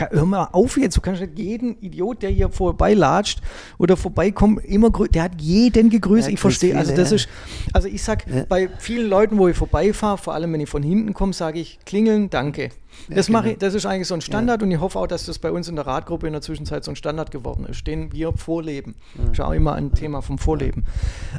hör 0.00 0.26
mal 0.26 0.48
auf 0.52 0.76
jetzt, 0.76 0.96
du 0.96 1.00
kannst 1.00 1.20
nicht 1.20 1.38
jeden 1.38 1.80
Idiot, 1.80 2.22
der 2.22 2.30
hier 2.30 2.48
vorbeilatscht 2.48 3.40
oder 3.78 3.96
vorbeikommt, 3.96 4.64
immer. 4.64 4.90
Der 4.90 5.24
hat 5.24 5.40
jeden 5.40 5.90
gegrüßt. 5.90 6.28
Ja, 6.28 6.34
ich 6.34 6.40
verstehe. 6.40 6.76
Also 6.76 6.94
das 6.94 7.10
ja. 7.10 7.16
ist, 7.16 7.28
also 7.72 7.88
ich 7.88 8.02
sag, 8.02 8.26
Ja. 8.26 8.44
bei 8.48 8.68
vielen 8.78 9.08
Leuten, 9.08 9.38
wo 9.38 9.48
ich 9.48 9.56
vorbeifahre, 9.56 10.18
vor 10.18 10.34
allem 10.34 10.52
wenn 10.52 10.60
ich 10.60 10.68
von 10.68 10.82
hinten 10.82 11.14
komme, 11.14 11.32
sage 11.32 11.58
ich, 11.60 11.78
klingeln, 11.84 12.30
danke. 12.30 12.70
Das 13.08 13.28
mache 13.28 13.44
genau. 13.44 13.52
ich, 13.54 13.58
das 13.58 13.74
ist 13.74 13.86
eigentlich 13.86 14.08
so 14.08 14.14
ein 14.14 14.20
Standard 14.20 14.62
und 14.62 14.70
ich 14.70 14.80
hoffe 14.80 14.98
auch, 14.98 15.06
dass 15.06 15.26
das 15.26 15.38
bei 15.38 15.50
uns 15.50 15.68
in 15.68 15.76
der 15.76 15.86
Radgruppe 15.86 16.26
in 16.26 16.32
der 16.32 16.42
Zwischenzeit 16.42 16.82
so 16.84 16.90
ein 16.92 16.96
Standard 16.96 17.30
geworden 17.30 17.66
ist, 17.66 17.86
den 17.86 18.12
wir 18.12 18.32
vorleben. 18.32 18.94
Ist 19.30 19.38
ja 19.38 19.46
auch 19.46 19.52
immer 19.52 19.74
ein 19.74 19.92
Thema 19.92 20.22
vom 20.22 20.38
Vorleben. 20.38 20.84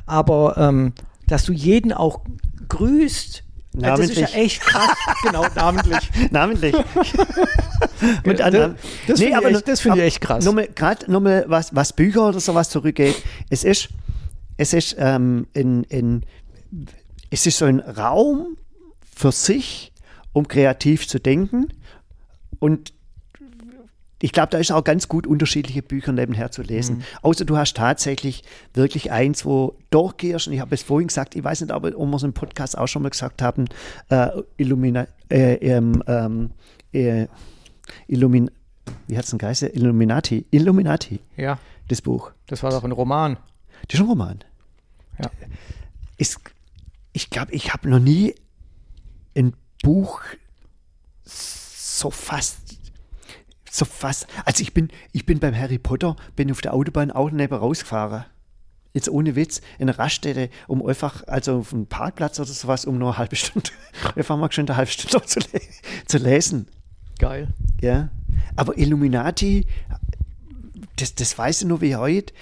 Aber 0.05 0.55
ähm, 0.57 0.93
dass 1.27 1.43
du 1.43 1.53
jeden 1.53 1.93
auch 1.93 2.21
grüßt, 2.69 3.43
äh, 3.77 3.81
das 3.87 3.99
ist 4.01 4.15
ja 4.15 4.21
Namentlich. 4.21 4.35
echt 4.35 4.61
krass. 4.61 4.89
genau, 5.23 5.45
namentlich. 5.55 6.11
Namentlich. 6.31 6.75
Und 8.25 8.39
Das- 8.39 8.53
an, 8.53 8.75
das 9.07 9.19
finde 9.19 9.39
ich 9.49 9.55
echt- 9.55 9.67
das 9.67 9.79
finde 9.81 9.97
ich 9.99 10.03
echt 10.05 10.21
krass. 10.21 10.45
Gerade 10.75 11.11
nochmal, 11.11 11.45
was, 11.47 11.73
was 11.75 11.93
Bücher 11.93 12.27
oder 12.27 12.39
sowas 12.39 12.69
zurückgeht, 12.69 13.15
es 13.49 13.63
ist, 13.63 13.89
es 14.57 14.73
ist, 14.73 14.95
ähm, 14.99 15.47
in, 15.53 15.83
in, 15.85 16.23
es 17.29 17.45
ist 17.45 17.57
so 17.57 17.65
ein 17.65 17.79
Raum 17.79 18.57
für 19.15 19.31
sich, 19.31 19.91
um 20.33 20.47
kreativ 20.47 21.07
zu 21.07 21.19
denken. 21.19 21.67
Und 22.59 22.93
ich 24.19 24.31
glaube, 24.31 24.49
da 24.49 24.57
ist 24.57 24.71
auch 24.71 24.83
ganz 24.83 25.07
gut 25.07 25.27
unterschiedliche 25.27 25.83
Bücher 25.83 26.11
nebenher 26.11 26.49
zu 26.51 26.63
lesen. 26.63 27.03
Außer 27.21 27.45
du 27.45 27.55
hast 27.57 27.77
tatsächlich 27.77 28.43
wirklich 28.73 29.11
eins, 29.11 29.45
wo 29.45 29.75
durchgehst. 29.91 30.47
Und 30.47 30.53
ich 30.53 30.59
habe 30.59 30.73
es 30.73 30.81
vorhin 30.81 31.07
gesagt, 31.07 31.35
ich 31.35 31.43
weiß 31.43 31.61
nicht, 31.61 31.71
ob, 31.71 31.83
ob 31.85 31.93
wir 32.09 32.15
es 32.15 32.23
im 32.23 32.33
Podcast 32.33 32.77
auch 32.77 32.87
schon 32.87 33.03
mal 33.03 33.09
gesagt 33.09 33.41
haben, 33.43 33.65
äh, 34.09 34.29
Illumina, 34.57 35.07
äh, 35.29 35.53
ähm, 35.55 36.03
ähm, 36.07 36.49
äh, 36.93 37.27
Illumin, 38.07 38.49
wie 39.07 39.17
hat 39.17 39.25
es 39.25 39.29
denn 39.29 39.39
geheißen? 39.39 39.69
Illuminati. 39.73 40.45
Illuminati, 40.49 41.19
Ja, 41.35 41.59
das 41.87 42.01
Buch. 42.01 42.31
das 42.47 42.63
war 42.63 42.71
doch 42.71 42.83
ein 42.83 42.91
Roman. 42.91 43.37
Das 43.87 43.95
ist 43.95 43.99
ein 43.99 44.07
Roman. 44.09 44.39
Ja. 45.19 45.29
Ist, 46.17 46.39
ich 47.13 47.29
glaube, 47.29 47.51
ich 47.51 47.71
habe 47.71 47.87
noch 47.87 47.99
nie 47.99 48.33
ein 49.35 49.53
Buch 49.83 50.21
so 51.23 52.09
fast 52.09 52.66
so 53.71 53.85
fast. 53.85 54.27
Also 54.45 54.61
ich 54.61 54.73
bin, 54.73 54.89
ich 55.11 55.25
bin 55.25 55.39
beim 55.39 55.55
Harry 55.55 55.77
Potter, 55.77 56.15
bin 56.35 56.51
auf 56.51 56.61
der 56.61 56.73
Autobahn 56.73 57.11
auch 57.11 57.31
neben 57.31 57.53
rausgefahren. 57.53 58.25
Jetzt 58.93 59.09
ohne 59.09 59.35
Witz, 59.35 59.61
in 59.77 59.89
einer 59.89 59.99
Raststätte, 59.99 60.49
um 60.67 60.85
einfach, 60.85 61.27
also 61.27 61.59
auf 61.59 61.73
einem 61.73 61.87
Parkplatz 61.87 62.39
oder 62.39 62.49
sowas, 62.49 62.85
um 62.85 62.97
nur 62.97 63.09
eine 63.09 63.17
halbe 63.17 63.35
Stunde, 63.35 63.69
einfach 64.15 64.37
mal 64.37 64.51
schon 64.51 64.67
eine 64.67 64.77
halbe 64.77 64.91
Stunde 64.91 65.25
zu, 65.25 65.39
le 65.39 65.61
zu 66.05 66.17
lesen. 66.17 66.67
Geil. 67.19 67.49
Ja. 67.81 68.09
Aber 68.55 68.77
Illuminati, 68.77 69.67
das, 70.95 71.15
das 71.15 71.37
weiß 71.37 71.61
ich 71.61 71.67
nur 71.67 71.81
wie 71.81 71.95
heute. 71.95 72.33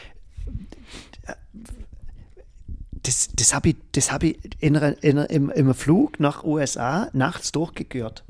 Das, 3.04 3.30
das 3.36 3.54
habe 3.54 3.70
ich, 3.70 3.76
das 3.92 4.12
hab 4.12 4.24
ich 4.24 4.38
in 4.60 4.76
in 4.76 5.18
im, 5.18 5.50
im 5.52 5.74
Flug 5.76 6.20
nach 6.20 6.44
USA 6.44 7.10
nachts 7.14 7.52
durchgegehört. 7.52 8.25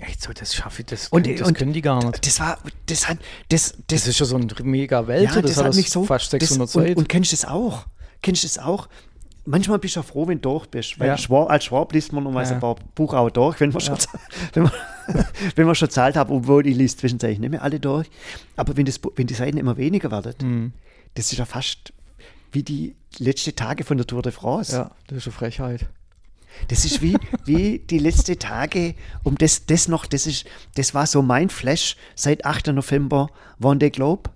Echt 0.00 0.22
so, 0.22 0.32
das 0.32 0.54
schaffe 0.54 0.82
ich, 0.82 0.86
das, 0.86 1.08
Und- 1.08 1.24
können, 1.24 1.36
das 1.38 1.48
und- 1.48 1.54
können 1.54 1.72
die 1.72 1.82
gar 1.82 2.04
nicht. 2.04 2.24
Das 2.26 2.38
war, 2.40 2.58
das 2.86 3.08
hat, 3.08 3.18
das, 3.48 3.72
das, 3.72 4.02
Das 4.04 4.06
ist 4.06 4.20
ja 4.20 4.26
so 4.26 4.36
ein 4.36 4.48
mega 4.62 5.06
Wälzer, 5.06 5.36
ja, 5.36 5.42
das, 5.42 5.54
das 5.56 5.64
hat 5.64 5.74
mich 5.74 5.90
so 5.90 6.04
fast 6.04 6.30
600 6.30 6.68
das, 6.68 6.76
und, 6.76 6.96
und 6.96 7.08
kennst 7.08 7.32
du 7.32 7.36
das 7.36 7.44
auch? 7.44 7.86
Kennst 8.22 8.44
du 8.44 8.46
das 8.46 8.58
auch? 8.58 8.88
Manchmal 9.44 9.78
bist 9.78 9.96
du 9.96 10.00
ja 10.00 10.04
froh, 10.04 10.28
wenn 10.28 10.40
du 10.40 10.50
durch 10.50 10.66
bist. 10.66 11.00
Weil 11.00 11.08
Ja. 11.08 11.16
Schwab, 11.18 11.50
als 11.50 11.64
Schwab 11.64 11.92
liest 11.94 12.12
man 12.12 12.22
normalerweise 12.22 12.52
Ja. 12.52 12.56
ein 12.58 12.60
paar 12.60 12.76
Buch 12.94 13.14
auch 13.14 13.30
durch, 13.30 13.58
wenn 13.60 13.70
man 13.70 13.80
schon, 13.80 13.96
wenn 14.52 14.64
man, 14.64 14.72
wenn 15.56 15.66
man 15.66 15.74
schon 15.74 15.88
zahlt 15.90 16.16
hat, 16.16 16.28
obwohl 16.30 16.66
ich 16.66 16.76
liest 16.76 17.00
zwischenzeitlich 17.00 17.38
nicht 17.38 17.50
mehr 17.50 17.62
alle 17.62 17.80
durch. 17.80 18.08
Aber 18.56 18.76
wenn, 18.76 18.84
das, 18.84 19.00
wenn 19.16 19.26
die 19.26 19.34
Seiten 19.34 19.56
immer 19.56 19.76
weniger 19.78 20.10
werden, 20.10 20.34
Mhm. 20.42 20.72
das 21.14 21.32
ist 21.32 21.38
ja 21.38 21.44
fast 21.46 21.92
wie 22.52 22.62
die 22.62 22.94
letzten 23.18 23.56
Tage 23.56 23.84
von 23.84 23.96
der 23.96 24.06
Tour 24.06 24.22
de 24.22 24.32
France. 24.32 24.72
ja, 24.76 24.90
das 25.06 25.18
ist 25.18 25.26
eine 25.26 25.32
Frechheit. 25.32 25.86
Das 26.68 26.84
ist 26.84 27.00
wie, 27.00 27.16
wie 27.44 27.78
die 27.78 27.98
letzten 27.98 28.38
Tage, 28.38 28.94
um 29.22 29.38
das, 29.38 29.66
das 29.66 29.88
noch, 29.88 30.06
das 30.06 30.26
ist, 30.26 30.46
das 30.74 30.94
war 30.94 31.06
so 31.06 31.22
mein 31.22 31.48
Flash 31.48 31.96
seit 32.14 32.44
8. 32.44 32.68
November, 32.68 33.30
Vendée 33.60 33.90
Globe. 33.90 34.30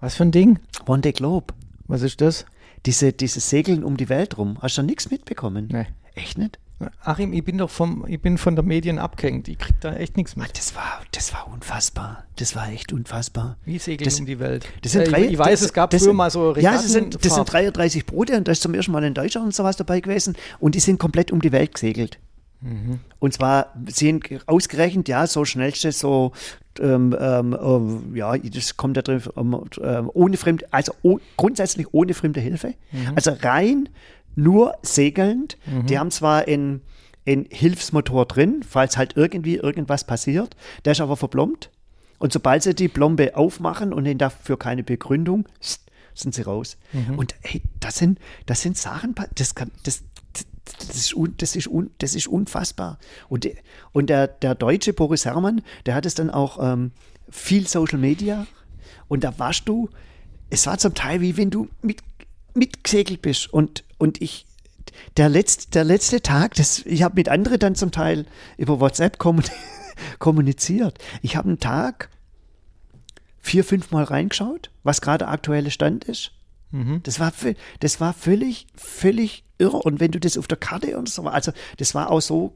Was 0.00 0.16
für 0.16 0.24
ein 0.24 0.32
Ding? 0.32 0.58
Vendée 0.84 1.12
Globe. 1.12 1.54
Was 1.86 2.02
ist 2.02 2.20
das? 2.20 2.44
Diese, 2.84 3.12
diese 3.12 3.40
Segeln 3.40 3.84
um 3.84 3.96
die 3.96 4.08
Welt 4.08 4.36
rum. 4.38 4.58
Hast 4.60 4.76
du 4.76 4.82
da 4.82 4.86
nichts 4.86 5.10
mitbekommen? 5.10 5.68
Nee. 5.70 5.86
Echt 6.14 6.38
nicht? 6.38 6.58
Achim, 7.02 7.32
ich 7.32 7.42
bin 7.42 7.56
doch 7.56 7.70
vom, 7.70 8.04
ich 8.06 8.20
bin 8.20 8.36
von 8.36 8.54
der 8.54 8.62
Medien 8.64 8.98
abgehängt. 8.98 9.48
Ich 9.48 9.56
krieg 9.58 9.80
da 9.80 9.94
echt 9.94 10.16
nichts 10.18 10.36
mit. 10.36 10.58
Das 10.58 10.74
war, 10.76 11.00
das 11.12 11.32
war 11.32 11.48
unfassbar. 11.50 12.24
Das 12.36 12.54
war 12.54 12.68
echt 12.70 12.92
unfassbar. 12.92 13.56
Wie 13.64 13.78
segeln 13.78 14.04
Das- 14.10 14.20
um 14.20 14.26
die 14.26 14.38
Welt? 14.38 14.68
Das 14.82 14.92
sind 14.92 15.02
Äh, 15.02 15.10
drei, 15.10 15.24
ich, 15.24 15.32
ich 15.32 15.38
weiß, 15.38 15.60
das- 15.60 15.68
es 15.68 15.72
gab 15.72 15.88
das 15.90 16.02
früher 16.04 16.12
mal 16.12 16.30
so 16.30 16.54
Ja, 16.56 16.72
das 16.72 16.82
sind, 16.92 17.14
das 17.14 17.22
sind 17.22 17.32
Regattenfahrt. 17.54 17.76
33 17.76 18.04
Boote 18.06 18.36
und 18.36 18.46
da 18.46 18.52
ist 18.52 18.60
zum 18.60 18.74
ersten 18.74 18.92
Mal 18.92 19.04
in 19.04 19.14
Deutschland 19.14 19.46
und 19.46 19.54
sowas 19.54 19.76
dabei 19.76 20.00
gewesen 20.00 20.36
und 20.58 20.74
die 20.74 20.80
sind 20.80 20.98
komplett 20.98 21.32
um 21.32 21.40
die 21.40 21.52
Welt 21.52 21.72
gesegelt. 21.74 22.18
Mhm. 22.60 23.00
Und 23.20 23.32
zwar 23.32 23.72
sind 23.88 24.24
ausgerechnet, 24.46 25.08
ja, 25.08 25.26
so 25.26 25.44
schnellste, 25.46 25.92
so, 25.92 26.32
ähm, 26.80 27.16
ähm, 27.18 27.56
ähm, 27.58 28.16
ja, 28.16 28.36
das 28.36 28.76
kommt 28.76 28.96
da 28.98 29.02
drin, 29.02 29.22
ähm, 29.36 29.60
ähm, 29.82 30.10
ohne 30.12 30.36
fremde, 30.36 30.66
also 30.72 30.92
oh, 31.02 31.18
grundsätzlich 31.38 31.86
ohne 31.92 32.12
fremde 32.12 32.40
Hilfe. 32.40 32.74
Mhm. 32.92 33.12
Also 33.14 33.32
rein 33.40 33.88
nur 34.36 34.74
segelnd. 34.82 35.58
Die 35.86 35.98
haben 35.98 36.10
zwar 36.12 36.46
in 36.46 36.82
ein 37.26 37.46
Hilfsmotor 37.50 38.26
drin, 38.26 38.62
falls 38.68 38.96
halt 38.96 39.16
irgendwie 39.16 39.56
irgendwas 39.56 40.04
passiert. 40.04 40.54
Der 40.84 40.92
ist 40.92 41.00
aber 41.00 41.16
verplombt. 41.16 41.70
Und 42.18 42.32
sobald 42.32 42.62
sie 42.62 42.74
die 42.74 42.88
Plombe 42.88 43.36
aufmachen 43.36 43.92
und 43.92 44.06
ihnen 44.06 44.18
dafür 44.18 44.58
keine 44.58 44.82
Begründung, 44.84 45.46
sind 46.14 46.34
sie 46.34 46.42
raus. 46.42 46.76
Und 47.18 47.34
hey, 47.42 47.62
das 47.80 47.98
sind, 47.98 48.18
das 48.46 48.62
sind 48.62 48.78
Sachen, 48.78 49.14
das 49.34 49.54
kann, 49.54 49.70
das, 49.82 50.02
das 50.78 50.96
ist, 50.96 51.14
un, 51.14 51.34
das, 51.36 51.56
ist 51.56 51.66
un, 51.66 51.90
das 51.98 52.14
ist 52.14 52.26
unfassbar. 52.28 52.98
Und, 53.28 53.44
der- 53.44 53.56
und 53.92 54.08
der, 54.08 54.28
der 54.28 54.54
deutsche 54.54 54.92
Boris 54.92 55.24
Herrmann, 55.24 55.62
der 55.84 55.94
hat 55.94 56.06
es 56.06 56.14
dann 56.14 56.30
auch 56.30 56.58
ähm, 56.62 56.92
viel 57.28 57.66
Social 57.66 57.98
Media. 57.98 58.46
Und 59.08 59.24
da 59.24 59.38
warst 59.38 59.68
du, 59.68 59.90
es 60.48 60.66
war 60.66 60.78
zum 60.78 60.94
Teil 60.94 61.20
wie 61.20 61.36
wenn 61.36 61.50
du 61.50 61.68
mit, 61.82 62.02
mitgesegelt 62.54 63.20
bist. 63.20 63.52
Und, 63.52 63.84
und 63.98 64.20
ich, 64.22 64.46
der 65.16 65.28
letzte, 65.28 65.70
der 65.70 65.84
letzte 65.84 66.20
Tag, 66.22 66.54
das, 66.54 66.80
ich 66.86 67.02
habe 67.02 67.14
mit 67.16 67.28
anderen 67.28 67.58
dann 67.58 67.74
zum 67.74 67.90
Teil 67.90 68.26
über 68.56 68.80
WhatsApp 68.80 69.18
kommun- 69.20 69.50
kommuniziert. 70.18 70.98
Ich 71.22 71.36
habe 71.36 71.48
einen 71.48 71.58
Tag 71.60 72.10
vier, 73.38 73.64
fünf 73.64 73.90
Mal 73.90 74.04
reingeschaut, 74.04 74.70
was 74.82 75.00
gerade 75.00 75.18
der 75.24 75.30
aktuelle 75.30 75.70
Stand 75.70 76.04
ist. 76.04 76.32
Das 77.04 77.20
war, 77.20 77.32
das 77.80 78.00
war 78.00 78.12
völlig, 78.12 78.66
völlig 78.74 79.44
irre. 79.58 79.78
Und 79.78 80.00
wenn 80.00 80.10
du 80.10 80.18
das 80.20 80.36
auf 80.36 80.48
der 80.48 80.58
Karte 80.58 80.98
und 80.98 81.08
so, 81.08 81.22
also 81.26 81.52
das 81.78 81.94
war 81.94 82.10
auch 82.10 82.20
so 82.20 82.52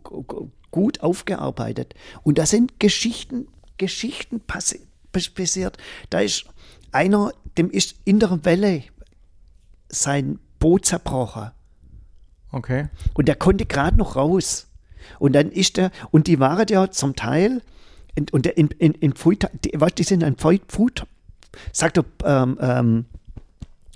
gut 0.71 1.01
aufgearbeitet. 1.01 1.95
Und 2.23 2.37
da 2.39 2.45
sind 2.45 2.81
Geschichten, 2.81 3.47
Geschichten 3.79 4.41
passi 4.41 4.81
pass- 5.13 5.31
passiert. 5.31 5.79
Da 6.11 6.21
ist 6.21 6.45
einer, 6.93 7.33
dem 7.57 7.71
ist 7.71 7.97
in 8.05 8.19
der 8.19 8.45
Welle 8.45 8.83
sein 9.89 10.39
Boot 10.61 10.87
zerbrochen. 10.87 11.51
Okay. 12.53 12.89
Und 13.15 13.27
der 13.27 13.35
konnte 13.35 13.67
gerade 13.67 13.97
noch 13.97 14.15
raus. 14.15 14.69
Und 15.19 15.33
dann 15.33 15.51
ist 15.51 15.79
er, 15.79 15.91
und 16.13 16.29
die 16.29 16.39
waren 16.39 16.67
ja 16.69 16.91
zum 16.91 17.17
Teil, 17.17 17.63
in, 18.15 18.27
und 18.31 18.45
der 18.45 18.57
in, 18.57 18.69
in, 18.79 18.93
in 18.93 19.13
Pfui, 19.13 19.37
die, 19.65 19.73
was, 19.75 19.95
die 19.95 20.05
sind 20.05 20.23
ein 20.23 20.37
Pfui, 20.37 20.61
Pfui, 20.69 20.91
sagt 21.73 21.99
er, 21.99 22.05
ähm, 22.25 22.59
ähm, 22.61 23.05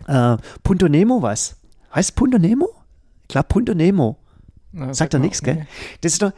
äh, 0.07 0.37
Punto 0.62 0.89
Nemo 0.89 1.23
was? 1.23 1.57
Heißt 1.95 2.17
Punto 2.17 2.39
Nemo? 2.39 2.69
Ich 3.23 3.29
glaube 3.29 3.49
Punto 3.49 3.75
Nemo. 3.75 4.17
Na, 4.73 4.93
Sagt 4.93 5.12
sag 5.12 5.15
er 5.15 5.19
mal, 5.21 5.25
nichts, 5.27 5.43
gell? 5.43 5.55
nee. 5.55 5.67
Das 6.01 6.12
ist 6.12 6.23
der 6.23 6.35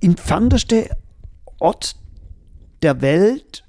entfernteste 0.00 0.90
Ort 1.58 1.96
der 2.82 3.00
Welt, 3.00 3.64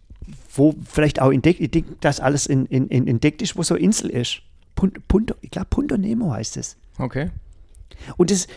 wo 0.53 0.75
vielleicht 0.85 1.21
auch 1.21 1.31
entdeckt, 1.31 1.59
ich 1.59 1.71
denke, 1.71 1.95
dass 2.01 2.19
alles 2.19 2.45
in, 2.45 2.65
in, 2.65 2.87
in 2.89 3.07
entdeckt 3.07 3.41
ist, 3.41 3.55
wo 3.55 3.63
so 3.63 3.75
eine 3.75 3.83
Insel 3.83 4.09
ist. 4.09 4.41
Punto, 4.77 5.01
Punto, 5.07 5.35
ich 5.41 5.51
glaube 5.51 5.67
Punto 5.69 5.97
Nemo 5.97 6.31
heißt 6.31 6.55
es. 6.55 6.77
Okay. 6.97 7.31
Und 8.15 8.31
das, 8.31 8.47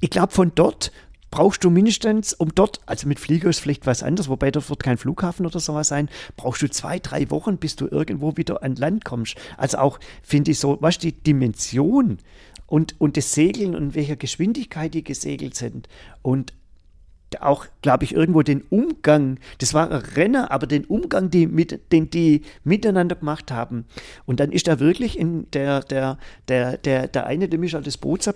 ich 0.00 0.10
glaube, 0.10 0.32
von 0.32 0.50
dort 0.54 0.90
brauchst 1.30 1.62
du 1.62 1.70
mindestens, 1.70 2.32
um 2.32 2.54
dort, 2.54 2.80
also 2.86 3.06
mit 3.06 3.20
Flieger 3.20 3.50
ist 3.50 3.60
vielleicht 3.60 3.86
was 3.86 4.02
anderes, 4.02 4.28
wobei 4.28 4.50
dort 4.50 4.68
wird 4.70 4.82
kein 4.82 4.96
Flughafen 4.96 5.44
oder 5.44 5.60
sowas 5.60 5.88
sein, 5.88 6.08
brauchst 6.36 6.62
du 6.62 6.70
zwei, 6.70 6.98
drei 6.98 7.30
Wochen, 7.30 7.58
bis 7.58 7.76
du 7.76 7.86
irgendwo 7.86 8.36
wieder 8.38 8.62
an 8.62 8.76
Land 8.76 9.04
kommst. 9.04 9.36
Also 9.58 9.78
auch, 9.78 10.00
finde 10.22 10.52
ich 10.52 10.58
so, 10.58 10.78
was 10.80 10.96
die 10.96 11.12
Dimension 11.12 12.18
und, 12.66 12.98
und 12.98 13.18
das 13.18 13.34
Segeln 13.34 13.76
und 13.76 13.94
welcher 13.94 14.16
Geschwindigkeit 14.16 14.94
die 14.94 15.04
gesegelt 15.04 15.54
sind 15.54 15.86
und 16.22 16.54
auch, 17.40 17.66
glaube 17.82 18.04
ich, 18.04 18.14
irgendwo 18.14 18.42
den 18.42 18.62
Umgang, 18.70 19.38
das 19.58 19.74
war 19.74 19.90
ein 19.90 19.96
Renner, 20.16 20.50
aber 20.50 20.66
den 20.66 20.84
Umgang, 20.84 21.30
die 21.30 21.46
mit, 21.46 21.92
den 21.92 22.10
die 22.10 22.42
miteinander 22.64 23.16
gemacht 23.16 23.50
haben. 23.52 23.84
Und 24.26 24.40
dann 24.40 24.50
ist 24.50 24.66
da 24.66 24.80
wirklich 24.80 25.18
in 25.18 25.50
der, 25.52 25.80
der, 25.80 26.18
der, 26.48 26.78
der, 26.78 27.08
der 27.08 27.26
eine, 27.26 27.48
dem 27.48 27.62
ist 27.62 27.74
halt 27.74 27.86
das 27.86 27.98
Boot, 27.98 28.28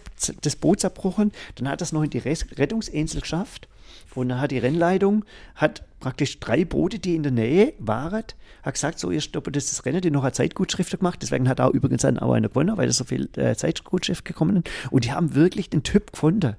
das 0.42 0.56
Boot 0.56 0.80
zerbrochen, 0.80 1.32
dann 1.54 1.68
hat 1.68 1.82
es 1.82 1.92
noch 1.92 2.02
in 2.02 2.10
die 2.10 2.18
Rettungsinsel 2.18 3.20
geschafft. 3.20 3.68
Und 4.14 4.28
dann 4.28 4.40
hat 4.40 4.50
die 4.50 4.58
Rennleitung, 4.58 5.24
hat 5.54 5.82
praktisch 6.00 6.38
drei 6.38 6.64
Boote, 6.64 6.98
die 6.98 7.14
in 7.14 7.22
der 7.22 7.32
Nähe 7.32 7.72
waren, 7.78 8.24
hat 8.62 8.74
gesagt, 8.74 8.98
so, 8.98 9.10
ihr 9.10 9.20
stoppt 9.20 9.56
das, 9.56 9.66
das 9.66 9.84
Rennen, 9.86 10.02
die 10.02 10.10
noch 10.10 10.22
eine 10.22 10.32
Zeitgutschrift 10.32 10.98
gemacht. 10.98 11.20
Deswegen 11.22 11.48
hat 11.48 11.60
auch 11.60 11.70
übrigens 11.70 12.04
auch 12.04 12.32
einer 12.32 12.48
gewonnen, 12.48 12.76
weil 12.76 12.86
da 12.86 12.92
so 12.92 13.04
viel 13.04 13.28
äh, 13.36 13.54
Zeitgutschrift 13.56 14.24
gekommen 14.24 14.58
ist. 14.58 14.68
Und 14.90 15.04
die 15.04 15.12
haben 15.12 15.34
wirklich 15.34 15.70
den 15.70 15.82
Typ 15.82 16.12
gefunden. 16.12 16.56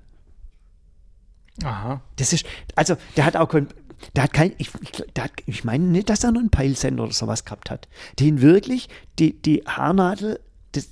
Aha. 1.62 2.02
Das 2.16 2.34
ist, 2.34 2.46
also 2.76 2.96
der 3.16 3.26
hat 3.26 3.36
auch 3.36 3.50
kein, 3.50 3.68
der 4.16 4.24
hat 4.24 4.34
kein, 4.34 4.54
ich, 4.58 4.72
hat, 5.18 5.32
ich 5.46 5.64
meine 5.64 5.86
nicht, 5.86 6.10
dass 6.10 6.24
er 6.24 6.32
noch 6.32 6.40
einen 6.40 6.50
Peilsender 6.50 7.04
oder 7.04 7.14
sowas 7.14 7.46
gehabt 7.46 7.70
hat. 7.70 7.88
Den 8.20 8.42
wirklich, 8.42 8.90
die, 9.20 9.40
die 9.40 9.64
Haarnadel, 9.66 10.40
das, 10.72 10.90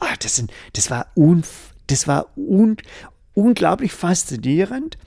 ah, 0.00 0.14
das, 0.20 0.36
sind, 0.36 0.52
das 0.72 0.90
war, 0.90 1.06
un, 1.16 1.44
das 1.86 2.08
war 2.08 2.26
un, 2.36 2.76
unglaublich 3.34 3.92
faszinierend. 3.92 4.98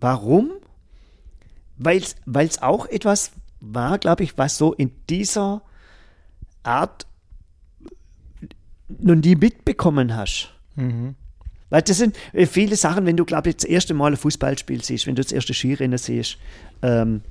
Warum? 0.00 0.50
Weil 1.76 2.02
es 2.02 2.62
auch 2.62 2.86
etwas 2.86 3.32
war, 3.60 3.98
glaube 3.98 4.24
ich, 4.24 4.36
was 4.36 4.58
so 4.58 4.72
in 4.74 4.92
dieser 5.08 5.62
Art 6.62 7.06
noch 8.88 9.14
nie 9.14 9.34
mitbekommen 9.36 10.14
hast. 10.14 10.52
Mhm. 10.76 11.14
Weil 11.74 11.82
das 11.82 11.98
sind 11.98 12.16
äh, 12.32 12.46
viele 12.46 12.76
Sachen, 12.76 13.04
wenn 13.04 13.16
du, 13.16 13.24
glaube 13.24 13.48
ich, 13.48 13.56
das 13.56 13.64
erste 13.64 13.94
Mal 13.94 14.12
ein 14.12 14.16
Fußballspiel 14.16 14.84
siehst, 14.84 15.08
wenn 15.08 15.16
du 15.16 15.22
das 15.22 15.32
erste 15.32 15.54
Skirennen 15.54 15.98
siehst, 15.98 16.38
ähm, 16.82 17.22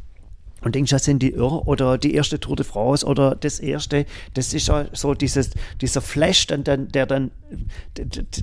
und 0.64 0.76
denkst, 0.76 0.92
das 0.92 1.06
sind 1.06 1.22
die 1.22 1.32
Irr 1.32 1.68
oder 1.68 1.98
die 1.98 2.14
erste 2.14 2.40
Tour 2.40 2.56
de 2.56 2.66
France 2.66 3.06
oder 3.06 3.36
das 3.36 3.60
erste, 3.60 4.06
das 4.34 4.54
ist 4.54 4.68
ja 4.68 4.86
so 4.94 5.14
dieses, 5.14 5.52
dieser 5.82 6.02
Flash, 6.02 6.48
dann, 6.48 6.64
dann, 6.64 6.88
der 6.90 7.06
dann, 7.06 7.32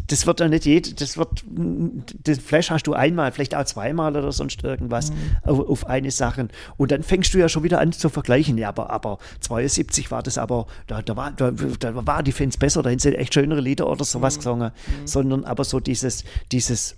das 0.06 0.26
wird 0.26 0.40
dann 0.40 0.50
nicht 0.50 0.66
jed, 0.66 1.00
das 1.00 1.16
wird, 1.16 1.44
den 1.46 2.40
Flash 2.40 2.70
hast 2.70 2.86
du 2.86 2.94
einmal, 2.94 3.32
vielleicht 3.32 3.54
auch 3.54 3.64
zweimal 3.64 4.16
oder 4.16 4.32
sonst 4.32 4.62
irgendwas 4.64 5.10
mhm. 5.10 5.36
auf, 5.44 5.68
auf, 5.68 5.86
eine 5.86 6.10
Sache. 6.10 6.48
Und 6.76 6.92
dann 6.92 7.02
fängst 7.02 7.34
du 7.34 7.38
ja 7.38 7.48
schon 7.48 7.62
wieder 7.62 7.80
an 7.80 7.92
zu 7.92 8.08
vergleichen. 8.08 8.56
Ja, 8.58 8.68
aber, 8.68 8.90
aber 8.90 9.18
72 9.40 10.10
war 10.10 10.22
das 10.22 10.38
aber, 10.38 10.66
da, 10.86 11.02
da, 11.02 11.16
war, 11.16 11.32
da, 11.32 11.50
da 11.50 12.06
war 12.06 12.22
die 12.22 12.32
Fans 12.32 12.56
besser, 12.56 12.82
da 12.82 12.96
sind 12.98 13.14
echt 13.14 13.34
schönere 13.34 13.60
Lieder 13.60 13.88
oder 13.88 14.04
sowas 14.04 14.36
mhm. 14.36 14.38
gesungen, 14.38 14.70
mhm. 14.70 15.06
sondern 15.06 15.44
aber 15.44 15.64
so 15.64 15.80
dieses, 15.80 16.24
dieses, 16.52 16.96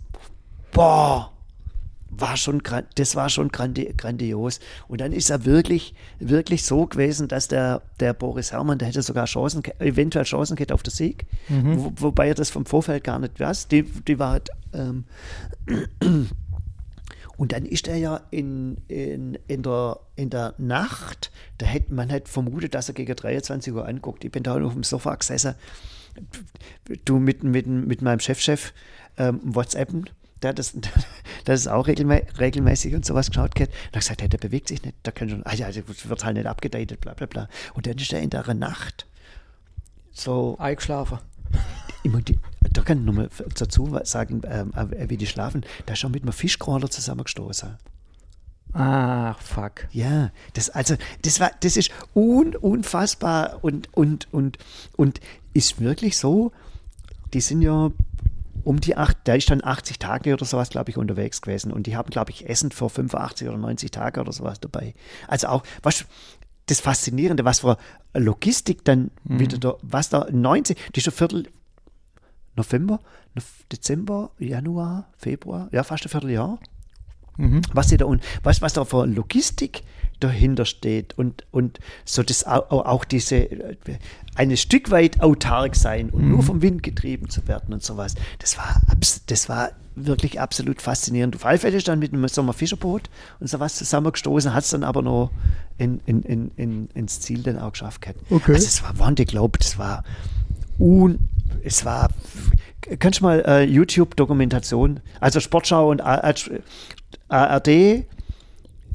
boah, 0.73 1.33
war 2.15 2.37
schon, 2.37 2.63
das 2.95 3.17
war 3.17 3.29
schon 3.31 3.49
grandi 3.49 3.93
grandios. 3.97 4.61
Und 4.87 5.01
dann 5.01 5.13
ist 5.13 5.31
er 5.31 5.45
wirklich, 5.45 5.95
wirklich 6.21 6.65
so 6.65 6.87
gewesen, 6.87 7.29
dass 7.29 7.49
der, 7.49 7.83
der 8.01 8.13
Boris 8.13 8.53
Herrmann, 8.53 8.79
der 8.79 8.89
hätte 8.89 9.03
sogar 9.03 9.25
Chancen, 9.25 9.63
eventuell 9.79 10.25
Chancen 10.25 10.57
gehabt 10.57 10.73
auf 10.73 10.83
den 10.83 10.93
Sieg, 10.93 11.27
mhm. 11.49 11.79
wo, 11.79 11.93
wobei 11.97 12.29
er 12.29 12.35
das 12.35 12.51
vom 12.51 12.67
Vorfeld 12.67 13.05
gar 13.05 13.19
nicht 13.19 13.41
weiß. 13.41 13.69
Die, 13.69 13.83
die 13.83 14.19
war 14.19 14.33
halt, 14.33 14.51
ähm, 14.75 15.05
und 17.37 17.53
dann 17.53 17.65
ist 17.65 17.89
er 17.89 17.97
ja 17.97 18.21
in, 18.31 18.77
in, 18.89 19.39
in, 19.49 19.63
der, 19.63 19.99
in 20.15 20.31
der 20.31 20.55
Nacht, 20.59 21.33
da 21.59 21.67
hätte 21.67 21.95
man 21.95 22.11
hätte 22.11 22.31
vermutet, 22.31 22.75
dass 22.75 22.89
er 22.89 22.95
gegen 22.95 23.17
23 23.17 23.73
Uhr 23.73 23.89
anguckt. 23.89 24.25
Ich 24.25 24.31
bin 24.31 24.43
da 24.43 24.63
auf 24.63 24.75
dem 24.75 24.85
Sofa 24.85 25.15
gesessen, 25.15 25.55
du 27.07 27.19
mit, 27.19 27.43
mit, 27.43 27.67
mit 27.67 28.03
meinem 28.03 28.21
Chefchef 28.21 28.75
ähm, 29.17 29.41
WhatsAppen 29.43 30.11
der 30.43 30.53
das, 30.53 30.75
das 31.45 31.61
ist 31.61 31.69
auch 31.69 31.87
regelmä 31.87 32.23
regelmäßig 32.39 32.95
und 32.95 33.05
sowas 33.05 33.29
geschaut 33.29 33.59
hat. 33.61 33.69
Und 33.69 33.87
hat 33.87 34.01
gesagt, 34.01 34.23
hey, 34.23 34.29
der 34.29 34.39
bewegt 34.39 34.69
sich 34.69 34.83
nicht, 34.83 34.97
der 35.05 35.13
kann 35.13 35.29
schon, 35.29 35.45
ah 35.47 35.55
ja, 35.55 35.71
der 35.71 35.85
wird 35.87 36.25
halt 36.25 36.37
nicht 36.37 36.47
abgedatet, 36.47 37.01
bla 37.01 37.15
bla 37.15 37.27
bla. 37.27 37.49
Und 37.75 37.87
dann 37.87 37.97
ist 37.97 38.13
er 38.13 38.21
in 38.21 38.31
der 38.31 38.55
Nacht 38.55 39.07
so. 40.13 40.57
Eingeschlafen. 40.59 41.19
Da 42.73 42.83
kann 42.83 42.99
ich 42.99 43.05
nochmal 43.05 43.29
dazu 43.55 43.99
sagen, 44.05 44.43
ähm, 44.47 44.73
äh, 44.75 45.09
wie 45.09 45.17
die 45.17 45.27
schlafen. 45.27 45.65
Da 45.87 45.93
ist 45.93 46.01
schon 46.01 46.13
mit 46.13 46.23
einem 46.23 46.33
Fischcrawler 46.33 46.91
zusammengestoßen. 46.91 47.77
Ach, 48.73 49.41
fuck. 49.41 49.89
Ja, 49.93 50.31
das, 50.55 50.71
also, 50.71 50.97
das 51.23 51.41
war, 51.41 51.51
das 51.61 51.77
ist 51.77 51.91
un, 52.15 52.57
unfassbar 52.57 53.59
und, 53.63 53.89
und, 53.93 54.33
und, 54.33 54.59
und 54.97 55.21
ist 55.53 55.81
wirklich 55.81 56.17
so, 56.17 56.53
die 57.35 57.41
sind 57.41 57.63
ja 57.63 57.91
um 58.65 58.81
die 58.81 58.97
acht, 58.97 59.27
der 59.27 59.37
ist 59.37 59.51
dann 59.51 59.63
80 59.63 59.99
Tage 59.99 60.33
oder 60.33 60.45
sowas, 60.45 60.71
glaube 60.71 60.91
ich, 60.91 60.97
unterwegs 60.97 61.43
gewesen. 61.43 61.73
Und 61.73 61.87
die 61.87 61.97
haben, 61.97 62.11
glaube 62.11 62.31
ich, 62.31 62.49
Essen 62.49 62.71
vor 62.71 62.91
85 62.91 63.49
oder 63.49 63.59
90 63.59 63.91
Tage 63.91 64.21
oder 64.21 64.33
sowas 64.33 64.61
dabei. 64.61 64.95
Also 65.29 65.49
auch, 65.49 65.63
was 65.83 66.05
das 66.67 66.81
Faszinierende, 66.81 67.45
was 67.45 67.61
für 67.61 67.77
Logistik 68.15 68.85
dann 68.85 69.11
mhm. 69.25 69.41
wieder 69.41 69.59
da, 69.59 69.75
was 69.83 70.09
da 70.09 70.27
90, 70.31 70.79
die 70.95 71.01
ist 71.01 71.09
ein 71.09 71.13
Viertel 71.13 71.49
November, 72.55 73.01
Dezember, 73.71 74.31
Januar, 74.39 75.09
Februar, 75.17 75.69
ja, 75.73 75.83
fast 75.85 76.05
ein 76.05 76.11
Vierteljahr. 76.11 76.59
Mhm. 77.37 77.63
Was, 77.73 77.89
da 77.89 78.05
und 78.05 78.23
was, 78.43 78.63
was 78.63 78.75
da 78.75 78.85
für 78.85 79.07
Logistik 79.07 79.83
dahinter 80.21 80.65
steht 80.65 81.19
und, 81.19 81.45
und 81.51 81.81
so 82.05 82.23
das 82.23 82.47
auch, 82.47 82.71
auch 82.71 83.05
diese 83.05 83.49
ein 84.35 84.57
Stück 84.57 84.91
weit 84.91 85.21
autark 85.21 85.75
sein 85.75 86.11
und 86.11 86.25
mhm. 86.25 86.31
nur 86.31 86.43
vom 86.43 86.63
Wind 86.63 86.83
getrieben 86.83 87.29
zu 87.29 87.47
werden 87.49 87.75
und 87.75 87.83
sowas. 87.83 88.15
Das 88.39 88.57
war, 88.57 88.81
das 89.27 89.49
war 89.49 89.71
wirklich 89.95 90.41
absolut 90.41 90.81
faszinierend. 90.81 91.37
Auf 91.37 91.45
alle 91.45 91.59
Fälle 91.59 91.77
ist 91.77 91.89
dann 91.89 91.99
mit 91.99 92.13
einem 92.13 92.27
Sommerfischerboot 92.27 93.11
und 93.41 93.49
sowas 93.49 93.77
zusammengestoßen, 93.77 94.55
hat 94.55 94.65
es 94.65 94.71
dann 94.71 94.85
aber 94.85 95.03
noch 95.03 95.31
in, 95.77 96.01
in, 96.07 96.23
in, 96.23 96.51
in, 96.57 96.89
ins 96.95 97.21
Ziel 97.21 97.43
dann 97.43 97.59
auch 97.59 97.73
geschafft. 97.73 98.01
Okay. 98.31 98.55
Also 98.55 98.67
es 98.67 98.83
war 98.83 98.99
Wanda 98.99 99.25
Globe, 99.25 99.59
das 99.59 99.79
war 99.79 100.05
un, 100.79 101.19
es 101.63 101.85
war, 101.85 102.09
kannst 102.99 103.21
du 103.21 103.25
mal 103.25 103.45
äh, 103.47 103.65
YouTube-Dokumentation, 103.65 105.01
also 105.21 105.41
Sportschau 105.41 105.91
und 105.91 106.01
ARD 107.33 108.05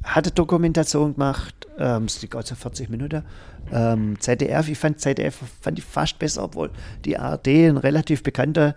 hatte 0.04 0.32
Dokumentation 0.32 1.14
gemacht, 1.14 1.68
ähm, 1.78 2.08
die 2.22 2.30
ganze 2.30 2.56
40 2.56 2.90
Minuten. 2.90 3.24
Ähm, 3.72 4.20
ZDF, 4.20 4.70
ich 4.70 4.78
fand 4.78 5.02
ZDF 5.02 5.40
fand 5.60 5.80
ich 5.80 5.86
fast 5.86 6.20
besser, 6.20 6.44
obwohl 6.44 6.70
die 7.04 7.18
ARD 7.18 7.48
ein 7.48 7.78
relativ 7.78 8.24
bekannter 8.24 8.76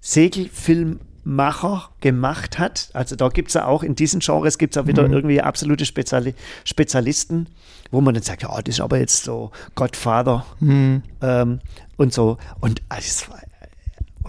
Segelfilmmacher 0.00 1.90
gemacht 2.00 2.58
hat. 2.58 2.90
Also 2.94 3.14
da 3.14 3.28
gibt 3.28 3.48
es 3.48 3.54
ja 3.54 3.66
auch 3.66 3.82
in 3.82 3.94
diesen 3.94 4.20
Genres 4.20 4.58
gibt 4.58 4.74
es 4.74 4.82
auch 4.82 4.86
wieder 4.86 5.06
mhm. 5.06 5.14
irgendwie 5.14 5.40
absolute 5.40 5.84
Speziali 5.84 6.34
Spezialisten, 6.64 7.46
wo 7.92 8.00
man 8.00 8.14
dann 8.14 8.24
sagt, 8.24 8.42
ja, 8.42 8.60
das 8.60 8.76
ist 8.76 8.80
aber 8.80 8.98
jetzt 8.98 9.22
so 9.22 9.52
Godfather 9.76 10.44
mhm. 10.58 11.02
ähm, 11.22 11.60
und 11.96 12.12
so. 12.12 12.38
Und 12.60 12.82
also, 12.88 13.06
das 13.06 13.30
war, 13.30 13.40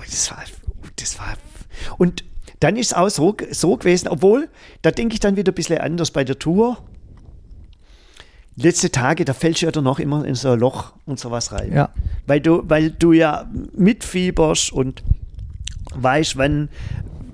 das 0.05 0.31
war, 0.31 0.43
das 0.97 1.17
war 1.17 1.33
und 1.97 2.23
dann 2.59 2.75
ist 2.75 2.87
es 2.87 2.93
auch 2.93 3.09
so, 3.09 3.35
so 3.51 3.77
gewesen, 3.77 4.07
obwohl, 4.07 4.49
da 4.81 4.91
denke 4.91 5.13
ich 5.13 5.19
dann 5.19 5.35
wieder 5.35 5.51
ein 5.51 5.55
bisschen 5.55 5.79
anders 5.79 6.11
bei 6.11 6.23
der 6.23 6.39
Tour. 6.39 6.77
Letzte 8.55 8.89
Tage, 8.89 9.25
da 9.25 9.33
fällst 9.33 9.61
du 9.61 9.65
ja 9.65 9.71
dann 9.71 9.83
noch 9.83 9.99
immer 9.99 10.23
in 10.23 10.35
so 10.35 10.51
ein 10.51 10.59
Loch 10.59 10.93
und 11.05 11.19
sowas 11.19 11.51
rein. 11.51 11.73
Ja. 11.73 11.89
Weil 12.25 12.39
du, 12.39 12.63
weil 12.65 12.89
du 12.89 13.11
ja 13.11 13.49
mitfieberst 13.73 14.71
und 14.71 15.03
weißt, 15.93 16.37
wann 16.37 16.69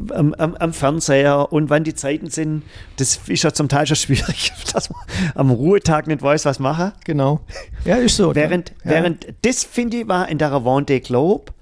am, 0.10 0.34
am, 0.34 0.56
am, 0.56 0.74
Fernseher 0.74 1.52
und 1.54 1.70
wann 1.70 1.84
die 1.84 1.94
Zeiten 1.94 2.30
sind. 2.32 2.64
Das 2.98 3.20
ist 3.28 3.44
ja 3.44 3.54
zum 3.54 3.70
Teil 3.70 3.86
schon 3.86 3.96
schwierig, 3.98 4.52
dass 4.74 4.90
man 4.90 5.02
am 5.36 5.52
Ruhetag 5.52 6.08
nicht 6.08 6.24
weiß, 6.24 6.46
was 6.46 6.58
machen. 6.58 6.94
Genau. 7.04 7.42
Ja, 7.86 7.98
ist 7.98 8.16
so. 8.16 8.34
während, 8.34 8.70
ja. 8.84 8.92
während 8.92 9.28
das, 9.44 9.64
finde 9.64 9.98
ich, 9.98 10.08
war 10.08 10.28
in 10.28 10.40
der 10.40 10.52
Vendée 10.52 11.02
Globe, 11.02 11.54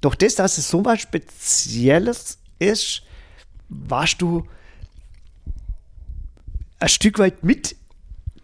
durch 0.00 0.16
das, 0.16 0.34
dass 0.34 0.58
es 0.58 0.68
so 0.68 0.84
was 0.84 1.00
Spezielles 1.00 2.38
ist, 2.58 3.02
warst 3.68 4.22
du 4.22 4.46
ein 6.78 6.88
Stück 6.88 7.18
weit 7.18 7.42
mit 7.42 7.76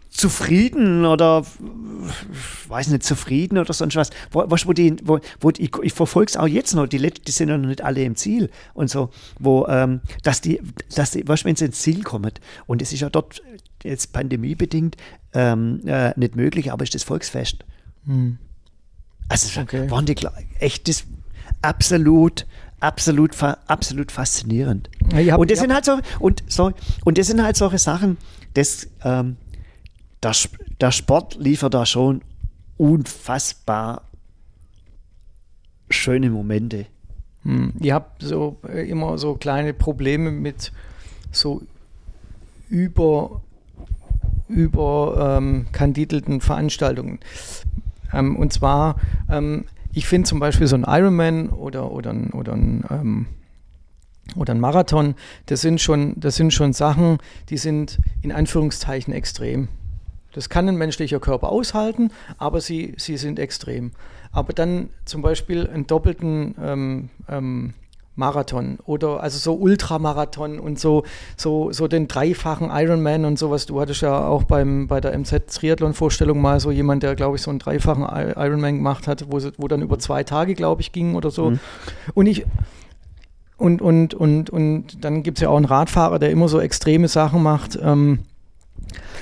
zufrieden 0.09 1.05
oder 1.05 1.43
weiß 2.67 2.89
nicht, 2.89 3.03
zufrieden 3.03 3.57
oder 3.57 3.73
sonst 3.73 3.95
was. 3.95 4.09
Wo, 4.31 4.45
wo 4.47 4.73
die, 4.73 4.95
wo, 5.03 5.19
wo 5.39 5.49
ich, 5.49 5.71
ich 5.81 5.93
verfolge 5.93 6.29
es 6.29 6.37
auch 6.37 6.47
jetzt 6.47 6.73
noch, 6.75 6.87
die, 6.87 6.99
die 6.99 7.31
sind 7.31 7.49
ja 7.49 7.57
noch 7.57 7.67
nicht 7.67 7.81
alle 7.81 8.03
im 8.03 8.15
Ziel 8.15 8.49
und 8.73 8.89
so, 8.89 9.09
wo, 9.39 9.65
ähm, 9.67 10.01
dass 10.21 10.41
die, 10.41 10.61
dass 10.95 11.11
die, 11.11 11.27
weißt, 11.27 11.45
wenn 11.45 11.55
sie 11.55 11.65
ins 11.65 11.81
Ziel 11.81 12.03
kommen, 12.03 12.31
und 12.67 12.81
es 12.81 12.93
ist 12.93 12.99
ja 12.99 13.09
dort 13.09 13.41
jetzt 13.83 14.13
pandemiebedingt 14.13 14.97
ähm, 15.33 15.81
äh, 15.85 16.13
nicht 16.15 16.35
möglich, 16.35 16.71
aber 16.71 16.83
ist 16.83 16.95
das 16.95 17.03
Volksfest. 17.03 17.65
Hm. 18.05 18.37
Also 19.29 19.61
okay. 19.61 19.89
waren 19.89 20.05
die 20.05 20.15
echt 20.59 20.87
das 20.87 21.05
absolut 21.61 22.45
absolut, 22.83 23.31
absolut 23.67 24.11
faszinierend. 24.11 24.89
Ja, 25.13 25.33
hab, 25.33 25.39
und 25.39 25.49
das 25.49 25.59
ja. 25.59 25.63
sind 25.63 25.73
halt 25.73 25.85
so, 25.85 25.99
und 26.19 26.43
so, 26.47 26.71
und 27.05 27.17
das 27.17 27.27
sind 27.27 27.41
halt 27.41 27.55
solche 27.55 27.77
Sachen, 27.77 28.17
das, 28.53 28.87
ähm, 29.03 29.37
der, 30.21 30.33
der 30.79 30.91
Sport 30.91 31.35
liefert 31.35 31.73
da 31.73 31.85
schon 31.85 32.21
unfassbar 32.77 34.03
schöne 35.89 36.29
Momente. 36.29 36.85
Hm. 37.43 37.73
Ihr 37.79 37.93
habt 37.93 38.21
so 38.21 38.57
äh, 38.67 38.89
immer 38.89 39.17
so 39.17 39.35
kleine 39.35 39.73
Probleme 39.73 40.31
mit 40.31 40.71
so 41.31 41.61
über 42.69 43.41
über 44.47 45.37
ähm, 45.37 45.65
kandidelten 45.71 46.41
Veranstaltungen. 46.41 47.19
Ähm, 48.13 48.35
und 48.35 48.53
zwar 48.53 48.97
ähm, 49.29 49.65
ich 49.93 50.07
finde 50.07 50.27
zum 50.27 50.39
Beispiel 50.39 50.67
so 50.67 50.75
ein 50.75 50.85
Ironman 50.87 51.49
oder, 51.49 51.91
oder 51.91 52.11
ein, 52.11 52.31
oder 52.31 52.53
ein 52.53 52.83
ähm, 52.89 53.27
oder 54.35 54.53
ein 54.53 54.59
Marathon, 54.59 55.15
das 55.47 55.61
sind 55.61 55.81
schon, 55.81 56.13
das 56.19 56.35
sind 56.35 56.53
schon 56.53 56.73
Sachen, 56.73 57.17
die 57.49 57.57
sind 57.57 57.99
in 58.21 58.31
Anführungszeichen 58.31 59.13
extrem. 59.13 59.67
Das 60.31 60.49
kann 60.49 60.67
ein 60.67 60.77
menschlicher 60.77 61.19
Körper 61.19 61.49
aushalten, 61.49 62.11
aber 62.37 62.59
sie, 62.59 62.95
sie 62.97 63.17
sind 63.17 63.37
extrem. 63.37 63.91
Aber 64.31 64.53
dann 64.53 64.89
zum 65.05 65.21
Beispiel 65.21 65.67
einen 65.67 65.85
doppelten 65.85 66.55
ähm, 66.59 67.09
ähm, 67.27 67.73
Marathon 68.15 68.77
oder 68.85 69.21
also 69.21 69.37
so 69.39 69.55
Ultramarathon 69.55 70.59
und 70.59 70.79
so, 70.79 71.03
so, 71.35 71.71
so 71.71 71.87
den 71.87 72.07
dreifachen 72.07 72.69
Ironman 72.71 73.25
und 73.25 73.39
sowas. 73.39 73.65
Du 73.65 73.81
hattest 73.81 74.01
ja 74.01 74.27
auch 74.27 74.43
beim, 74.43 74.87
bei 74.87 75.01
der 75.01 75.17
MZ-Triathlon-Vorstellung 75.17 76.39
mal 76.39 76.59
so 76.59 76.71
jemand, 76.71 77.03
der, 77.03 77.15
glaube 77.15 77.37
ich, 77.37 77.41
so 77.41 77.49
einen 77.49 77.59
dreifachen 77.59 78.03
Ironman 78.03 78.77
gemacht 78.77 79.07
hat, 79.07 79.25
wo, 79.29 79.39
wo 79.57 79.67
dann 79.67 79.81
über 79.81 79.97
zwei 79.99 80.23
Tage, 80.23 80.53
glaube 80.53 80.81
ich, 80.81 80.91
ging 80.91 81.15
oder 81.15 81.31
so. 81.31 81.51
Mhm. 81.51 81.59
Und 82.13 82.27
ich, 82.27 82.45
und, 83.57 83.81
und, 83.81 84.13
und, 84.13 84.49
und 84.49 85.03
dann 85.03 85.23
gibt 85.23 85.37
es 85.37 85.41
ja 85.41 85.49
auch 85.49 85.57
einen 85.57 85.65
Radfahrer, 85.65 86.19
der 86.19 86.31
immer 86.31 86.47
so 86.47 86.59
extreme 86.59 87.07
Sachen 87.07 87.41
macht. 87.41 87.79
Ähm, 87.81 88.19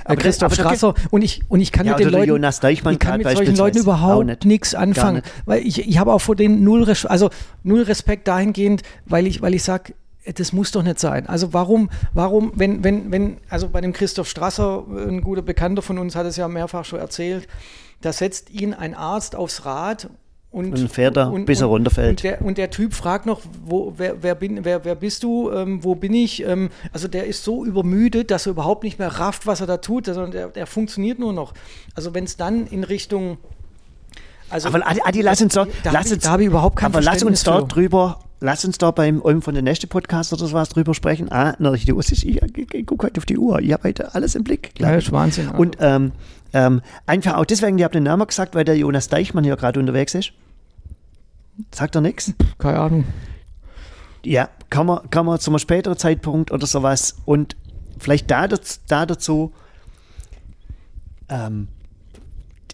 aber 0.05 0.15
Christoph 0.15 0.53
aber 0.53 0.55
Strasser 0.55 0.93
und 1.09 1.21
ich 1.21 1.41
und 1.47 1.59
ich 1.61 1.71
kann 1.71 1.85
ja, 1.85 1.93
mit 1.93 2.05
den 2.05 2.09
Leuten 2.09 2.29
Jonas 2.29 2.59
Deichmann 2.59 2.93
ich 2.93 2.99
kann 2.99 3.17
mit 3.17 3.29
solchen 3.29 3.55
Leuten 3.55 3.77
überhaupt 3.79 4.45
nichts 4.45 4.75
anfangen, 4.75 5.17
nicht. 5.17 5.31
weil 5.45 5.65
ich, 5.65 5.87
ich 5.87 5.97
habe 5.97 6.13
auch 6.13 6.21
vor 6.21 6.35
denen 6.35 6.63
null 6.63 6.83
Respekt, 6.83 7.11
also 7.11 7.29
null 7.63 7.83
Respekt 7.83 8.27
dahingehend, 8.27 8.83
weil 9.05 9.27
ich 9.27 9.41
weil 9.41 9.53
ich 9.53 9.63
sage 9.63 9.93
das 10.35 10.53
muss 10.53 10.71
doch 10.71 10.83
nicht 10.83 10.99
sein. 10.99 11.27
Also 11.27 11.51
warum, 11.53 11.89
warum, 12.13 12.51
wenn, 12.55 12.83
wenn, 12.83 13.11
wenn, 13.11 13.37
also 13.49 13.69
bei 13.69 13.81
dem 13.81 13.91
Christoph 13.91 14.29
Strasser, 14.29 14.85
ein 14.87 15.21
guter 15.21 15.41
Bekannter 15.41 15.81
von 15.81 15.97
uns 15.97 16.15
hat 16.15 16.27
es 16.27 16.37
ja 16.37 16.47
mehrfach 16.47 16.85
schon 16.85 16.99
erzählt, 16.99 17.47
da 18.01 18.13
setzt 18.13 18.51
ihn 18.51 18.73
ein 18.73 18.93
Arzt 18.93 19.35
aufs 19.35 19.65
Rad 19.65 20.09
und, 20.51 20.73
und 20.73 20.91
fährt 20.91 21.15
er, 21.15 21.31
und, 21.31 21.45
bis 21.45 21.61
er 21.61 21.67
runterfällt. 21.67 22.09
Und 22.09 22.23
der, 22.23 22.41
und 22.41 22.57
der, 22.57 22.69
Typ 22.69 22.93
fragt 22.93 23.25
noch, 23.25 23.41
wo, 23.63 23.93
wer, 23.95 24.21
wer, 24.21 24.35
bin, 24.35 24.65
wer, 24.65 24.83
wer 24.83 24.95
bist 24.95 25.23
du, 25.23 25.49
ähm, 25.49 25.81
wo 25.83 25.95
bin 25.95 26.13
ich? 26.13 26.45
Ähm, 26.45 26.69
also 26.91 27.07
der 27.07 27.25
ist 27.25 27.45
so 27.45 27.63
übermüdet, 27.63 28.31
dass 28.31 28.47
er 28.47 28.51
überhaupt 28.51 28.83
nicht 28.83 28.99
mehr 28.99 29.07
rafft, 29.07 29.47
was 29.47 29.61
er 29.61 29.67
da 29.67 29.77
tut. 29.77 30.09
Also 30.09 30.27
der, 30.27 30.49
der 30.49 30.67
funktioniert 30.67 31.19
nur 31.19 31.31
noch. 31.31 31.53
Also 31.95 32.13
wenn 32.13 32.25
es 32.25 32.35
dann 32.35 32.67
in 32.67 32.83
Richtung... 32.83 33.37
Also, 34.49 34.67
aber 34.67 34.85
Adi, 34.85 34.99
Adi 35.05 35.21
lass 35.21 35.41
uns 35.41 35.53
doch, 35.53 35.65
da 35.83 35.91
lass 35.91 36.11
uns, 36.11 36.23
da 36.23 36.31
habe 36.31 36.43
ich 36.43 36.47
überhaupt 36.47 36.75
kein 36.75 36.87
Aber 36.87 37.01
lass 37.01 37.23
uns 37.23 37.43
dort 37.43 37.73
drüber, 37.73 38.19
lass 38.41 38.65
uns 38.65 38.77
da 38.77 38.91
beim 38.91 39.21
um 39.21 39.41
von 39.41 39.53
der 39.53 39.63
nächsten 39.63 39.87
Podcast 39.87 40.33
oder 40.33 40.45
sowas 40.45 40.67
drüber 40.67 40.93
sprechen. 40.93 41.31
Ah, 41.31 41.55
na, 41.59 41.71
die 41.71 41.93
Uhr 41.93 42.01
ich, 42.01 42.27
ich, 42.27 42.41
ich 42.73 42.85
gucke 42.85 43.07
heute 43.07 43.19
auf 43.19 43.25
die 43.25 43.37
Uhr. 43.37 43.61
Ich 43.61 43.71
habe 43.71 43.87
heute 43.87 44.13
alles 44.13 44.35
im 44.35 44.43
Blick. 44.43 44.71
Ja, 44.77 44.93
das 44.93 45.05
ist 45.05 45.13
Wahnsinn. 45.13 45.47
Und 45.47 45.77
ähm, 45.79 46.11
ähm, 46.53 46.81
einfach 47.05 47.35
auch 47.35 47.45
deswegen, 47.45 47.77
ich 47.77 47.83
habe 47.83 47.93
den 47.93 48.03
Namen 48.03 48.27
gesagt, 48.27 48.55
weil 48.55 48.65
der 48.65 48.77
Jonas 48.77 49.07
Deichmann 49.07 49.43
hier 49.43 49.55
gerade 49.55 49.79
unterwegs 49.79 50.15
ist. 50.15 50.33
Sagt 51.73 51.95
er 51.95 52.01
nichts? 52.01 52.33
Keine 52.57 52.79
Ahnung. 52.79 53.05
Ja, 54.23 54.49
kann 54.69 54.85
man, 54.85 55.09
kann 55.09 55.25
man 55.25 55.39
zu 55.39 55.51
einem 55.51 55.59
späteren 55.59 55.97
Zeitpunkt 55.97 56.51
oder 56.51 56.67
sowas 56.67 57.15
und 57.25 57.55
vielleicht 57.99 58.29
da, 58.29 58.47
da 58.47 59.05
dazu, 59.05 59.53
ähm, 61.29 61.67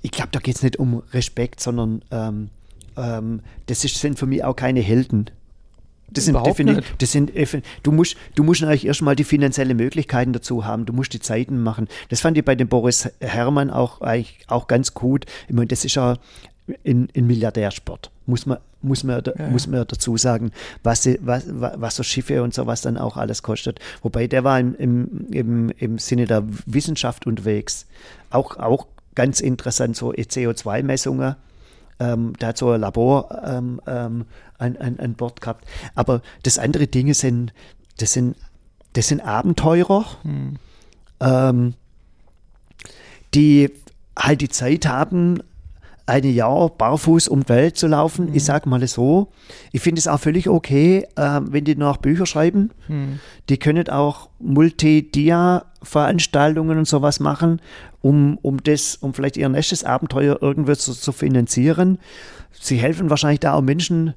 ich 0.01 0.11
glaube, 0.11 0.29
da 0.31 0.39
geht 0.39 0.55
es 0.55 0.63
nicht 0.63 0.77
um 0.77 1.03
Respekt, 1.13 1.59
sondern 1.59 2.03
ähm, 2.11 2.49
ähm, 2.97 3.41
das 3.67 3.83
ist, 3.85 3.97
sind 3.97 4.17
für 4.19 4.25
mich 4.25 4.43
auch 4.43 4.55
keine 4.55 4.81
Helden. 4.81 5.29
Das 6.09 6.25
sind 6.25 6.45
definitiv, 6.45 6.95
das 6.97 7.11
sind, 7.11 7.31
du 7.83 7.91
musst, 7.91 8.15
du 8.35 8.43
musst 8.43 8.63
eigentlich 8.63 8.85
erstmal 8.85 9.15
die 9.15 9.25
finanziellen 9.25 9.75
Möglichkeiten 9.75 10.33
dazu 10.33 10.65
haben. 10.65 10.85
Du 10.85 10.93
musst 10.93 11.13
die 11.13 11.19
Zeiten 11.19 11.61
machen. 11.61 11.87
Das 12.09 12.21
fand 12.21 12.37
ich 12.37 12.45
bei 12.45 12.55
dem 12.55 12.69
Boris 12.69 13.09
Herrmann 13.19 13.69
auch 13.69 14.01
eigentlich 14.01 14.39
auch 14.47 14.67
ganz 14.67 14.93
gut. 14.93 15.25
Ich 15.47 15.53
meine, 15.53 15.67
das 15.67 15.83
ist 15.83 15.95
ja 15.95 16.17
in, 16.83 17.07
in 17.13 17.27
Milliardärsport. 17.27 18.11
Muss 18.25 18.45
man, 18.45 18.57
muss 18.81 19.03
man, 19.03 19.21
ja. 19.25 19.47
muss 19.49 19.67
man 19.67 19.85
dazu 19.87 20.17
sagen, 20.17 20.51
was, 20.83 21.07
was, 21.21 21.45
was 21.49 21.95
so 21.95 22.03
Schiffe 22.03 22.43
und 22.43 22.53
sowas 22.53 22.81
dann 22.81 22.97
auch 22.97 23.17
alles 23.17 23.43
kostet. 23.43 23.79
Wobei 24.01 24.27
der 24.27 24.43
war 24.43 24.59
im, 24.59 24.75
im, 24.75 25.27
im, 25.31 25.69
im 25.77 25.97
Sinne 25.97 26.25
der 26.25 26.43
Wissenschaft 26.65 27.27
unterwegs. 27.27 27.85
Auch, 28.29 28.57
auch 28.57 28.87
ganz 29.15 29.39
interessant, 29.39 29.95
so 29.95 30.11
CO2-Messungen. 30.11 31.35
Ähm, 31.99 32.33
da 32.39 32.47
hat 32.47 32.57
so 32.57 32.71
ein 32.71 32.81
Labor 32.81 33.29
ähm, 33.45 33.81
ähm, 33.87 34.25
an, 34.57 34.77
an, 34.77 34.99
an 34.99 35.13
Bord 35.15 35.41
gehabt. 35.41 35.65
Aber 35.95 36.21
das 36.43 36.59
andere 36.59 36.87
Dinge 36.87 37.13
sind, 37.13 37.53
das 37.97 38.13
sind, 38.13 38.35
das 38.93 39.07
sind 39.07 39.21
Abenteurer, 39.21 40.05
hm. 40.23 40.55
ähm, 41.19 41.73
die 43.33 43.71
halt 44.17 44.41
die 44.41 44.49
Zeit 44.49 44.87
haben, 44.87 45.41
ein 46.07 46.23
Jahr 46.23 46.69
barfuß 46.69 47.27
um 47.27 47.43
die 47.43 47.49
Welt 47.49 47.77
zu 47.77 47.85
laufen. 47.87 48.29
Mhm. 48.29 48.35
Ich 48.35 48.45
sage 48.45 48.69
mal 48.69 48.87
so, 48.87 49.27
ich 49.71 49.81
finde 49.81 49.99
es 49.99 50.07
auch 50.07 50.19
völlig 50.19 50.49
okay, 50.49 51.05
äh, 51.15 51.41
wenn 51.43 51.65
die 51.65 51.75
noch 51.75 51.97
Bücher 51.97 52.25
schreiben. 52.25 52.71
Mhm. 52.87 53.19
Die 53.49 53.57
können 53.57 53.87
auch 53.89 54.29
Multidia-Veranstaltungen 54.39 56.77
und 56.77 56.87
sowas 56.87 57.19
machen, 57.19 57.61
um, 58.01 58.37
um 58.41 58.63
das, 58.63 58.95
um 58.95 59.13
vielleicht 59.13 59.35
ihr 59.37 59.49
nächstes 59.49 59.83
Abenteuer 59.83 60.39
irgendwie 60.41 60.77
zu, 60.77 60.93
zu 60.93 61.11
finanzieren. 61.11 61.99
Sie 62.59 62.77
helfen 62.77 63.09
wahrscheinlich 63.09 63.41
da 63.41 63.53
auch 63.53 63.61
Menschen, 63.61 64.13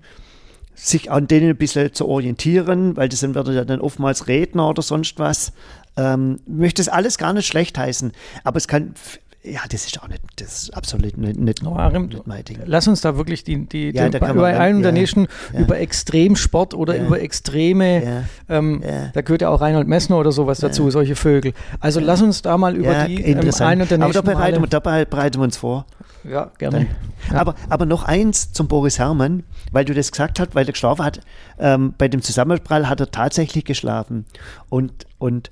sich 0.76 1.10
an 1.10 1.26
denen 1.26 1.50
ein 1.50 1.56
bisschen 1.56 1.92
zu 1.92 2.06
orientieren, 2.08 2.96
weil 2.96 3.08
das 3.08 3.18
sind 3.20 3.34
ja 3.36 3.64
dann 3.64 3.80
oftmals 3.80 4.28
Redner 4.28 4.68
oder 4.68 4.82
sonst 4.82 5.18
was. 5.18 5.52
Ähm, 5.96 6.38
ich 6.46 6.54
möchte 6.54 6.82
das 6.82 6.88
alles 6.88 7.18
gar 7.18 7.32
nicht 7.32 7.46
schlecht 7.46 7.76
heißen, 7.76 8.12
aber 8.44 8.56
es 8.56 8.68
kann 8.68 8.94
ja, 9.42 9.60
das 9.70 9.86
ist 9.86 10.02
auch 10.02 10.08
nicht, 10.08 10.20
das 10.36 10.64
ist 10.64 10.76
absolut 10.76 11.16
nicht, 11.16 11.38
nicht, 11.38 11.64
Arim, 11.64 12.06
nicht 12.06 12.26
mein 12.26 12.44
Ding. 12.44 12.58
Lass 12.66 12.86
uns 12.88 13.00
da 13.00 13.16
wirklich 13.16 13.42
die, 13.42 13.66
die, 13.66 13.90
ja, 13.90 14.08
den, 14.08 14.22
über 14.22 14.46
einen 14.46 14.76
und 14.76 14.82
der 14.82 14.92
nächsten, 14.92 15.28
ja. 15.52 15.60
über 15.60 15.78
Extremsport 15.78 16.74
oder 16.74 16.96
ja. 16.96 17.06
über 17.06 17.20
extreme, 17.20 18.26
ähm, 18.50 18.82
da 19.14 19.20
gehört 19.22 19.40
ja 19.40 19.48
auch 19.48 19.62
Reinhold 19.62 19.88
Messner 19.88 20.18
oder 20.18 20.30
sowas 20.30 20.58
dazu, 20.58 20.90
solche 20.90 21.16
Vögel. 21.16 21.54
Also 21.80 22.00
lass 22.00 22.20
uns 22.20 22.42
da 22.42 22.58
mal 22.58 22.76
über 22.76 23.06
die 23.06 23.22
ähm, 23.22 23.38
einen 23.38 23.82
und 23.82 23.90
der 23.90 23.98
nächsten. 23.98 24.00
Aber 24.00 24.66
da 24.66 24.78
bereiten, 24.80 25.08
bereiten 25.08 25.38
wir 25.38 25.44
uns 25.44 25.56
vor. 25.56 25.86
Ja, 26.24 26.50
gerne. 26.58 26.86
Aber, 27.32 27.54
aber 27.68 27.86
noch 27.86 28.04
eins 28.04 28.52
zum 28.52 28.68
Boris 28.68 28.98
Herrmann, 28.98 29.44
weil 29.72 29.84
du 29.84 29.94
das 29.94 30.10
gesagt 30.10 30.38
hast, 30.38 30.54
weil 30.54 30.66
er 30.66 30.72
geschlafen 30.72 31.04
hat. 31.04 31.20
Ähm, 31.58 31.94
bei 31.96 32.08
dem 32.08 32.20
Zusammenprall 32.22 32.88
hat 32.88 33.00
er 33.00 33.10
tatsächlich 33.10 33.64
geschlafen. 33.64 34.26
Und, 34.68 35.06
und 35.18 35.50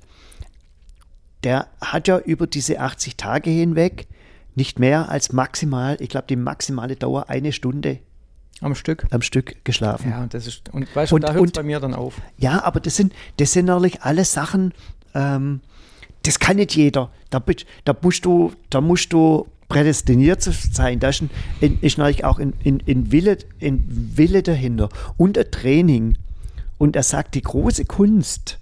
der 1.43 1.67
hat 1.81 2.07
ja 2.07 2.19
über 2.19 2.47
diese 2.47 2.79
80 2.79 3.15
Tage 3.15 3.49
hinweg 3.49 4.07
nicht 4.55 4.79
mehr 4.79 5.09
als 5.09 5.31
maximal, 5.31 5.97
ich 5.99 6.09
glaube, 6.09 6.27
die 6.27 6.35
maximale 6.35 6.95
Dauer 6.95 7.29
eine 7.29 7.53
Stunde 7.53 7.99
am 8.61 8.75
Stück? 8.75 9.05
Am 9.11 9.21
Stück 9.21 9.63
geschlafen. 9.63 10.11
Ja, 10.11 10.21
und 10.21 10.33
das 10.33 10.45
ist, 10.45 10.73
und 10.73 10.93
weißt 10.93 11.11
du, 11.11 11.15
und, 11.15 11.23
da 11.23 11.33
hört 11.33 11.53
bei 11.53 11.63
mir 11.63 11.79
dann 11.79 11.93
auf. 11.93 12.21
Ja, 12.37 12.63
aber 12.63 12.79
das 12.79 12.95
sind, 12.95 13.13
das 13.37 13.53
sind 13.53 13.65
natürlich 13.65 14.01
alles 14.01 14.33
Sachen, 14.33 14.73
ähm, 15.13 15.61
das 16.23 16.39
kann 16.39 16.57
nicht 16.57 16.75
jeder. 16.75 17.09
Da, 17.29 17.41
da, 17.85 17.95
musst 18.01 18.25
du, 18.25 18.51
da 18.69 18.81
musst 18.81 19.13
du 19.13 19.47
prädestiniert 19.69 20.41
zu 20.41 20.51
sein. 20.51 20.99
Da 20.99 21.09
ist, 21.09 21.21
ein, 21.21 21.29
ist 21.81 21.97
natürlich 21.97 22.25
auch 22.25 22.39
ein, 22.39 22.53
ein, 22.65 22.83
ein, 22.85 23.11
Wille, 23.11 23.37
ein 23.61 23.83
Wille 23.87 24.43
dahinter 24.43 24.89
und 25.15 25.37
ein 25.37 25.49
Training. 25.51 26.17
Und 26.77 26.97
er 26.97 27.03
sagt, 27.03 27.35
die 27.35 27.41
große 27.41 27.85
Kunst 27.85 28.58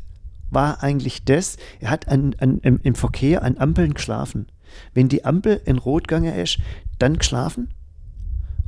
war 0.50 0.84
eigentlich 0.84 1.26
das, 1.26 1.58
er 1.80 1.90
hat 1.90 2.08
an, 2.08 2.36
an, 2.40 2.60
im, 2.60 2.80
im 2.84 2.96
Verkehr 2.96 3.44
an 3.44 3.58
Ampeln 3.58 3.94
geschlafen. 3.94 4.48
Wenn 4.94 5.10
die 5.10 5.26
Ampel 5.26 5.62
in 5.66 5.78
Rot 5.78 6.08
gegangen 6.08 6.36
ist, 6.36 6.60
dann 7.00 7.18
geschlafen. 7.18 7.74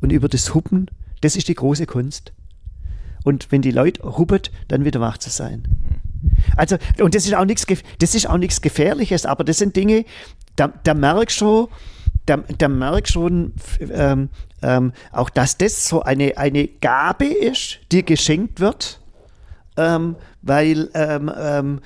Und 0.01 0.11
über 0.11 0.29
das 0.29 0.53
Huppen, 0.53 0.89
das 1.21 1.35
ist 1.35 1.47
die 1.47 1.55
große 1.55 1.85
Kunst. 1.85 2.33
Und 3.23 3.51
wenn 3.51 3.61
die 3.61 3.71
Leute 3.71 4.03
huppet, 4.17 4.51
dann 4.69 4.85
wieder 4.85 5.01
wach 5.01 5.17
zu 5.17 5.29
sein. 5.29 5.63
Also, 6.55 6.77
und 7.01 7.15
das 7.15 7.25
ist 7.25 7.35
auch 7.35 7.45
nichts, 7.45 7.65
das 7.99 8.15
ist 8.15 8.29
auch 8.29 8.37
nichts 8.37 8.61
Gefährliches, 8.61 9.25
aber 9.25 9.43
das 9.43 9.57
sind 9.57 9.75
Dinge, 9.75 10.05
da, 10.55 10.73
da 10.83 10.93
merkst 10.93 11.41
du, 11.41 11.69
da, 12.25 12.37
da 12.57 12.67
merkst 12.67 13.13
schon 13.13 13.53
ähm, 13.79 14.29
ähm, 14.61 14.93
auch, 15.11 15.29
dass 15.29 15.57
das 15.57 15.87
so 15.87 16.03
eine, 16.03 16.37
eine 16.37 16.67
Gabe 16.67 17.25
ist, 17.25 17.79
die 17.91 18.05
geschenkt 18.05 18.59
wird 18.59 18.98
ähm, 19.79 20.15
weil 20.41 20.89
ähm, 20.93 21.31
ähm, 21.37 21.79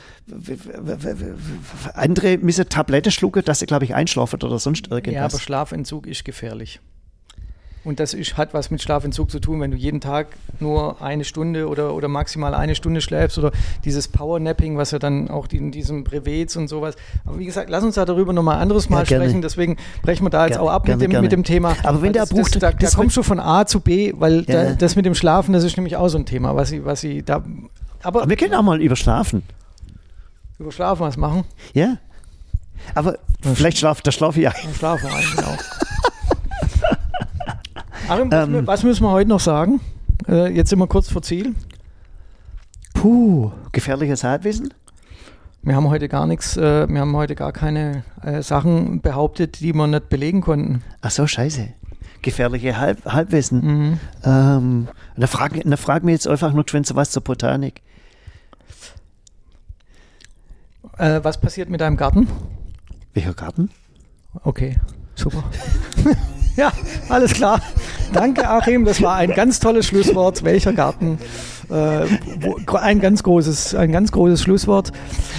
andere 1.94 2.38
müssen 2.40 2.68
Tablette 2.68 3.12
schlucken, 3.12 3.44
dass 3.46 3.60
sie, 3.60 3.66
glaube 3.66 3.86
ich, 3.86 3.94
einschlafen 3.94 4.42
oder 4.42 4.58
sonst 4.60 4.90
irgendwas. 4.90 5.14
Ja, 5.14 5.26
aber 5.26 5.40
Schlafentzug 5.40 6.08
ist 6.08 6.26
gefährlich. 6.26 6.80
Und 7.86 8.00
das 8.00 8.14
ist, 8.14 8.38
hat 8.38 8.54
was 8.54 8.72
mit 8.72 8.82
Schlafentzug 8.82 9.30
zu 9.30 9.40
tun, 9.40 9.60
wenn 9.60 9.72
du 9.72 9.78
jeden 9.78 10.00
Tag 10.00 10.28
nur 10.62 11.02
eine 11.02 11.26
Stunde 11.26 11.68
oder, 11.68 11.94
oder 11.94 12.08
maximal 12.08 12.54
eine 12.54 12.76
Stunde 12.76 13.02
schläfst 13.02 13.38
oder 13.38 13.52
dieses 13.84 14.08
Powernapping, 14.08 14.78
was 14.78 14.92
ja 14.92 15.00
dann 15.00 15.30
auch 15.30 15.48
in 15.52 15.72
diesem 15.72 16.06
Brevets 16.06 16.56
und 16.56 16.70
sowas. 16.70 16.96
Aber 17.26 17.40
wie 17.40 17.46
gesagt, 17.46 17.70
lass 17.70 17.84
uns 17.84 17.96
da 17.96 18.06
darüber 18.06 18.32
nochmal 18.32 18.60
anderes 18.60 18.90
Mal 18.90 19.00
ja, 19.00 19.06
sprechen. 19.06 19.42
Deswegen 19.42 19.76
brechen 20.02 20.26
wir 20.26 20.30
da 20.30 20.46
jetzt 20.46 20.56
gerne, 20.56 20.70
auch 20.70 20.74
ab 20.74 20.86
gerne, 20.86 21.06
mit, 21.06 21.14
dem, 21.14 21.22
mit 21.22 21.32
dem 21.34 21.44
Thema. 21.44 21.76
Aber 21.84 22.02
wenn 22.02 22.14
der 22.14 22.26
Buch. 22.26 22.48
Das, 22.48 22.60
da, 22.60 22.72
da 22.72 22.90
kommst 22.90 23.18
du 23.18 23.24
von 23.24 23.40
A 23.42 23.66
zu 23.66 23.82
B, 23.82 24.14
weil 24.16 24.46
ja. 24.48 24.64
da, 24.64 24.74
das 24.76 24.96
mit 24.96 25.06
dem 25.06 25.16
Schlafen, 25.16 25.52
das 25.52 25.66
ist 25.66 25.76
nämlich 25.76 25.98
auch 25.98 26.08
so 26.08 26.18
ein 26.18 26.26
Thema, 26.26 26.56
was 26.56 26.70
sie, 26.70 26.86
was 26.86 27.02
sie 27.02 27.22
da 27.24 27.44
aber, 28.04 28.22
aber 28.22 28.30
wir 28.30 28.38
können 28.38 28.54
auch 28.54 28.62
mal 28.62 28.82
über 28.82 28.96
Schlafen. 28.96 29.44
Über 30.60 30.72
Schlafen 30.72 31.02
was 31.02 31.18
machen? 31.18 31.46
Ja. 31.74 31.98
Aber 32.96 33.18
was 33.42 33.58
vielleicht 33.58 33.78
schlaft, 33.78 34.06
da 34.06 34.12
schlafe 34.12 34.40
ich 34.40 34.44
ja. 34.44 34.54
Schlafen 34.78 35.08
ein, 35.08 35.24
genau. 35.36 35.58
Arim, 38.10 38.32
was, 38.32 38.48
ähm, 38.48 38.68
was, 38.68 38.84
müssen 38.84 39.04
wir 39.04 39.12
heute 39.12 39.30
noch 39.30 39.40
sagen? 39.40 39.80
Äh, 40.28 40.54
jetzt 40.54 40.70
sind 40.70 40.80
wir 40.80 40.88
kurz 40.88 41.10
vor 41.10 41.22
Ziel. 41.22 41.56
Puh, 42.94 43.52
gefährliches 43.72 44.24
Halbwissen? 44.24 44.74
Wir 45.62 45.76
haben 45.76 45.90
heute 45.90 46.10
gar 46.10 46.28
nichts, 46.28 46.58
äh, 46.58 46.88
wir 46.90 47.00
haben 47.00 47.16
heute 47.16 47.36
gar 47.36 47.54
keine 47.54 48.04
äh, 48.22 48.42
Sachen 48.42 49.00
behauptet, 49.02 49.62
die 49.62 49.74
wir 49.74 49.88
nicht 49.88 50.10
belegen 50.10 50.42
konnten. 50.42 50.84
Ach 51.02 51.12
so, 51.12 51.26
scheiße. 51.26 51.70
Gefährliche 52.22 52.78
Halb 52.78 53.06
Halbwissen. 53.06 53.62
Mhm. 53.62 54.00
Ähm, 54.24 54.88
dann 55.16 55.28
frag, 55.28 55.54
dann 55.62 55.78
frag 55.78 56.04
mir 56.04 56.12
jetzt 56.12 56.28
einfach 56.28 56.54
geschwind 56.54 56.86
so 56.86 56.96
was 56.96 57.12
zur 57.12 57.24
Botanik. 57.24 57.82
Äh, 60.98 61.20
was 61.24 61.40
passiert 61.40 61.70
mit 61.70 61.82
deinem 61.82 61.98
Garten? 61.98 62.28
Welcher 63.14 63.34
Garten? 63.34 63.70
Okay, 64.44 64.78
super. 65.16 65.44
ja, 66.56 66.72
alles 67.10 67.34
klar. 67.34 67.62
Danke, 68.14 68.48
Achim. 68.48 68.86
Das 68.86 69.02
war 69.02 69.16
ein 69.16 69.32
ganz 69.32 69.60
tolles 69.60 69.88
Schlusswort. 69.88 70.44
Welcher 70.44 70.74
Garten? 70.74 71.18
Äh, 71.70 72.06
wo, 72.42 72.78
ein 72.78 73.00
ganz 73.00 73.24
großes, 73.24 73.74
ein 73.76 73.92
ganz 73.92 74.12
großes 74.12 74.42
Schlusswort. 74.42 74.92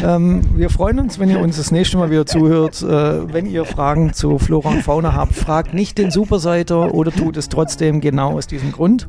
Ähm, 0.02 0.42
wir 0.56 0.70
freuen 0.70 0.98
uns, 0.98 1.18
wenn 1.18 1.30
ihr 1.30 1.38
uns 1.38 1.56
das 1.56 1.70
nächste 1.70 1.98
Mal 1.98 2.10
wieder 2.10 2.26
zuhört. 2.26 2.82
Äh, 2.82 3.32
wenn 3.32 3.46
ihr 3.46 3.64
Fragen 3.64 4.12
zu 4.12 4.38
Flora 4.38 4.70
und 4.70 4.82
Fauna 4.82 5.14
habt, 5.14 5.34
fragt 5.34 5.74
nicht 5.74 5.98
den 5.98 6.10
Superseiter 6.10 6.94
oder 6.94 7.12
tut 7.12 7.36
es 7.36 7.48
trotzdem 7.48 8.00
genau 8.00 8.32
aus 8.32 8.46
diesem 8.46 8.72
Grund. 8.72 9.08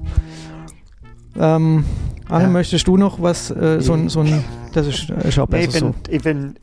Ähm, 1.38 1.84
Achim, 2.30 2.42
Ja. 2.48 2.48
möchtest 2.50 2.88
du 2.88 2.98
noch 2.98 3.22
was? 3.22 3.52
Äh, 3.52 3.82
so, 3.82 3.94
ein- 3.94 4.10
so 4.10 4.22
ein, 4.22 4.44
das 4.74 4.88
ist, 4.88 5.10
ist 5.10 5.38
auch 5.40 5.48
Nee, 5.50 5.66
besser 5.68 5.68
ich 5.68 5.84
bin, 5.84 5.94
so. 5.94 6.12
ich 6.12 6.24
bin 6.24 6.56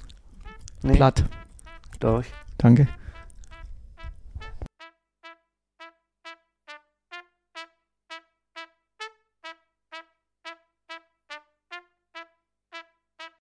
nee, 0.82 0.92
Platt. 0.96 1.24
durch. 2.00 2.26
Danke. 2.58 2.88